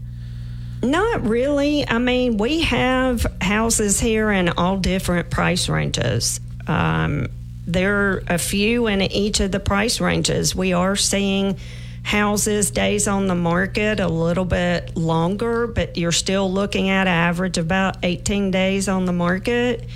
[0.81, 1.89] Not really.
[1.89, 6.39] I mean, we have houses here in all different price ranges.
[6.69, 7.29] Um,
[7.67, 10.55] there are a few in each of the price ranges.
[10.55, 11.57] We are seeing
[12.03, 17.09] houses days on the market a little bit longer, but you're still looking at an
[17.09, 19.89] average of about 18 days on the market.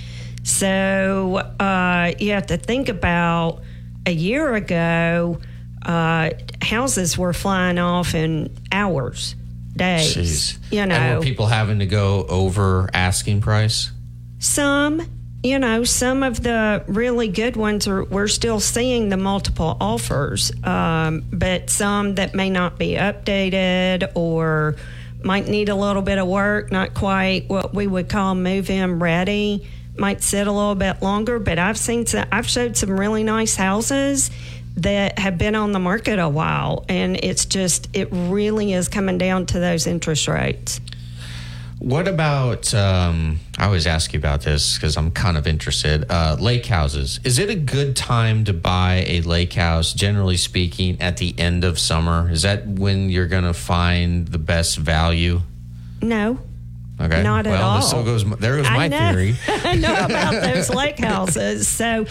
[0.42, 3.60] So uh, you have to think about
[4.06, 5.38] a year ago,
[5.84, 6.30] uh,
[6.62, 9.36] houses were flying off in hours,
[9.76, 10.16] days.
[10.16, 10.72] Jeez.
[10.72, 13.92] You know, And were people having to go over asking price?
[14.38, 15.02] some,
[15.42, 20.50] you know, some of the really good ones are we're still seeing the multiple offers,
[20.64, 24.74] um, but some that may not be updated or
[25.22, 28.98] might need a little bit of work, not quite what we would call move in
[28.98, 29.66] ready.
[29.96, 33.56] Might sit a little bit longer, but I've seen some, I've showed some really nice
[33.56, 34.30] houses
[34.76, 39.18] that have been on the market a while, and it's just it really is coming
[39.18, 40.80] down to those interest rates.
[41.78, 42.74] What about?
[42.74, 46.04] Um, I always ask you about this because I'm kind of interested.
[46.10, 47.20] Uh, lake houses.
[47.22, 49.92] Is it a good time to buy a lake house?
[49.92, 54.38] Generally speaking, at the end of summer, is that when you're going to find the
[54.38, 55.40] best value?
[56.02, 56.38] No,
[57.00, 57.82] Okay, Not at well, all.
[57.82, 58.24] So goes.
[58.38, 59.12] There goes I my know.
[59.12, 59.36] theory.
[59.48, 61.68] I know about those lake houses.
[61.68, 62.06] So,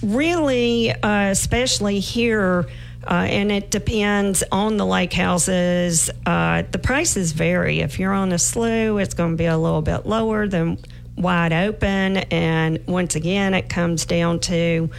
[0.00, 2.66] really, uh, especially here,
[3.06, 6.10] uh, and it depends on the lake houses.
[6.26, 7.80] Uh, the prices vary.
[7.80, 10.78] If you're on a slough, it's going to be a little bit lower than
[11.16, 12.18] wide open.
[12.18, 14.90] And once again, it comes down to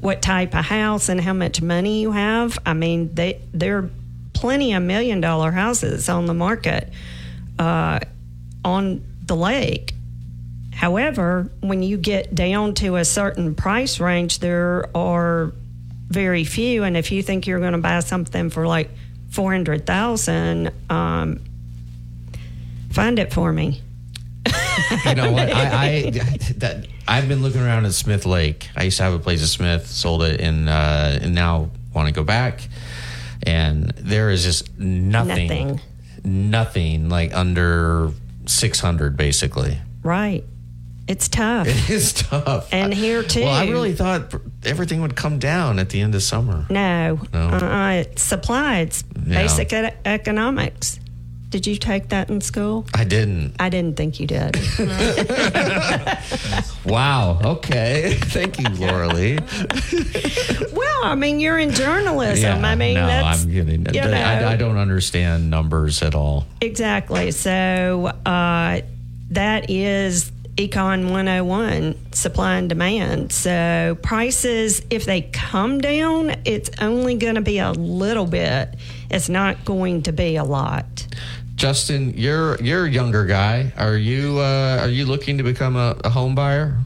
[0.00, 2.58] what type of house and how much money you have.
[2.66, 3.90] I mean, they, there are
[4.32, 6.92] plenty of million dollar houses on the market
[7.58, 8.00] uh,
[8.64, 9.94] on the lake.
[10.74, 15.52] However, when you get down to a certain price range, there are
[16.12, 16.84] very few.
[16.84, 18.90] And if you think you're going to buy something for like
[19.30, 21.40] four hundred thousand, um,
[22.90, 23.80] find it for me.
[25.06, 25.50] you know what?
[25.50, 26.10] I, I
[26.58, 28.68] that I've been looking around at Smith Lake.
[28.76, 32.08] I used to have a place at Smith, sold it, and uh, and now want
[32.08, 32.68] to go back.
[33.44, 35.80] And there is just nothing, Nothing.
[36.24, 38.10] nothing like under
[38.46, 39.78] six hundred, basically.
[40.02, 40.44] Right.
[41.08, 41.66] It's tough.
[41.66, 42.68] It is tough.
[42.72, 43.40] And here too.
[43.42, 44.34] Well, I really thought
[44.64, 46.64] everything would come down at the end of summer.
[46.70, 47.20] No.
[47.32, 47.48] No.
[47.48, 47.90] Uh-uh.
[47.92, 48.78] It's supply.
[48.80, 49.42] It's Yeah.
[49.42, 51.00] basic e- economics.
[51.50, 52.86] Did you take that in school?
[52.94, 53.56] I didn't.
[53.58, 54.56] I didn't think you did.
[56.84, 57.38] Wow.
[57.44, 58.14] Okay.
[58.20, 59.38] Thank you, Laura Leigh.
[60.72, 62.64] well, I mean, you're in journalism.
[62.64, 63.86] I mean, no, that's I'm kidding.
[63.94, 64.10] you know.
[64.12, 66.44] I, I don't understand numbers at all.
[66.60, 67.30] Exactly.
[67.30, 68.80] So uh,
[69.30, 73.32] that is Econ 101 supply and demand.
[73.32, 78.74] So prices, if they come down, it's only going to be a little bit.
[79.10, 81.06] It's not going to be a lot.
[81.54, 83.72] Justin, you're you're a younger guy.
[83.76, 86.76] Are you uh, are you looking to become a, a home buyer?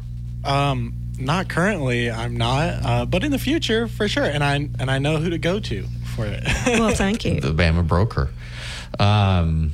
[0.44, 2.10] Um, not currently.
[2.10, 4.24] I'm not, uh, but in the future, for sure.
[4.24, 6.44] And I and I know who to go to for it.
[6.66, 7.40] Well, thank you.
[7.40, 8.30] The Bama broker.
[8.98, 9.72] Um,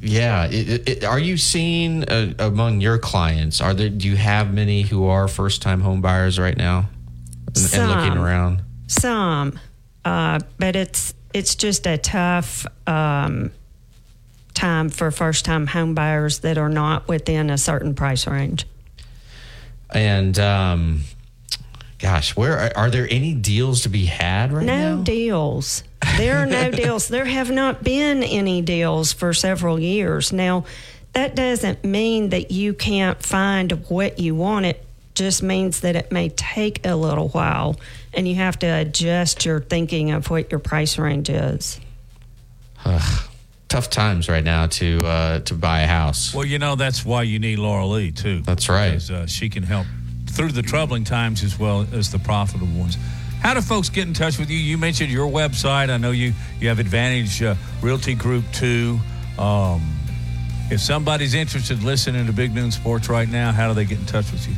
[0.00, 0.46] yeah.
[0.46, 3.60] It, it, are you seeing uh, among your clients?
[3.60, 3.88] Are there?
[3.88, 6.88] Do you have many who are first time home buyers right now,
[7.54, 8.62] and, and looking around?
[8.86, 9.58] Some,
[10.04, 13.52] uh, but it's it's just a tough um,
[14.54, 18.66] time for first time home buyers that are not within a certain price range.
[19.90, 21.02] And um,
[21.98, 24.96] gosh, where are, are there any deals to be had right no now?
[24.96, 25.82] No deals.
[26.16, 27.08] There are no deals.
[27.08, 30.32] There have not been any deals for several years.
[30.32, 30.64] Now,
[31.12, 34.66] that doesn't mean that you can't find what you want.
[34.66, 34.84] It
[35.14, 37.76] just means that it may take a little while
[38.14, 41.80] and you have to adjust your thinking of what your price range is.
[43.68, 46.32] Tough times right now to uh, to buy a house.
[46.32, 48.40] Well, you know that's why you need Laura Leigh too.
[48.40, 48.92] That's right.
[48.92, 49.86] Because, uh, she can help
[50.38, 52.96] through the troubling times as well as the profitable ones.
[53.40, 54.56] How do folks get in touch with you?
[54.56, 55.90] You mentioned your website.
[55.90, 59.00] I know you you have Advantage uh, Realty Group too.
[59.36, 59.82] Um,
[60.70, 63.98] if somebody's interested in listening to Big Noon Sports right now, how do they get
[63.98, 64.54] in touch with you?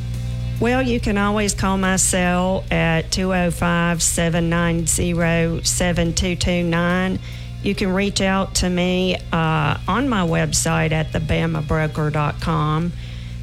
[0.61, 7.19] Well, you can always call my cell at 205 790 7229.
[7.63, 12.93] You can reach out to me uh, on my website at thebamabroker.com.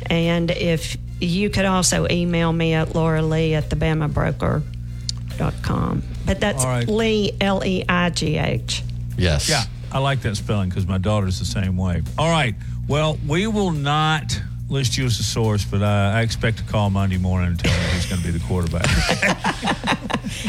[0.09, 6.03] And if you could also email me at Laura Leigh at thebamabroker.com.
[6.26, 6.88] But that's All right.
[6.88, 8.84] Leigh, L E I G H.
[9.18, 9.48] Yes.
[9.49, 12.02] Yeah, I like that spelling because my daughter's the same way.
[12.18, 12.56] All right.
[12.88, 14.39] Well, we will not
[14.69, 17.72] list you as a source, but uh, I expect to call Monday morning and tell
[17.72, 18.85] me who's going to be the quarterback.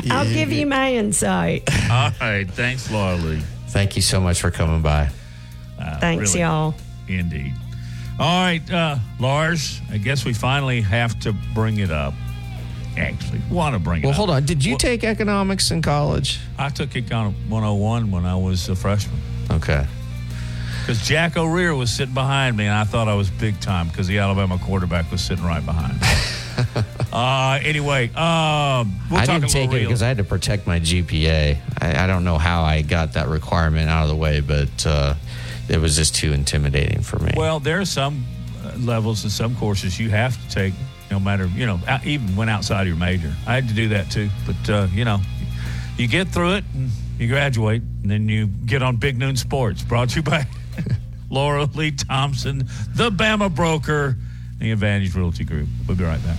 [0.10, 1.68] I'll give you my insight.
[1.90, 2.48] All right.
[2.48, 3.42] Thanks, Laura Leigh.
[3.68, 5.10] Thank you so much for coming by.
[5.78, 6.74] Uh, Thanks, really, y'all.
[7.06, 7.54] Indeed.
[8.18, 12.14] All right, uh, Lars, I guess we finally have to bring it up.
[12.96, 14.04] Actually, want to bring it up.
[14.06, 14.16] Well, up.
[14.16, 14.44] hold on.
[14.44, 16.40] Did you Well, take economics in college?
[16.58, 19.20] I took Econ 101 when I was a freshman.
[19.52, 19.86] Okay.
[20.80, 24.08] Because Jack O'Rear was sitting behind me, and I thought I was big time because
[24.08, 26.82] the Alabama quarterback was sitting right behind me.
[27.12, 30.80] uh, anyway, um, we'll I didn't take little it because I had to protect my
[30.80, 31.58] GPA.
[31.80, 35.14] I, I don't know how I got that requirement out of the way, but uh,
[35.68, 37.32] it was just too intimidating for me.
[37.36, 38.24] Well, there are some
[38.64, 40.74] uh, levels and some courses you have to take,
[41.10, 43.32] no matter, you know, even when outside your major.
[43.46, 44.28] I had to do that too.
[44.46, 45.20] But, uh, you know,
[45.96, 49.82] you get through it and you graduate, and then you get on Big Noon Sports,
[49.82, 50.46] brought to you by
[51.30, 52.58] Laura Leigh Thompson,
[52.94, 54.16] the Bama Broker,
[54.58, 55.68] the Advantage Realty Group.
[55.86, 56.38] We'll be right back.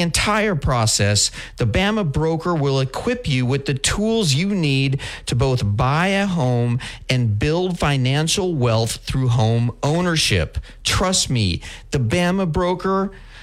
[0.00, 5.62] entire process, the Bama broker will equip you with the tools you need to both
[5.64, 6.78] buy a home
[7.08, 10.58] and build financial wealth through home ownership.
[10.84, 11.60] Trust me,
[11.90, 13.12] the Bama broker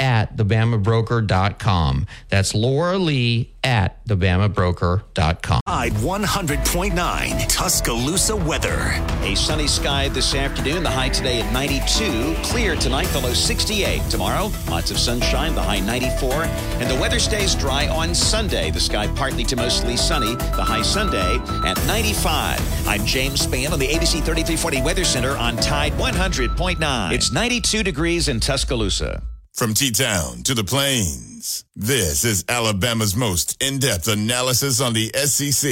[0.00, 2.06] at thebamabroker.com.
[2.28, 5.60] That's Laura Leigh at thebamabroker.com.
[5.66, 8.92] Tide 100.9 Tuscaloosa weather.
[9.22, 10.82] A sunny sky this afternoon.
[10.82, 12.34] The high today at 92.
[12.42, 14.00] Clear tonight, below 68.
[14.10, 16.44] Tomorrow, lots of sunshine, the high 94.
[16.80, 18.70] And the weather stays dry on Sunday.
[18.70, 20.34] The sky partly to mostly sunny.
[20.34, 21.36] The high Sunday
[21.68, 22.88] at 95.
[22.88, 27.12] I'm James Spann on the ABC 3340 Weather Center on Tide 100.9.
[27.12, 29.22] It's 92 degrees in Tuscaloosa.
[29.60, 35.10] From T Town to the Plains, this is Alabama's most in depth analysis on the
[35.14, 35.70] SEC.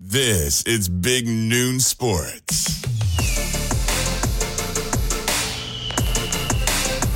[0.00, 2.80] This is Big Noon Sports.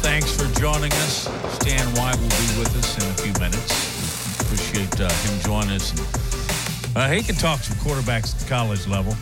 [0.03, 1.27] Thanks for joining us.
[1.55, 4.43] Stan White will be with us in a few minutes.
[4.43, 6.95] Appreciate uh, him joining us.
[6.95, 9.17] Uh, he can talk some quarterbacks at the college level.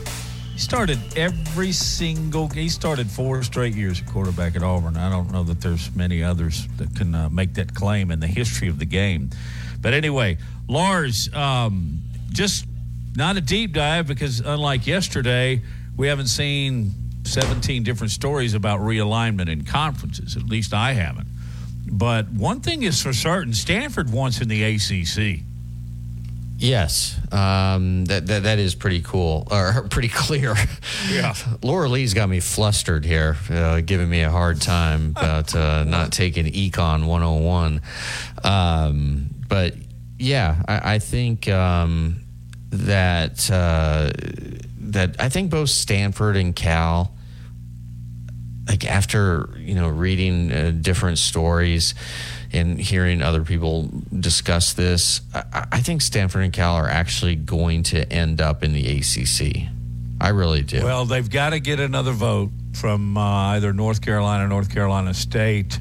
[0.63, 2.49] Started every single.
[2.49, 4.97] He started four straight years at quarterback at Auburn.
[4.97, 8.29] I don't know that there's many others that can uh, make that claim in the
[8.29, 9.31] history of the game.
[9.81, 12.65] But anyway, Lars, um, just
[13.17, 15.61] not a deep dive because unlike yesterday,
[15.97, 16.93] we haven't seen
[17.25, 20.37] 17 different stories about realignment in conferences.
[20.37, 21.27] At least I haven't.
[21.91, 25.43] But one thing is for certain: Stanford wants in the ACC.
[26.63, 30.55] Yes, um, that, that that is pretty cool or pretty clear.
[31.11, 31.35] Yeah.
[31.63, 36.13] Laura Leigh's got me flustered here, uh, giving me a hard time about uh, not
[36.13, 37.83] taking Econ 101.
[38.45, 39.75] Um, but
[40.21, 42.21] yeah, I, I think um,
[42.71, 44.13] that uh,
[44.79, 47.13] that I think both Stanford and Cal,
[48.69, 51.95] like after you know reading uh, different stories,
[52.53, 53.89] and hearing other people
[54.19, 58.73] discuss this, I, I think Stanford and Cal are actually going to end up in
[58.73, 59.69] the ACC.
[60.21, 60.85] I really do.
[60.85, 65.81] Well, they've got to get another vote from uh, either North Carolina, North Carolina State,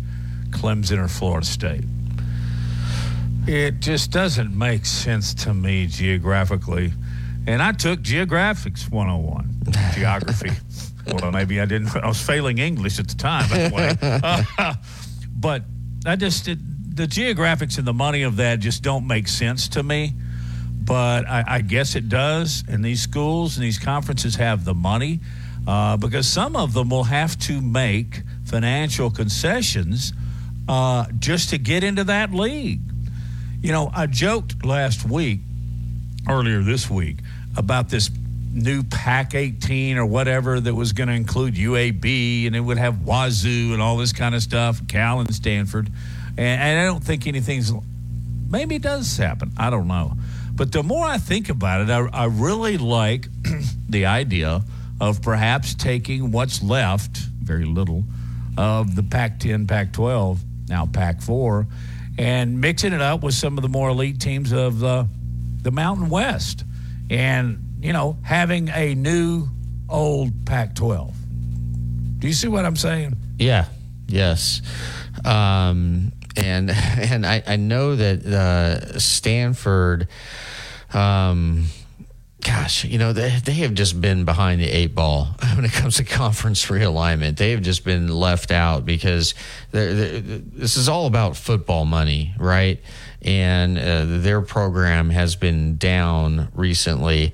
[0.50, 1.84] Clemson, or Florida State.
[3.48, 6.94] It just doesn't make sense to me geographically.
[7.48, 9.50] And I took Geographics 101,
[9.96, 10.52] geography.
[11.08, 11.96] well, maybe I didn't.
[11.96, 13.98] I was failing English at the time, anyway.
[14.02, 14.76] Uh,
[15.36, 15.64] but
[16.06, 16.60] I just, it,
[16.96, 20.14] the geographics and the money of that just don't make sense to me.
[20.84, 22.64] But I, I guess it does.
[22.68, 25.20] And these schools and these conferences have the money
[25.68, 30.14] uh, because some of them will have to make financial concessions
[30.68, 32.82] uh, just to get into that league.
[33.62, 35.42] You know, I joked last week,
[36.28, 37.18] earlier this week,
[37.56, 38.10] about this
[38.54, 43.02] new Pac 18 or whatever that was going to include UAB and it would have
[43.06, 45.88] Wazoo and all this kind of stuff, Cal and Stanford.
[46.38, 47.72] And, and I don't think anything's,
[48.50, 49.52] maybe it does happen.
[49.58, 50.14] I don't know.
[50.54, 53.28] But the more I think about it, I, I really like
[53.90, 54.64] the idea
[55.00, 58.04] of perhaps taking what's left, very little,
[58.58, 61.66] of the Pac 10, Pac 12, now Pac 4,
[62.18, 65.08] and mixing it up with some of the more elite teams of the,
[65.64, 66.64] the Mountain West.
[67.10, 69.48] And, you know, having a new
[69.90, 71.14] old Pac 12.
[72.20, 73.18] Do you see what I'm saying?
[73.40, 73.66] Yeah.
[74.08, 74.62] Yes.
[75.26, 80.08] Um, and and I, I know that uh, Stanford,
[80.94, 81.66] um,
[82.42, 85.98] gosh, you know, they, they have just been behind the eight ball when it comes
[85.98, 87.38] to conference realignment.
[87.38, 89.34] They have just been left out because
[89.72, 92.80] they're, they're, this is all about football money, right?
[93.22, 97.34] And uh, their program has been down recently.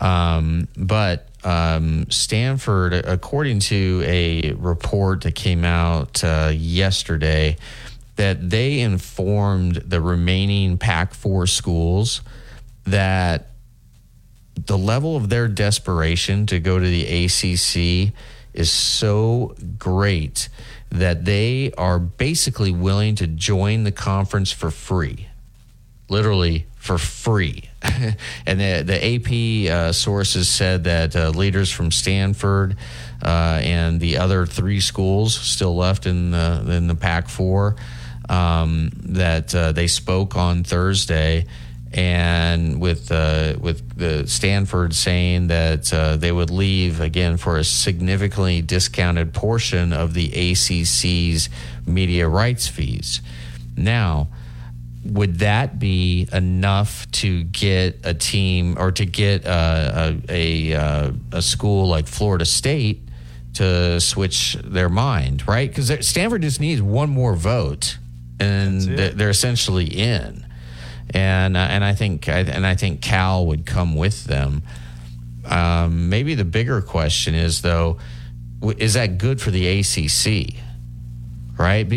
[0.00, 7.56] Um, but um, Stanford, according to a report that came out uh, yesterday,
[8.16, 12.22] that they informed the remaining Pac 4 schools
[12.84, 13.48] that
[14.54, 18.14] the level of their desperation to go to the ACC
[18.54, 20.48] is so great
[20.90, 25.28] that they are basically willing to join the conference for free,
[26.08, 27.64] literally for free.
[28.46, 32.76] and the, the AP uh, sources said that uh, leaders from Stanford
[33.22, 37.76] uh, and the other three schools still left in the in the Pac four
[38.28, 41.46] um, that uh, they spoke on Thursday
[41.92, 47.64] and with uh, with the Stanford saying that uh, they would leave again for a
[47.64, 51.48] significantly discounted portion of the ACC's
[51.86, 53.20] media rights fees.
[53.76, 54.28] Now,
[55.12, 61.12] would that be enough to get a team or to get uh, a a, uh,
[61.32, 63.02] a school like Florida State
[63.54, 65.68] to switch their mind, right?
[65.68, 67.98] Because Stanford just needs one more vote,
[68.38, 70.46] and they're essentially in
[71.10, 74.62] and uh, and I think and I think Cal would come with them.
[75.44, 77.98] Um, maybe the bigger question is though,
[78.78, 80.54] is that good for the ACC?
[81.58, 81.88] Right?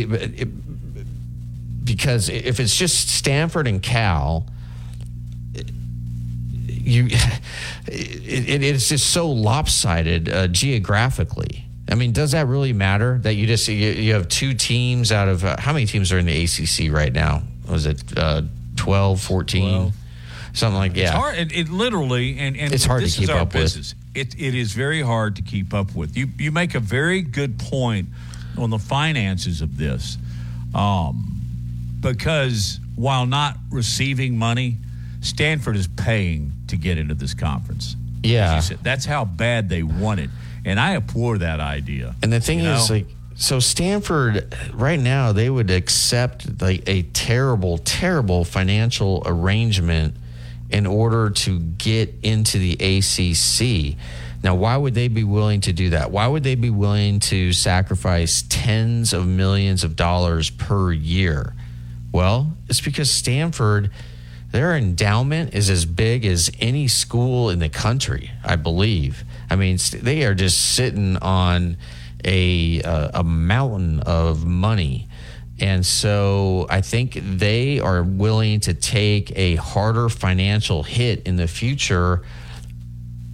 [1.95, 4.45] Because if it's just Stanford and Cal,
[6.67, 7.05] you
[7.87, 11.65] it, it's just so lopsided uh, geographically.
[11.91, 15.27] I mean, does that really matter that you just you, you have two teams out
[15.27, 17.41] of uh, how many teams are in the ACC right now?
[17.67, 18.43] Was it uh,
[18.79, 19.93] 12, 14, 12.
[20.53, 20.99] something like that.
[20.99, 21.37] It's hard.
[21.37, 23.93] It, it literally, and, and it's hard to keep up business.
[23.93, 24.33] with.
[24.33, 26.17] It, it is very hard to keep up with.
[26.17, 28.07] You you make a very good point
[28.57, 30.17] on the finances of this,
[30.73, 31.38] um,
[32.01, 34.77] because while not receiving money,
[35.21, 37.95] Stanford is paying to get into this conference.
[38.23, 40.29] Yeah, said, that's how bad they want it,
[40.65, 42.15] and I abhor that idea.
[42.21, 42.95] And the thing you is, know?
[42.95, 43.05] like
[43.35, 50.15] so Stanford right now they would accept like a terrible, terrible financial arrangement
[50.69, 53.97] in order to get into the ACC.
[54.43, 56.11] Now, why would they be willing to do that?
[56.11, 61.55] Why would they be willing to sacrifice tens of millions of dollars per year?
[62.11, 63.91] Well, it's because Stanford,
[64.51, 69.23] their endowment is as big as any school in the country, I believe.
[69.49, 71.77] I mean, they are just sitting on
[72.25, 75.07] a uh, a mountain of money.
[75.61, 81.47] And so I think they are willing to take a harder financial hit in the
[81.47, 82.23] future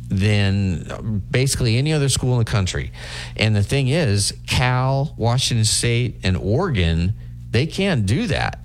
[0.10, 2.92] than basically any other school in the country.
[3.38, 7.14] And the thing is, Cal, Washington State, and Oregon,
[7.52, 8.60] they can't do that.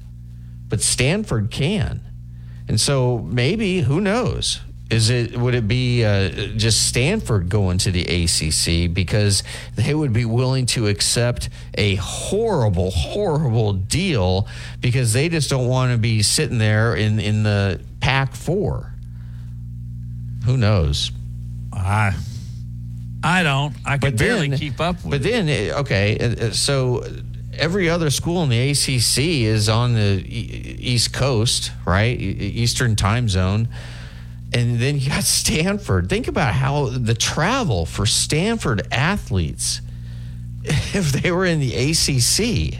[0.70, 2.00] But Stanford can.
[2.68, 4.60] And so maybe, who knows?
[4.90, 9.44] Is it would it be uh, just Stanford going to the ACC because
[9.76, 14.48] they would be willing to accept a horrible, horrible deal
[14.80, 18.92] because they just don't want to be sitting there in in the Pac four.
[20.44, 21.12] Who knows?
[21.72, 22.16] I
[23.22, 23.74] I don't.
[23.84, 25.10] I can barely keep up with.
[25.10, 27.04] But then, eh, okay, uh, uh, so
[27.60, 32.18] every other school in the ACC is on the e- East Coast, right?
[32.18, 32.22] E-
[32.62, 33.68] Eastern time zone.
[34.52, 36.08] And then you got Stanford.
[36.08, 39.80] Think about how the travel for Stanford athletes
[40.64, 42.78] if they were in the ACC.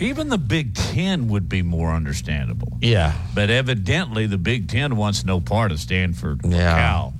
[0.00, 2.76] Even the Big Ten would be more understandable.
[2.80, 3.12] Yeah.
[3.36, 6.74] But evidently, the Big Ten wants no part of Stanford or Yeah.
[6.76, 7.14] Cal.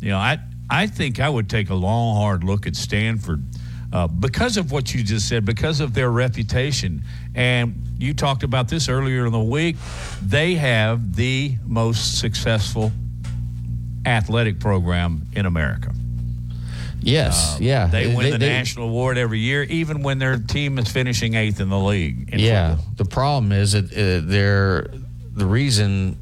[0.00, 0.38] You know, I
[0.68, 3.44] I think I would take a long, hard look at Stanford
[3.94, 7.02] uh, because of what you just said, because of their reputation.
[7.34, 9.76] And you talked about this earlier in the week.
[10.20, 12.90] They have the most successful
[14.04, 15.92] athletic program in America.
[17.00, 17.84] Yes, yeah.
[17.84, 20.88] Uh, They win They- the they- national award every year, even when their team is
[20.88, 22.30] finishing eighth in the league.
[22.32, 22.76] in yeah.
[22.96, 24.88] The problem is that uh, they're
[25.36, 26.16] the reason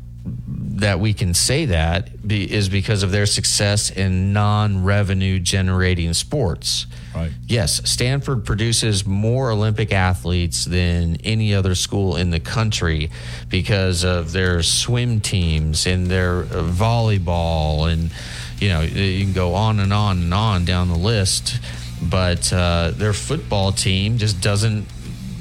[0.77, 6.87] that we can say that be, is because of their success in non-revenue generating sports.
[7.15, 7.31] Right.
[7.47, 13.11] Yes, Stanford produces more Olympic athletes than any other school in the country
[13.51, 18.11] because of their swim teams and their uh, volleyball and
[18.59, 21.61] you know you can go on and on and on down the list
[22.01, 24.87] but uh, their football team just doesn't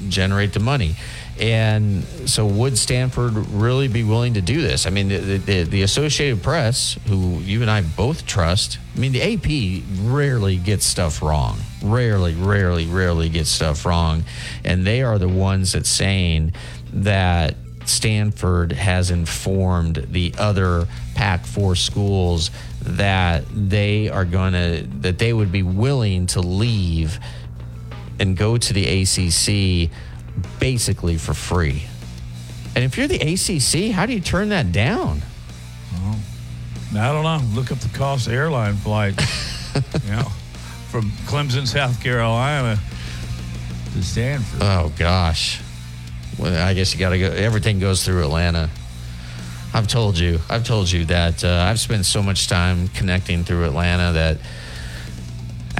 [0.08, 0.94] generate the money
[1.42, 4.86] and so would stanford really be willing to do this?
[4.86, 9.10] I mean the, the, the associated press who you and i both trust i mean
[9.12, 11.58] the ap rarely gets stuff wrong.
[11.82, 14.24] Rarely rarely rarely gets stuff wrong.
[14.64, 16.52] And they are the ones that saying
[16.92, 17.56] that
[17.86, 20.86] stanford has informed the other
[21.16, 22.52] pac 4 schools
[22.82, 27.18] that they are going to that they would be willing to leave
[28.20, 29.90] and go to the ACC
[30.58, 31.84] basically for free.
[32.74, 35.22] And if you're the ACC, how do you turn that down?
[35.92, 36.16] Well,
[36.96, 37.40] I don't know.
[37.54, 39.74] Look up the cost of airline flights.
[40.04, 40.28] you know,
[40.90, 42.78] from Clemson, South Carolina
[43.92, 44.60] to Stanford.
[44.62, 45.60] Oh gosh.
[46.38, 47.30] Well, I guess you got to go.
[47.30, 48.70] Everything goes through Atlanta.
[49.74, 50.38] I've told you.
[50.50, 54.38] I've told you that uh, I've spent so much time connecting through Atlanta that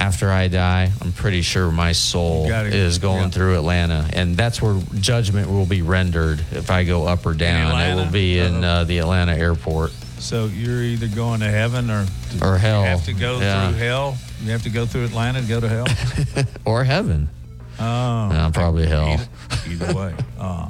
[0.03, 3.29] after I die, I'm pretty sure my soul is going yeah.
[3.29, 7.79] through Atlanta, and that's where judgment will be rendered if I go up or down.
[7.79, 9.91] It will be in uh, the Atlanta airport.
[10.19, 12.05] So you're either going to heaven or
[12.41, 12.81] Or hell.
[12.81, 13.69] You have to go Yeah.
[13.69, 14.17] through hell.
[14.41, 16.45] You have to go through Atlanta to go to hell.
[16.65, 17.29] or heaven.
[17.79, 19.07] Oh, No, probably hell.
[19.07, 19.27] Either,
[19.85, 20.13] either way.
[20.37, 20.67] Uh,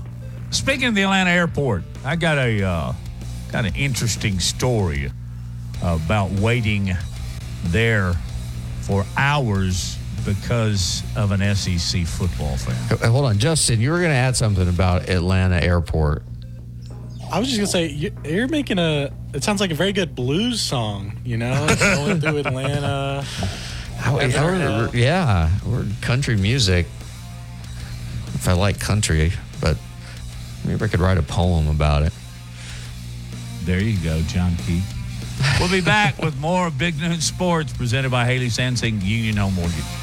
[0.51, 2.93] speaking of the Atlanta airport, I got a uh,
[3.51, 5.11] got an interesting story
[5.81, 6.95] about waiting
[7.63, 8.13] there
[8.85, 12.97] for hours because of an SEC football fan.
[13.11, 13.81] Hold on, Justin.
[13.81, 16.23] You were going to add something about Atlanta Airport.
[17.31, 19.09] I was just gonna say you- you're making a.
[19.33, 21.13] It sounds like a very good blues song.
[21.25, 23.23] You know, It's going through Atlanta.
[23.97, 24.95] How- Ever how- hell.
[24.95, 26.85] yeah, we're country music.
[28.35, 29.31] If I like country,
[29.61, 29.77] but
[30.63, 32.13] maybe I could write a poem about it.
[33.63, 34.92] There you go, John Keith.
[35.59, 40.02] We'll be back with more Big Noon Sports presented by Haley Sansing, Union Home Mortgage.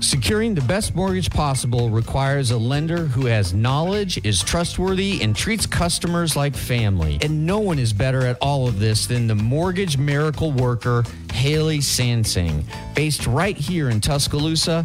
[0.00, 5.66] Securing the best mortgage possible requires a lender who has knowledge, is trustworthy, and treats
[5.66, 7.18] customers like family.
[7.20, 11.78] And no one is better at all of this than the mortgage miracle worker, Haley
[11.78, 12.62] Sansing.
[12.94, 14.84] Based right here in Tuscaloosa,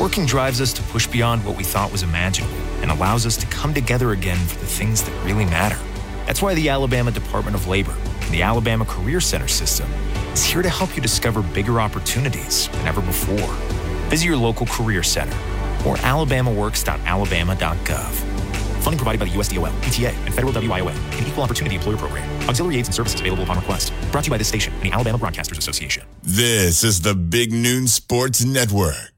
[0.00, 3.46] Working drives us to push beyond what we thought was imaginable and allows us to
[3.46, 5.78] come together again for the things that really matter.
[6.26, 9.90] That's why the Alabama Department of Labor and the Alabama Career Center system
[10.32, 13.54] is here to help you discover bigger opportunities than ever before.
[14.10, 15.36] Visit your local career center
[15.86, 18.12] or alabamaworks.alabama.gov.
[18.82, 22.28] Funding provided by the USDOL, ETA, and Federal WIOA, an equal opportunity employer program.
[22.48, 23.94] Auxiliary aids and services available upon request.
[24.12, 26.04] Brought to you by this station and the Alabama Broadcasters Association.
[26.22, 29.13] This is the Big Noon Sports Network.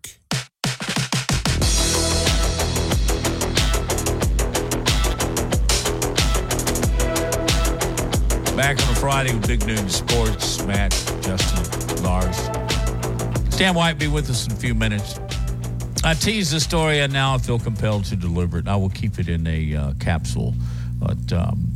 [8.56, 10.64] Back on a Friday with Big Noon Sports.
[10.64, 12.36] Matt, Justin, Lars.
[13.54, 15.20] Stan White be with us in a few minutes.
[16.02, 18.66] I teased the story, and now I feel compelled to deliver it.
[18.66, 20.54] I will keep it in a uh, capsule.
[20.98, 21.70] But um,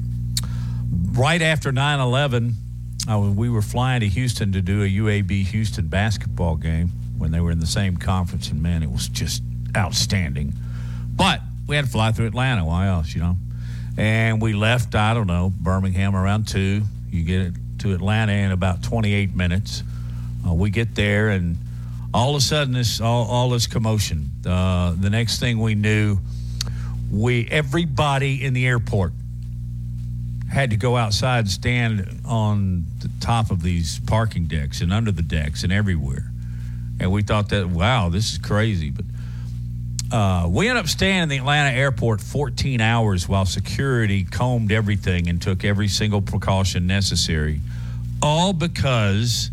[1.12, 2.54] right after 9 11,
[3.36, 6.88] we were flying to Houston to do a UAB Houston basketball game
[7.18, 9.42] when they were in the same conference, and man, it was just
[9.76, 10.54] outstanding.
[11.14, 12.64] But we had to fly through Atlanta.
[12.64, 13.36] Why else, you know?
[14.00, 16.80] And we left, I don't know, Birmingham around 2.
[17.10, 19.82] You get to Atlanta in about 28 minutes.
[20.48, 21.58] Uh, we get there, and
[22.14, 24.30] all of a sudden, this all, all this commotion.
[24.46, 26.16] Uh, the next thing we knew,
[27.12, 29.12] we everybody in the airport
[30.50, 35.12] had to go outside and stand on the top of these parking decks and under
[35.12, 36.24] the decks and everywhere.
[36.98, 38.88] And we thought that, wow, this is crazy.
[38.88, 39.04] But
[40.12, 45.28] uh, we ended up staying in the Atlanta airport 14 hours while security combed everything
[45.28, 47.60] and took every single precaution necessary,
[48.22, 49.50] all because.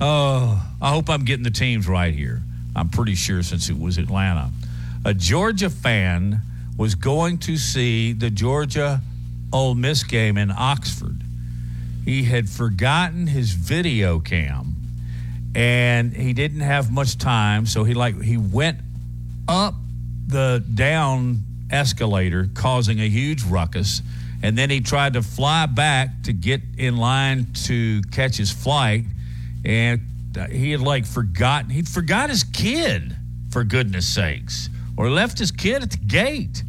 [0.00, 2.40] Oh, I hope I'm getting the teams right here.
[2.76, 4.50] I'm pretty sure since it was Atlanta.
[5.04, 6.40] A Georgia fan
[6.76, 9.00] was going to see the Georgia
[9.52, 11.22] Ole Miss game in Oxford.
[12.04, 14.76] He had forgotten his video cam
[15.54, 18.78] and he didn't have much time, so he like he went
[19.48, 19.74] up
[20.26, 24.02] the down escalator causing a huge ruckus.
[24.42, 29.04] And then he tried to fly back to get in line to catch his flight.
[29.64, 30.00] And
[30.50, 33.16] he had like forgotten he'd forgot his kid
[33.50, 36.62] for goodness sakes or left his kid at the gate.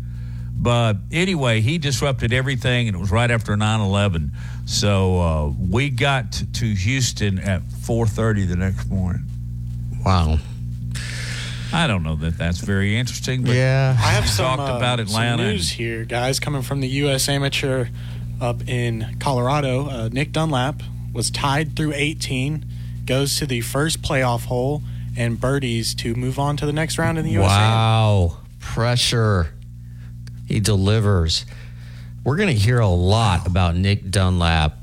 [0.55, 4.31] But anyway he disrupted everything and it was right after 9-11
[4.65, 9.25] so uh, we got to houston at 4.30 the next morning.
[10.03, 10.39] Wow
[11.71, 14.99] I don't know that that's very interesting, but yeah, I have some, talked uh, about
[14.99, 15.43] Atlanta.
[15.43, 17.29] some news here, guys, coming from the U.S.
[17.29, 17.87] Amateur
[18.41, 19.87] up in Colorado.
[19.87, 20.81] Uh, Nick Dunlap
[21.13, 22.65] was tied through 18,
[23.05, 24.81] goes to the first playoff hole,
[25.15, 27.49] and birdies to move on to the next round in the U.S.
[27.49, 29.53] Wow, pressure.
[30.47, 31.45] He delivers.
[32.23, 34.78] We're going to hear a lot about Nick Dunlap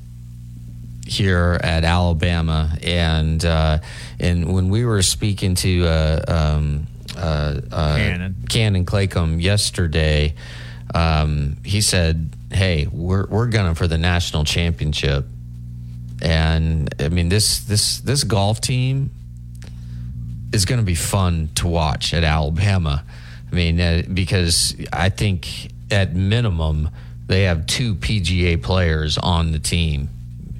[1.07, 3.79] here at Alabama, and uh,
[4.19, 8.37] and when we were speaking to uh, um, uh, uh, Cannon.
[8.49, 10.35] Cannon Claycomb yesterday,
[10.95, 15.27] um, he said, "Hey, we're we're gunning for the national championship."
[16.23, 19.11] And I mean this this this golf team
[20.53, 23.05] is going to be fun to watch at Alabama.
[23.51, 26.91] I mean, uh, because I think at minimum
[27.27, 30.09] they have two PGA players on the team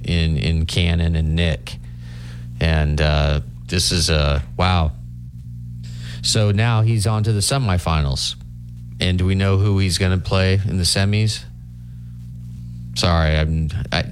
[0.07, 1.77] in in Cannon and Nick,
[2.59, 4.91] and uh, this is a wow.
[6.21, 8.35] So now he's on to the semifinals,
[8.99, 11.43] and do we know who he's going to play in the semis?
[12.95, 13.69] Sorry, I'm.
[13.91, 14.11] I,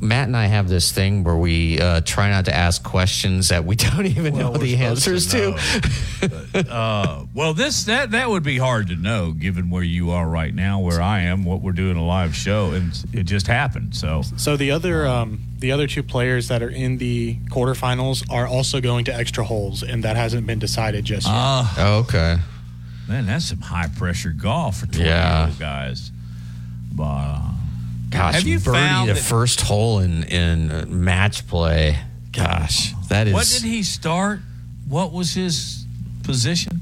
[0.00, 3.64] Matt and I have this thing where we uh, try not to ask questions that
[3.64, 5.56] we don't even Well, know the answers to
[6.20, 6.28] to.
[6.28, 6.70] know.
[6.70, 10.54] uh, well, this that that would be hard to know given where you are right
[10.54, 13.94] now, where I am, what we're doing a live show, and it just happened.
[13.96, 18.46] So, So the other um, the other two players that are in the quarterfinals are
[18.46, 21.34] also going to extra holes, and that hasn't been decided just yet.
[21.34, 21.98] Ah.
[22.00, 22.38] okay.
[23.08, 25.46] man, that's some high pressure golf for twenty Yeah.
[25.48, 26.12] year guys.
[26.94, 27.40] But uh,
[28.10, 31.98] Gosh, have you birdie found the that- first hole in in uh, match play?
[32.32, 33.34] Gosh, that is.
[33.34, 34.40] what did he start?
[34.88, 35.84] What was his
[36.22, 36.80] position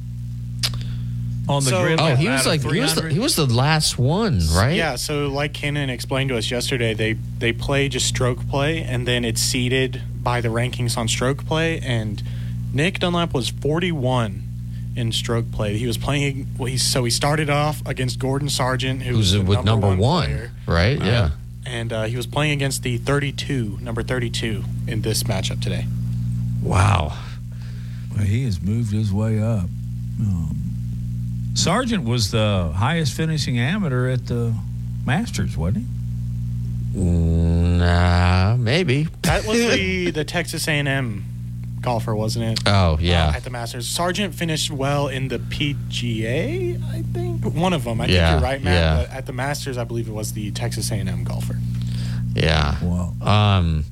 [1.49, 2.01] on the So- grid?
[2.01, 4.77] Oh, he was like he was the, he was the last one, right?
[4.77, 9.07] Yeah, so like Cannon explained to us yesterday, they they play just stroke play, and
[9.07, 11.79] then it's seeded by the rankings on stroke play.
[11.81, 12.23] And
[12.73, 14.43] Nick Dunlap was 41
[14.97, 15.77] in stroke play.
[15.77, 16.47] He was playing.
[16.59, 19.99] Well, he so he started off against Gordon Sargent, who Who's was with number, one,
[20.27, 20.99] player, right?
[21.01, 21.31] Yeah.
[21.67, 25.85] and uh, he was playing against the 32, number 32 in this matchup today.
[26.63, 27.13] Wow.
[28.17, 29.69] Well, he has moved his way up.
[30.21, 30.57] Um,
[31.55, 34.55] Sargent was the highest finishing amateur at the
[35.05, 35.85] Masters, wasn't
[36.95, 37.01] he?
[37.01, 39.09] Nah, maybe.
[39.23, 41.25] That was the the Texas A&M
[41.87, 42.61] golfer, wasn't it?
[42.67, 43.29] Oh, yeah.
[43.29, 43.87] Uh, at the Masters.
[43.87, 47.45] Sargent finished well in the PGA, I think.
[47.55, 48.01] One of them.
[48.01, 48.75] I Yeah, think you're right, Matt.
[48.75, 48.97] yeah.
[49.07, 51.57] But at the Masters, I believe it was the Texas A&M golfer.
[52.35, 52.77] Yeah.
[53.23, 53.85] Um,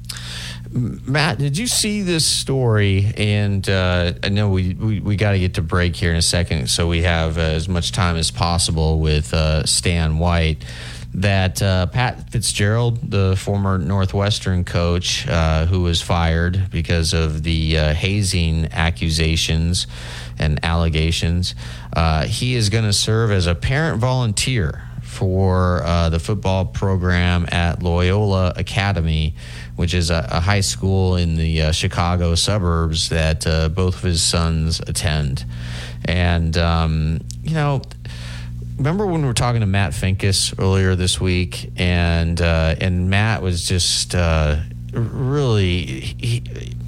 [0.73, 3.13] Matt, did you see this story?
[3.17, 6.23] And uh, I know we, we, we got to get to break here in a
[6.23, 10.65] second, so we have uh, as much time as possible with uh, Stan White.
[11.15, 17.79] That uh, Pat Fitzgerald, the former Northwestern coach, uh, who was fired because of the
[17.79, 19.87] uh, hazing accusations
[20.41, 21.55] and allegations,
[21.93, 27.47] uh, he is going to serve as a parent volunteer for uh, the football program
[27.53, 29.37] at Loyola Academy,
[29.77, 34.21] which is a, a high school in the uh, Chicago suburbs that both of his
[34.21, 35.45] sons attend.
[36.07, 37.83] And, um, you know,
[38.77, 43.43] remember when we were talking to Matt Finkes earlier this week, and uh, and Matt
[43.43, 44.61] was just uh,
[44.93, 46.43] really he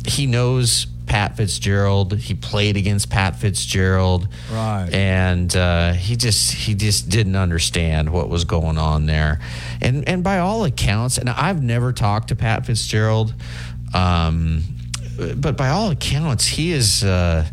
[0.07, 2.17] he knows Pat Fitzgerald.
[2.19, 4.89] He played against Pat Fitzgerald, Right.
[4.93, 9.41] And uh, he just he just didn't understand what was going on there,
[9.81, 13.35] and and by all accounts, and I've never talked to Pat Fitzgerald,
[13.95, 14.63] um,
[15.37, 17.05] but by all accounts, he is.
[17.05, 17.47] Uh,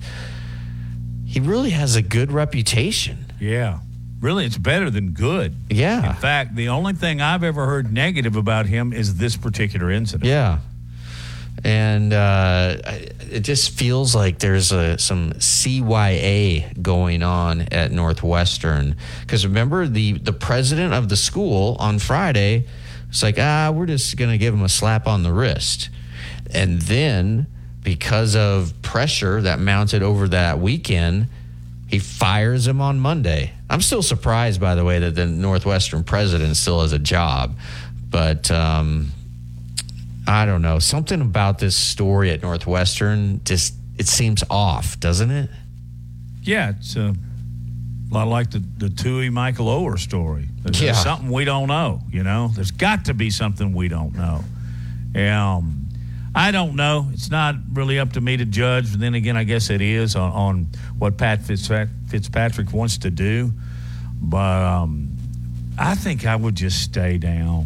[1.25, 3.25] he really has a good reputation.
[3.39, 3.79] Yeah.
[4.23, 5.53] Really, it's better than good.
[5.69, 6.11] Yeah.
[6.11, 10.29] In fact, the only thing I've ever heard negative about him is this particular incident.
[10.29, 10.59] Yeah.
[11.65, 12.77] And uh,
[13.19, 18.95] it just feels like there's a, some CYA going on at Northwestern.
[19.19, 22.65] Because remember, the, the president of the school on Friday
[23.09, 25.89] was like, ah, we're just going to give him a slap on the wrist.
[26.49, 27.47] And then,
[27.83, 31.27] because of pressure that mounted over that weekend,
[31.89, 33.51] he fires him on Monday.
[33.73, 37.57] I'm still surprised, by the way, that the Northwestern president still has a job.
[38.09, 39.11] But um,
[40.27, 40.79] I don't know.
[40.79, 45.49] Something about this story at Northwestern just it seems off, doesn't it?
[46.43, 47.15] Yeah, it's a
[48.11, 50.47] lot like the, the Tuohy Michael Oher story.
[50.61, 50.93] There's, Yeah.
[50.93, 52.49] something we don't know, you know?
[52.53, 54.43] There's got to be something we don't know.
[55.15, 55.87] Um,
[56.35, 57.09] I don't know.
[57.13, 58.91] It's not really up to me to judge.
[58.91, 60.67] But then again, I guess it is on, on
[60.97, 61.89] what Pat Fitzpat-
[62.23, 63.51] Fitzpatrick wants to do.
[64.21, 65.17] But um,
[65.79, 67.65] I think I would just stay down.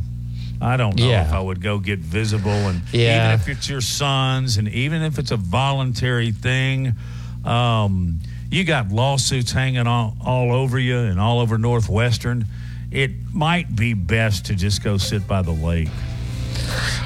[0.62, 1.28] I don't know Yeah.
[1.28, 3.34] if I would go get visible, and Yeah.
[3.34, 6.96] even if it's your sons, and even if it's a voluntary thing,
[7.44, 12.46] um, you got lawsuits hanging all, all over you and all over Northwestern.
[12.90, 15.90] It might be best to just go sit by the lake.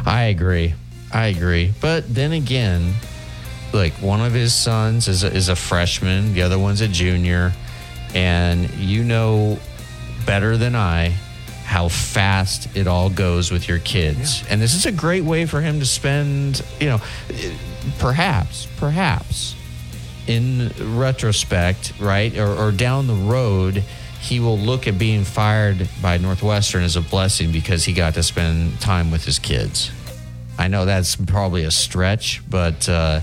[0.06, 0.76] I agree.
[1.12, 1.74] I agree.
[1.82, 2.94] But then again,
[3.74, 7.54] like one of his sons is a, is a freshman, the other one's a junior,
[8.14, 9.60] and you know
[10.26, 11.10] better than I
[11.66, 14.44] how fast it all goes with your kids.
[14.50, 17.02] And this is a great way for him to spend, you know,
[17.98, 19.56] perhaps, perhaps
[20.28, 23.84] in retrospect, right, or, or down the road,
[24.20, 28.24] he will look at being fired by Northwestern as a blessing because he got to
[28.24, 29.92] spend time with his kids.
[30.58, 33.22] I know that's probably a stretch, but uh,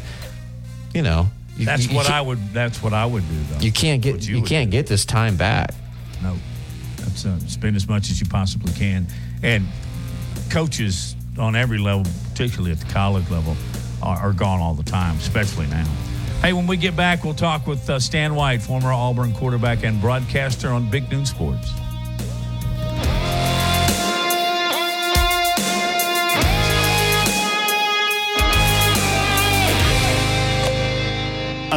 [0.94, 2.52] you know, you- That's you- what you I would.
[2.52, 3.60] That's what I would do, though.
[3.60, 5.74] You can't get What you, can't get this time back.
[6.22, 6.36] No,
[6.96, 9.06] that's uh, spend as much as you possibly can.
[9.42, 9.66] And
[10.50, 13.56] coaches on every level, particularly at the college level,
[14.02, 15.86] are, are gone all the time, especially now.
[16.42, 20.00] Hey, when we get back, we'll talk with uh, Stan White, former Auburn quarterback and
[20.00, 21.72] broadcaster on Big Noon Sports.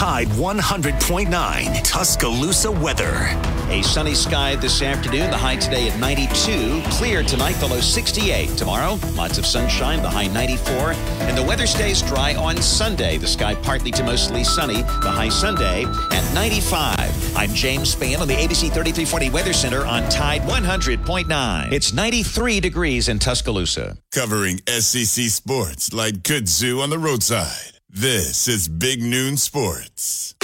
[0.00, 3.36] Tide 100.9 Tuscaloosa weather.
[3.68, 5.30] A sunny sky this afternoon.
[5.30, 6.80] The high today at 92.
[6.92, 8.56] Clear tonight, the low 68.
[8.56, 10.94] Tomorrow, lots of sunshine, the high 94.
[11.28, 13.18] And the weather stays dry on Sunday.
[13.18, 14.80] The sky partly to mostly sunny.
[14.80, 17.36] The high Sunday at 95.
[17.36, 21.72] I'm James Spann on the ABC 3340 Weather Center on Tide 100.9.
[21.72, 23.98] It's 93 degrees in Tuscaloosa.
[24.12, 27.79] Covering SEC sports like kudzu on the roadside.
[27.92, 30.36] This is Big Noon Sports.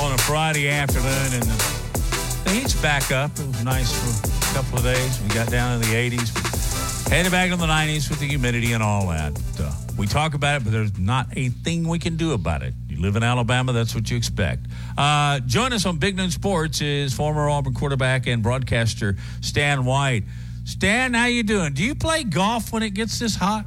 [0.00, 3.30] on a Friday afternoon, and the, heat's back up.
[3.38, 5.20] It was nice for a couple of days.
[5.22, 7.08] We got down in the 80s.
[7.08, 9.40] Headed back to the 90s with the humidity and all that.
[9.60, 12.74] Uh, we talk about it, but there's not a thing we can do about it.
[12.88, 14.66] You live in Alabama, that's what you expect.
[14.98, 20.24] Uh, join us on Big Noon Sports is former Auburn quarterback and broadcaster Stan White.
[20.64, 21.72] Stan, how you doing?
[21.72, 23.66] Do you play golf when it gets this hot?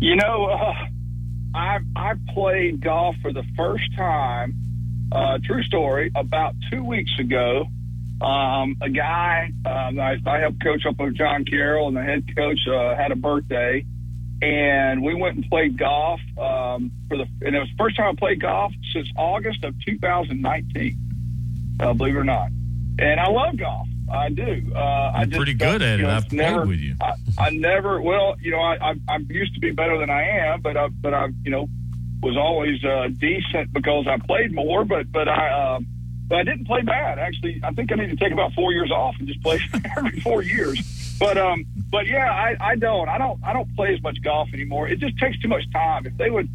[0.00, 0.74] You know, uh,
[1.54, 4.54] I I played golf for the first time.
[5.12, 6.10] Uh, true story.
[6.14, 7.66] About two weeks ago,
[8.20, 12.24] um, a guy um, I, I helped coach up with John Carroll, and the head
[12.34, 13.84] coach uh, had a birthday,
[14.42, 17.26] and we went and played golf um, for the.
[17.42, 20.98] And it was the first time I played golf since August of 2019.
[21.78, 22.50] Uh, believe it or not,
[22.98, 23.86] and I love golf.
[24.10, 24.72] I do.
[24.74, 26.02] Uh, I just, pretty good at it.
[26.02, 26.96] know, I've it's never, with you.
[27.00, 28.00] I, I never.
[28.02, 30.88] Well, you know, I, I I'm used to be better than I am, but I,
[30.88, 31.68] but I, you know,
[32.22, 34.84] was always uh, decent because I played more.
[34.84, 35.76] But but I.
[35.76, 35.86] Um,
[36.30, 37.18] but I didn't play bad.
[37.18, 39.60] Actually, I think I need to take about four years off and just play
[39.96, 41.16] every four years.
[41.18, 43.08] But um, but yeah, I, I don't.
[43.08, 43.40] I don't.
[43.44, 44.86] I don't play as much golf anymore.
[44.88, 46.06] It just takes too much time.
[46.06, 46.48] If they would,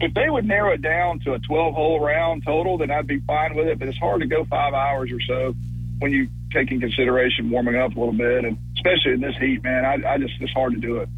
[0.00, 3.18] if they would narrow it down to a twelve hole round total, then I'd be
[3.20, 3.78] fine with it.
[3.78, 5.54] But it's hard to go five hours or so
[6.00, 9.62] when you take in consideration warming up a little bit, and especially in this heat,
[9.62, 9.84] man.
[9.84, 11.08] I, I just it's hard to do it.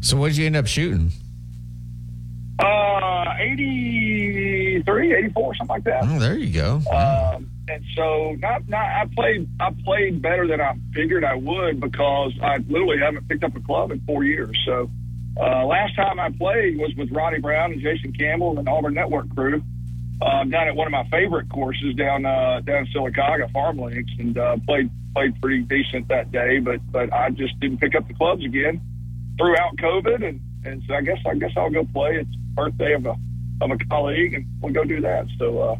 [0.00, 1.12] So what did you end up shooting?
[2.58, 6.04] Uh, 83, 84, something like that.
[6.04, 6.80] Oh, there you go.
[6.90, 11.80] Um, and so not not I played I played better than I figured I would
[11.80, 14.56] because I literally haven't picked up a club in four years.
[14.66, 14.90] So
[15.40, 18.94] uh, last time I played was with Ronnie Brown and Jason Campbell and the Auburn
[18.94, 19.62] Network crew
[20.20, 24.12] uh, down at one of my favorite courses down uh, down in Sylacauga, Farm Links,
[24.18, 26.58] and uh, played played pretty decent that day.
[26.60, 28.80] But but I just didn't pick up the clubs again
[29.38, 32.16] throughout COVID, and and so I guess I guess I'll go play.
[32.16, 33.16] It's birthday of a
[33.60, 35.26] of a colleague, and we'll go do that.
[35.38, 35.58] So.
[35.60, 35.76] uh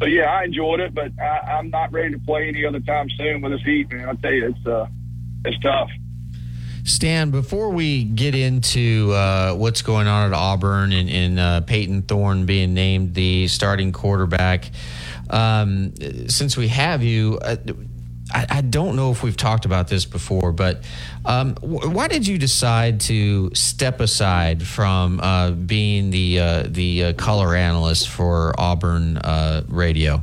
[0.00, 3.10] so yeah, I enjoyed it, but I, I'm not ready to play any other time
[3.18, 4.08] soon with this heat, man.
[4.08, 4.86] I tell you, it's uh,
[5.44, 5.90] it's tough.
[6.90, 12.02] Stan, before we get into uh, what's going on at Auburn and, and uh, Payton
[12.02, 14.70] Thorne being named the starting quarterback,
[15.30, 15.94] um,
[16.28, 17.56] since we have you, uh,
[18.32, 20.82] I, I, don't know if we've talked about this before, but
[21.24, 27.04] um, wh- why did you decide to step aside from uh, being the uh, the
[27.04, 29.20] uh, color analyst for Auburn
[29.68, 30.22] radio?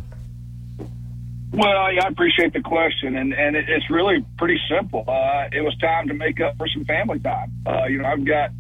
[1.52, 5.06] Well, I appreciate the question, and and it, it's really pretty simple.
[5.08, 7.54] Uh, it was time to make up for some family time.
[7.66, 8.52] Uh, you know, I've got,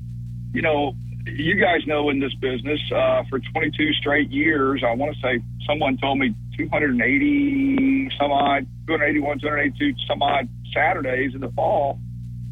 [0.53, 0.95] you know,
[1.25, 4.83] you guys know in this business uh, for 22 straight years.
[4.87, 11.35] I want to say someone told me 280 some odd, 281, 282 some odd Saturdays
[11.35, 11.99] in the fall.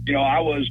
[0.05, 0.69] You know, I was,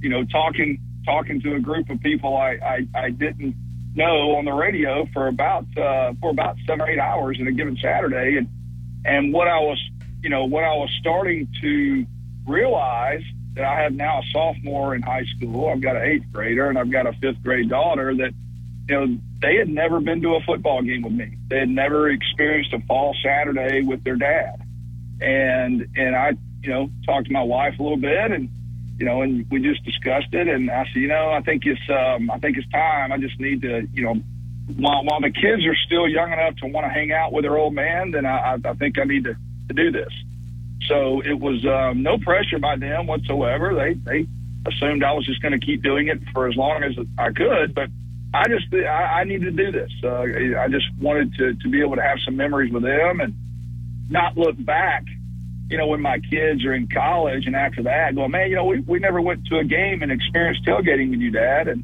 [0.00, 2.58] you know, talking talking to a group of people I
[2.94, 3.54] I, I didn't
[3.94, 7.52] know on the radio for about uh, for about seven or eight hours in a
[7.52, 8.48] given Saturday, and
[9.04, 9.78] and what I was,
[10.22, 12.06] you know, what I was starting to
[12.46, 13.22] realize
[13.54, 15.68] that I have now a sophomore in high school.
[15.68, 18.32] I've got an eighth grader and I've got a fifth grade daughter that,
[18.88, 21.36] you know, they had never been to a football game with me.
[21.48, 24.60] They had never experienced a fall Saturday with their dad.
[25.20, 26.32] And, and I,
[26.62, 28.50] you know, talked to my wife a little bit and,
[28.98, 30.48] you know, and we just discussed it.
[30.48, 33.12] And I said, you know, I think it's, um, I think it's time.
[33.12, 34.20] I just need to, you know,
[34.66, 37.56] while, while the kids are still young enough to want to hang out with their
[37.56, 39.36] old man, then I, I think I need to,
[39.68, 40.12] to do this.
[40.86, 43.74] So it was um, no pressure by them whatsoever.
[43.74, 44.26] They they
[44.66, 47.74] assumed I was just going to keep doing it for as long as I could,
[47.74, 47.88] but
[48.34, 49.90] I just I, I needed to do this.
[50.02, 50.22] Uh,
[50.60, 53.34] I just wanted to to be able to have some memories with them and
[54.10, 55.04] not look back.
[55.70, 58.66] You know, when my kids are in college and after that, go, man, you know,
[58.66, 61.82] we, we never went to a game and experienced tailgating with you, Dad, and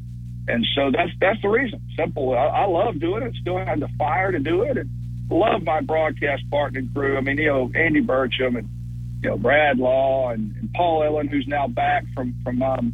[0.51, 1.81] and so that's that's the reason.
[1.95, 2.37] Simple.
[2.37, 3.33] I, I love doing it.
[3.41, 4.89] Still have the fire to do it, and
[5.29, 7.17] love my broadcast partner and crew.
[7.17, 8.69] I mean, you know, Andy Burcham and
[9.23, 12.93] you know Brad Law and, and Paul Ellen, who's now back from from um,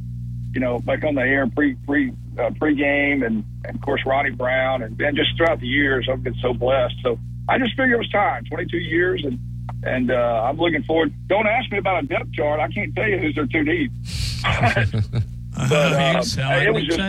[0.53, 4.31] you know back on the air pre pre uh, pregame, and, and of course Ronnie
[4.31, 6.95] Brown, and, and just throughout the years, I've been so blessed.
[7.01, 7.19] So
[7.49, 8.45] I just figured it was time.
[8.45, 9.39] 22 years, and
[9.83, 11.13] and uh, I'm looking forward.
[11.27, 12.59] Don't ask me about a depth chart.
[12.59, 13.91] I can't tell you who's there too deep.
[15.57, 16.23] but uh,
[16.61, 16.99] it was just,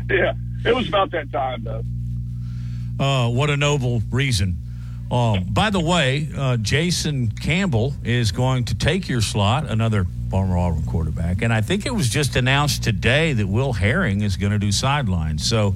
[0.10, 1.82] yeah, it was about that time though.
[2.98, 4.56] Uh, what a noble reason.
[5.10, 10.56] Um, by the way, uh, Jason Campbell is going to take your slot, another former
[10.56, 14.52] Auburn quarterback, and I think it was just announced today that Will Herring is going
[14.52, 15.46] to do sidelines.
[15.46, 15.74] So,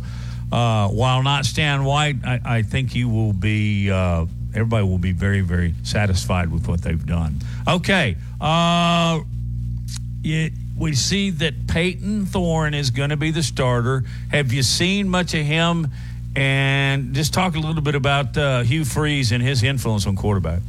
[0.51, 3.91] uh, while not Stan White, I, I think you will be.
[3.91, 4.25] Uh,
[4.55, 7.41] everybody will be very, very satisfied with what they've done.
[7.69, 9.21] Okay, uh,
[10.25, 14.05] it, we see that Payton Thorne is going to be the starter.
[14.31, 15.89] Have you seen much of him?
[16.35, 20.61] And just talk a little bit about uh, Hugh Freeze and his influence on quarterback.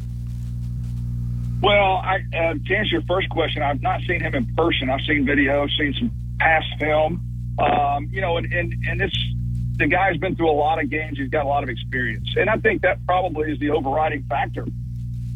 [1.61, 4.89] Well, I, uh, to answer your first question, I've not seen him in person.
[4.89, 7.21] I've seen video, seen some past film.
[7.59, 9.17] Um, you know, and, and, and it's
[9.77, 11.17] the guy's been through a lot of games.
[11.17, 12.29] He's got a lot of experience.
[12.37, 14.65] And I think that probably is the overriding factor.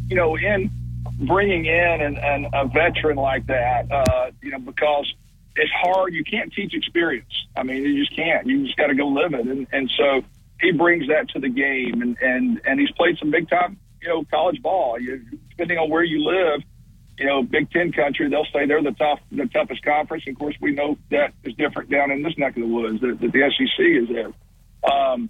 [0.07, 0.71] You know, in
[1.21, 5.11] bringing in an, an, a veteran like that, uh, you know, because
[5.55, 6.13] it's hard.
[6.13, 7.45] You can't teach experience.
[7.55, 8.47] I mean, you just can't.
[8.47, 9.45] You just got to go live it.
[9.45, 10.21] And, and so
[10.59, 12.01] he brings that to the game.
[12.01, 14.99] And, and, and he's played some big time, you know, college ball.
[14.99, 16.61] You, depending on where you live,
[17.17, 20.23] you know, Big Ten country, they'll say they're the tough, the toughest conference.
[20.27, 23.01] Of course, we know that is different down in this neck of the woods.
[23.01, 24.91] That, that the SEC is there.
[24.91, 25.29] Um,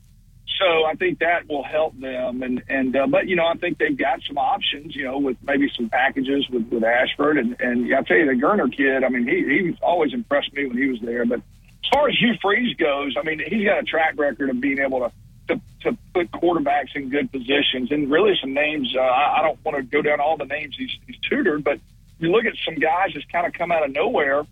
[0.60, 2.44] so I think that will help them.
[2.44, 4.95] And and uh, but you know, I think they've got some options.
[4.95, 8.41] You know, with maybe some packages with with Ashford and and I tell you, the
[8.41, 9.03] Geriner kid.
[9.03, 11.26] I mean, he he always impressed me when he was there.
[11.26, 14.60] But as far as Hugh Freeze goes, I mean, he's got a track record of
[14.60, 15.11] being able to
[15.48, 17.91] to, to put quarterbacks in good positions.
[17.91, 20.76] And really, some names, uh, I, I don't want to go down all the names
[20.78, 21.80] he's, he's tutored, but
[22.19, 24.45] you look at some guys that's kind of come out of nowhere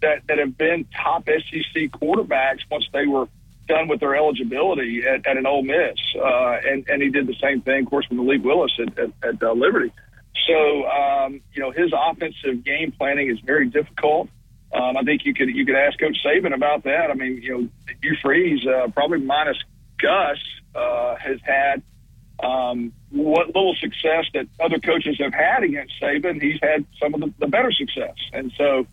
[0.00, 3.26] that, that have been top SEC quarterbacks once they were
[3.66, 5.98] done with their eligibility at, at an Ole Miss.
[6.16, 9.10] Uh, and, and he did the same thing, of course, with Malik Willis at, at,
[9.22, 9.92] at uh, Liberty.
[10.46, 14.28] So, um, you know, his offensive game planning is very difficult.
[14.72, 17.10] Um, I think you could you could ask Coach Saban about that.
[17.10, 17.68] I mean, you know,
[18.02, 19.56] Hugh Freeze, uh, probably minus
[19.98, 20.38] Gus
[20.74, 21.82] uh, has had
[22.42, 27.20] um, what little success that other coaches have had against Saban, he's had some of
[27.20, 28.16] the, the better success.
[28.32, 28.86] And so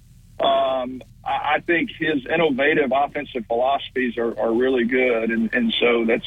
[0.43, 5.29] um, I, think his innovative offensive philosophies are, are really good.
[5.29, 6.25] And, and so that's,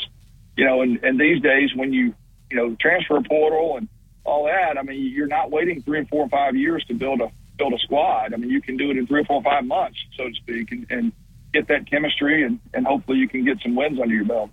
[0.57, 2.15] you know, and, and these days when you,
[2.51, 3.89] you know, transfer portal and
[4.24, 7.20] all that, I mean, you're not waiting three or four or five years to build
[7.20, 8.35] a build a squad.
[8.35, 10.35] I mean, you can do it in three or four or five months, so to
[10.35, 11.12] speak, and, and
[11.53, 14.51] get that chemistry, and, and hopefully you can get some wins under your belt.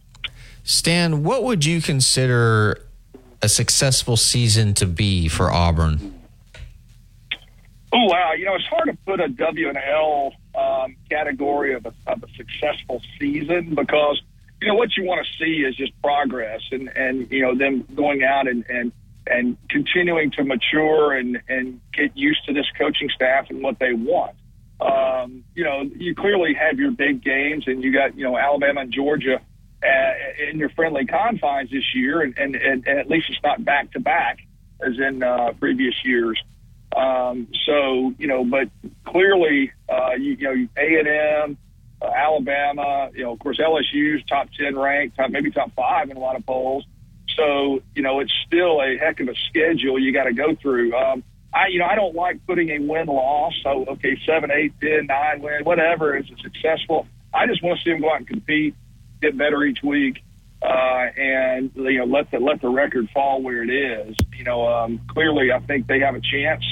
[0.64, 2.86] Stan, what would you consider
[3.42, 6.21] a successful season to be for Auburn?
[7.94, 8.34] Oh wow!
[8.38, 12.24] You know, it's hard to put a W and L um, category of a, of
[12.24, 14.22] a successful season because
[14.62, 17.86] you know what you want to see is just progress and and you know them
[17.96, 18.92] going out and and
[19.28, 23.94] and continuing to mature and and get used to this coaching staff and what they
[23.94, 24.36] want.
[24.80, 28.82] Um, you know, you clearly have your big games, and you got you know Alabama
[28.82, 29.42] and Georgia
[29.84, 33.64] uh, in your friendly confines this year, and, and, and, and at least it's not
[33.64, 34.40] back to back
[34.86, 36.42] as in uh, previous years.
[36.96, 38.70] Um, so you know, but
[39.06, 41.58] clearly, uh, you, you know, A and M,
[42.02, 46.18] uh, Alabama, you know, of course, LSU's top ten ranked, top, maybe top five in
[46.18, 46.86] a lot of polls.
[47.38, 50.94] So you know, it's still a heck of a schedule you got to go through.
[50.96, 51.24] Um,
[51.54, 53.54] I, you know, I don't like putting a win loss.
[53.64, 57.08] So okay, seven, eight, ten, nine win, whatever is successful.
[57.34, 58.76] I just want to see them go out and compete
[59.22, 60.24] get better each week,
[60.62, 64.16] uh, and you know let the let the record fall where it is.
[64.38, 66.64] You know, um, clearly I think they have a chance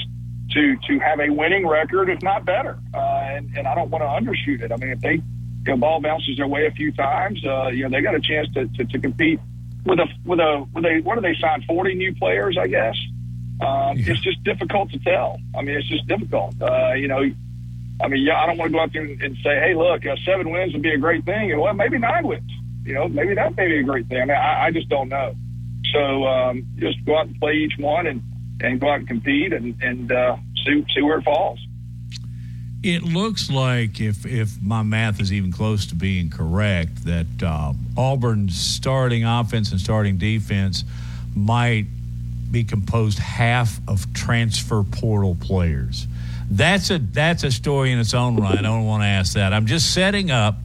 [0.52, 2.78] to to have a winning record, if not better.
[2.94, 4.72] Uh, and and I don't want to undershoot it.
[4.72, 5.22] I mean, if they you
[5.66, 8.48] know, ball bounces their way a few times, uh, you know they got a chance
[8.54, 9.40] to, to, to compete
[9.84, 12.56] with a with a with a what do they sign forty new players?
[12.58, 12.96] I guess.
[13.60, 14.12] Um, yeah.
[14.12, 15.38] It's just difficult to tell.
[15.54, 16.54] I mean, it's just difficult.
[16.62, 17.22] Uh, you know,
[18.02, 20.06] I mean, yeah, I don't want to go out there and, and say, hey, look,
[20.06, 21.52] uh, seven wins would be a great thing.
[21.52, 22.50] And well, maybe nine wins.
[22.84, 24.22] You know, maybe that may be a great thing.
[24.22, 25.34] I mean, I, I just don't know.
[25.92, 28.22] So um, just go out and play each one and,
[28.62, 31.58] and go out and compete and, and uh, see, see where it falls.
[32.82, 37.74] It looks like, if if my math is even close to being correct, that uh,
[37.94, 40.84] Auburn's starting offense and starting defense
[41.36, 41.84] might
[42.50, 46.06] be composed half of transfer portal players.
[46.50, 48.58] That's a that's a story in its own right.
[48.58, 49.52] I don't want to ask that.
[49.52, 50.56] I'm just setting up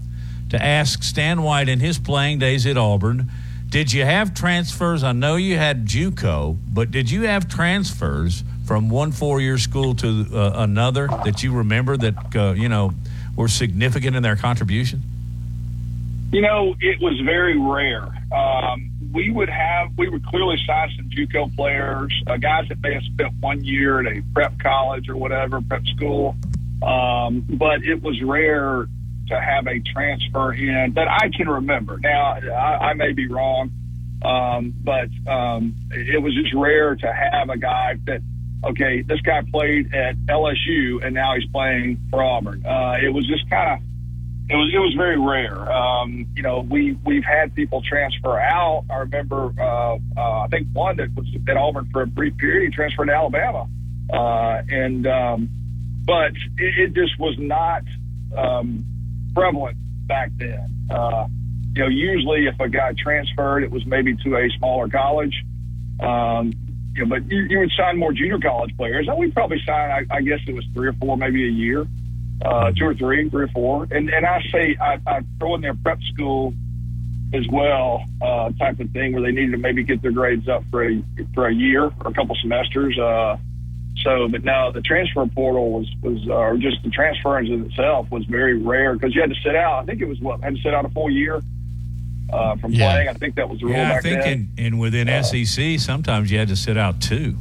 [0.51, 3.29] to ask Stan White in his playing days at Auburn.
[3.69, 5.03] Did you have transfers?
[5.03, 10.27] I know you had JUCO, but did you have transfers from one four-year school to
[10.33, 12.93] uh, another that you remember that uh, you know
[13.35, 15.01] were significant in their contribution?
[16.31, 18.07] You know, it was very rare.
[18.33, 22.93] Um, we would have, we would clearly sign some JUCO players, uh, guys that may
[22.93, 26.35] have spent one year at a prep college or whatever, prep school.
[26.81, 28.87] Um, but it was rare
[29.27, 31.97] to have a transfer in that I can remember.
[31.97, 33.71] Now, I, I may be wrong,
[34.23, 38.21] um, but um, it was just rare to have a guy that,
[38.63, 42.65] okay, this guy played at LSU and now he's playing for Auburn.
[42.65, 43.87] Uh, it was just kind of
[44.47, 45.71] it was it was very rare.
[45.71, 48.85] Um, you know, we we've had people transfer out.
[48.91, 52.69] I remember, uh, uh, I think one that was at Auburn for a brief period,
[52.69, 53.67] he transferred to Alabama,
[54.13, 55.49] uh, and um,
[56.05, 57.81] but it, it, just was not
[58.37, 58.85] um,
[59.35, 60.67] prevalent back then.
[60.89, 61.27] Uh,
[61.75, 65.35] you know, usually if a guy transferred, it was maybe to a smaller college.
[65.99, 66.53] Um,
[66.95, 69.07] you know, but you, you would sign more junior college players.
[69.09, 71.85] And we probably sign, I, I guess it was three or four, maybe a year,
[72.43, 73.87] uh, two or three, three or four.
[73.91, 76.53] And and I say I, I throw in their prep school
[77.33, 80.63] as well, uh, type of thing where they needed to maybe get their grades up
[80.71, 81.03] for a
[81.33, 82.97] for a year or a couple semesters.
[82.97, 83.37] Uh,
[84.05, 88.09] so, but no, the transfer portal was was uh, or just the transference in itself
[88.09, 89.81] was very rare because you had to sit out.
[89.81, 91.41] I think it was what had to sit out a full year
[92.31, 92.91] uh, from Yeah.
[92.91, 93.09] playing.
[93.09, 94.49] I think that was the rule Yeah, I think then.
[94.57, 97.35] in, in within SEC, sometimes you had to sit out too.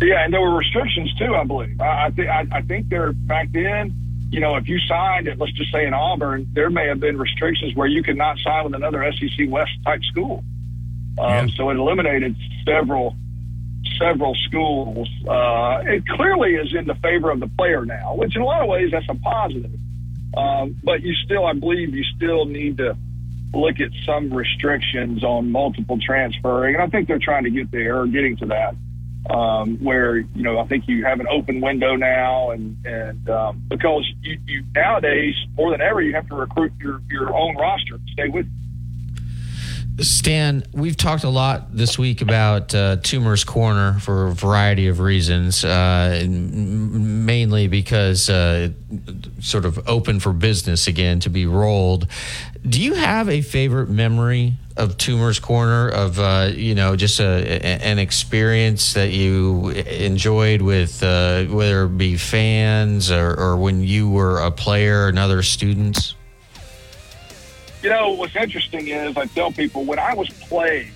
[0.00, 1.34] Yeah, and there were restrictions too.
[1.34, 1.80] I believe.
[1.80, 2.28] I, I think.
[2.28, 3.92] I, I think there back then.
[4.30, 7.16] You know, if you signed at let's just say in Auburn, there may have been
[7.18, 10.44] restrictions where you could not sign with another SEC West type school.
[11.18, 13.16] Um, So it eliminated several
[13.98, 15.08] several schools.
[15.26, 18.62] Uh, it clearly is in the favor of the player now, which in a lot
[18.62, 19.72] of ways that's a positive.
[20.36, 22.96] Um, but you still, I believe, you still need to
[23.54, 28.00] look at some restrictions on multiple transferring, and I think they're trying to get there
[28.00, 28.76] or getting to that.
[29.28, 33.62] Um, where you know I think you have an open window now, and and um,
[33.68, 37.98] because you, you nowadays more than ever you have to recruit your your own roster.
[38.12, 38.46] Stay with.
[38.46, 38.57] you.
[40.00, 45.00] Stan, we've talked a lot this week about uh, Toomer's Corner for a variety of
[45.00, 48.70] reasons, uh, mainly because uh,
[49.40, 52.06] sort of open for business again to be rolled.
[52.68, 57.24] Do you have a favorite memory of Toomer's Corner of uh, you know just a,
[57.24, 63.82] a- an experience that you enjoyed with uh, whether it be fans or, or when
[63.82, 66.14] you were a player and other students?
[67.82, 70.92] You know, what's interesting is I tell people when I was playing,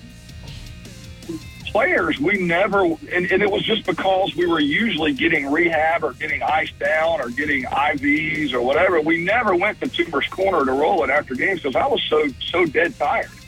[1.73, 6.13] players, we never, and, and it was just because we were usually getting rehab or
[6.13, 9.01] getting iced down or getting IVs or whatever.
[9.01, 12.27] We never went to Toomer's Corner to roll it after games because I was so,
[12.39, 13.29] so dead tired.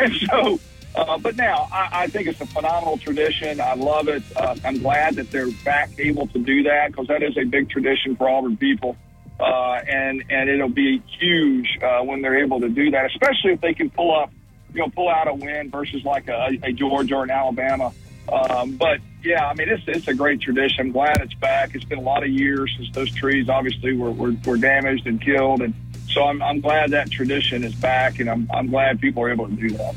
[0.00, 0.58] And so,
[0.96, 3.60] uh, but now I, I think it's a phenomenal tradition.
[3.60, 4.22] I love it.
[4.34, 7.68] Uh, I'm glad that they're back able to do that because that is a big
[7.68, 8.96] tradition for Auburn people.
[9.42, 13.60] Uh, and and it'll be huge uh, when they're able to do that, especially if
[13.60, 14.30] they can pull up,
[14.72, 17.92] you know, pull out a win versus like a, a Georgia or an Alabama.
[18.32, 20.86] Um, but yeah, I mean, it's it's a great tradition.
[20.86, 21.74] I'm glad it's back.
[21.74, 25.20] It's been a lot of years since those trees obviously were were, were damaged and
[25.20, 25.74] killed, and
[26.12, 29.48] so I'm I'm glad that tradition is back, and I'm I'm glad people are able
[29.48, 29.96] to do that.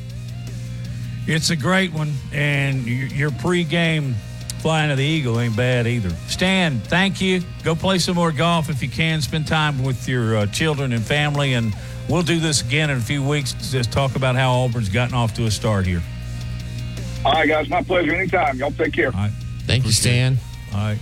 [1.27, 4.15] It's a great one, and your pregame
[4.65, 6.09] flying of the eagle ain't bad either.
[6.27, 7.39] Stan, thank you.
[7.63, 9.21] Go play some more golf if you can.
[9.21, 11.71] Spend time with your uh, children and family, and
[12.09, 13.53] we'll do this again in a few weeks.
[13.53, 16.01] to Just talk about how Auburn's gotten off to a start here.
[17.23, 18.11] All right, guys, my pleasure.
[18.15, 18.57] Anytime.
[18.57, 19.09] Y'all take care.
[19.13, 19.31] All right.
[19.67, 20.35] Thank you, Stan.
[20.73, 20.99] All right.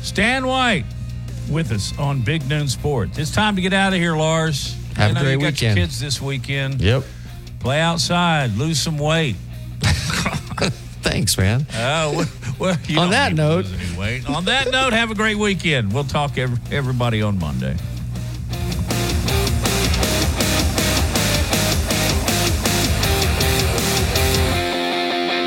[0.00, 0.86] Stan White
[1.50, 3.18] with us on Big Noon Sports.
[3.18, 4.74] It's time to get out of here, Lars.
[4.96, 5.76] Have a know great you got weekend.
[5.76, 6.80] Your kids this weekend.
[6.80, 7.04] Yep.
[7.60, 9.36] Play outside, lose some weight.
[11.06, 11.66] Thanks, man.
[11.74, 12.26] Oh, well,
[12.58, 13.66] well, you On that note-.
[14.28, 15.92] On that note, have a great weekend.
[15.92, 17.76] We'll talk every, everybody on Monday.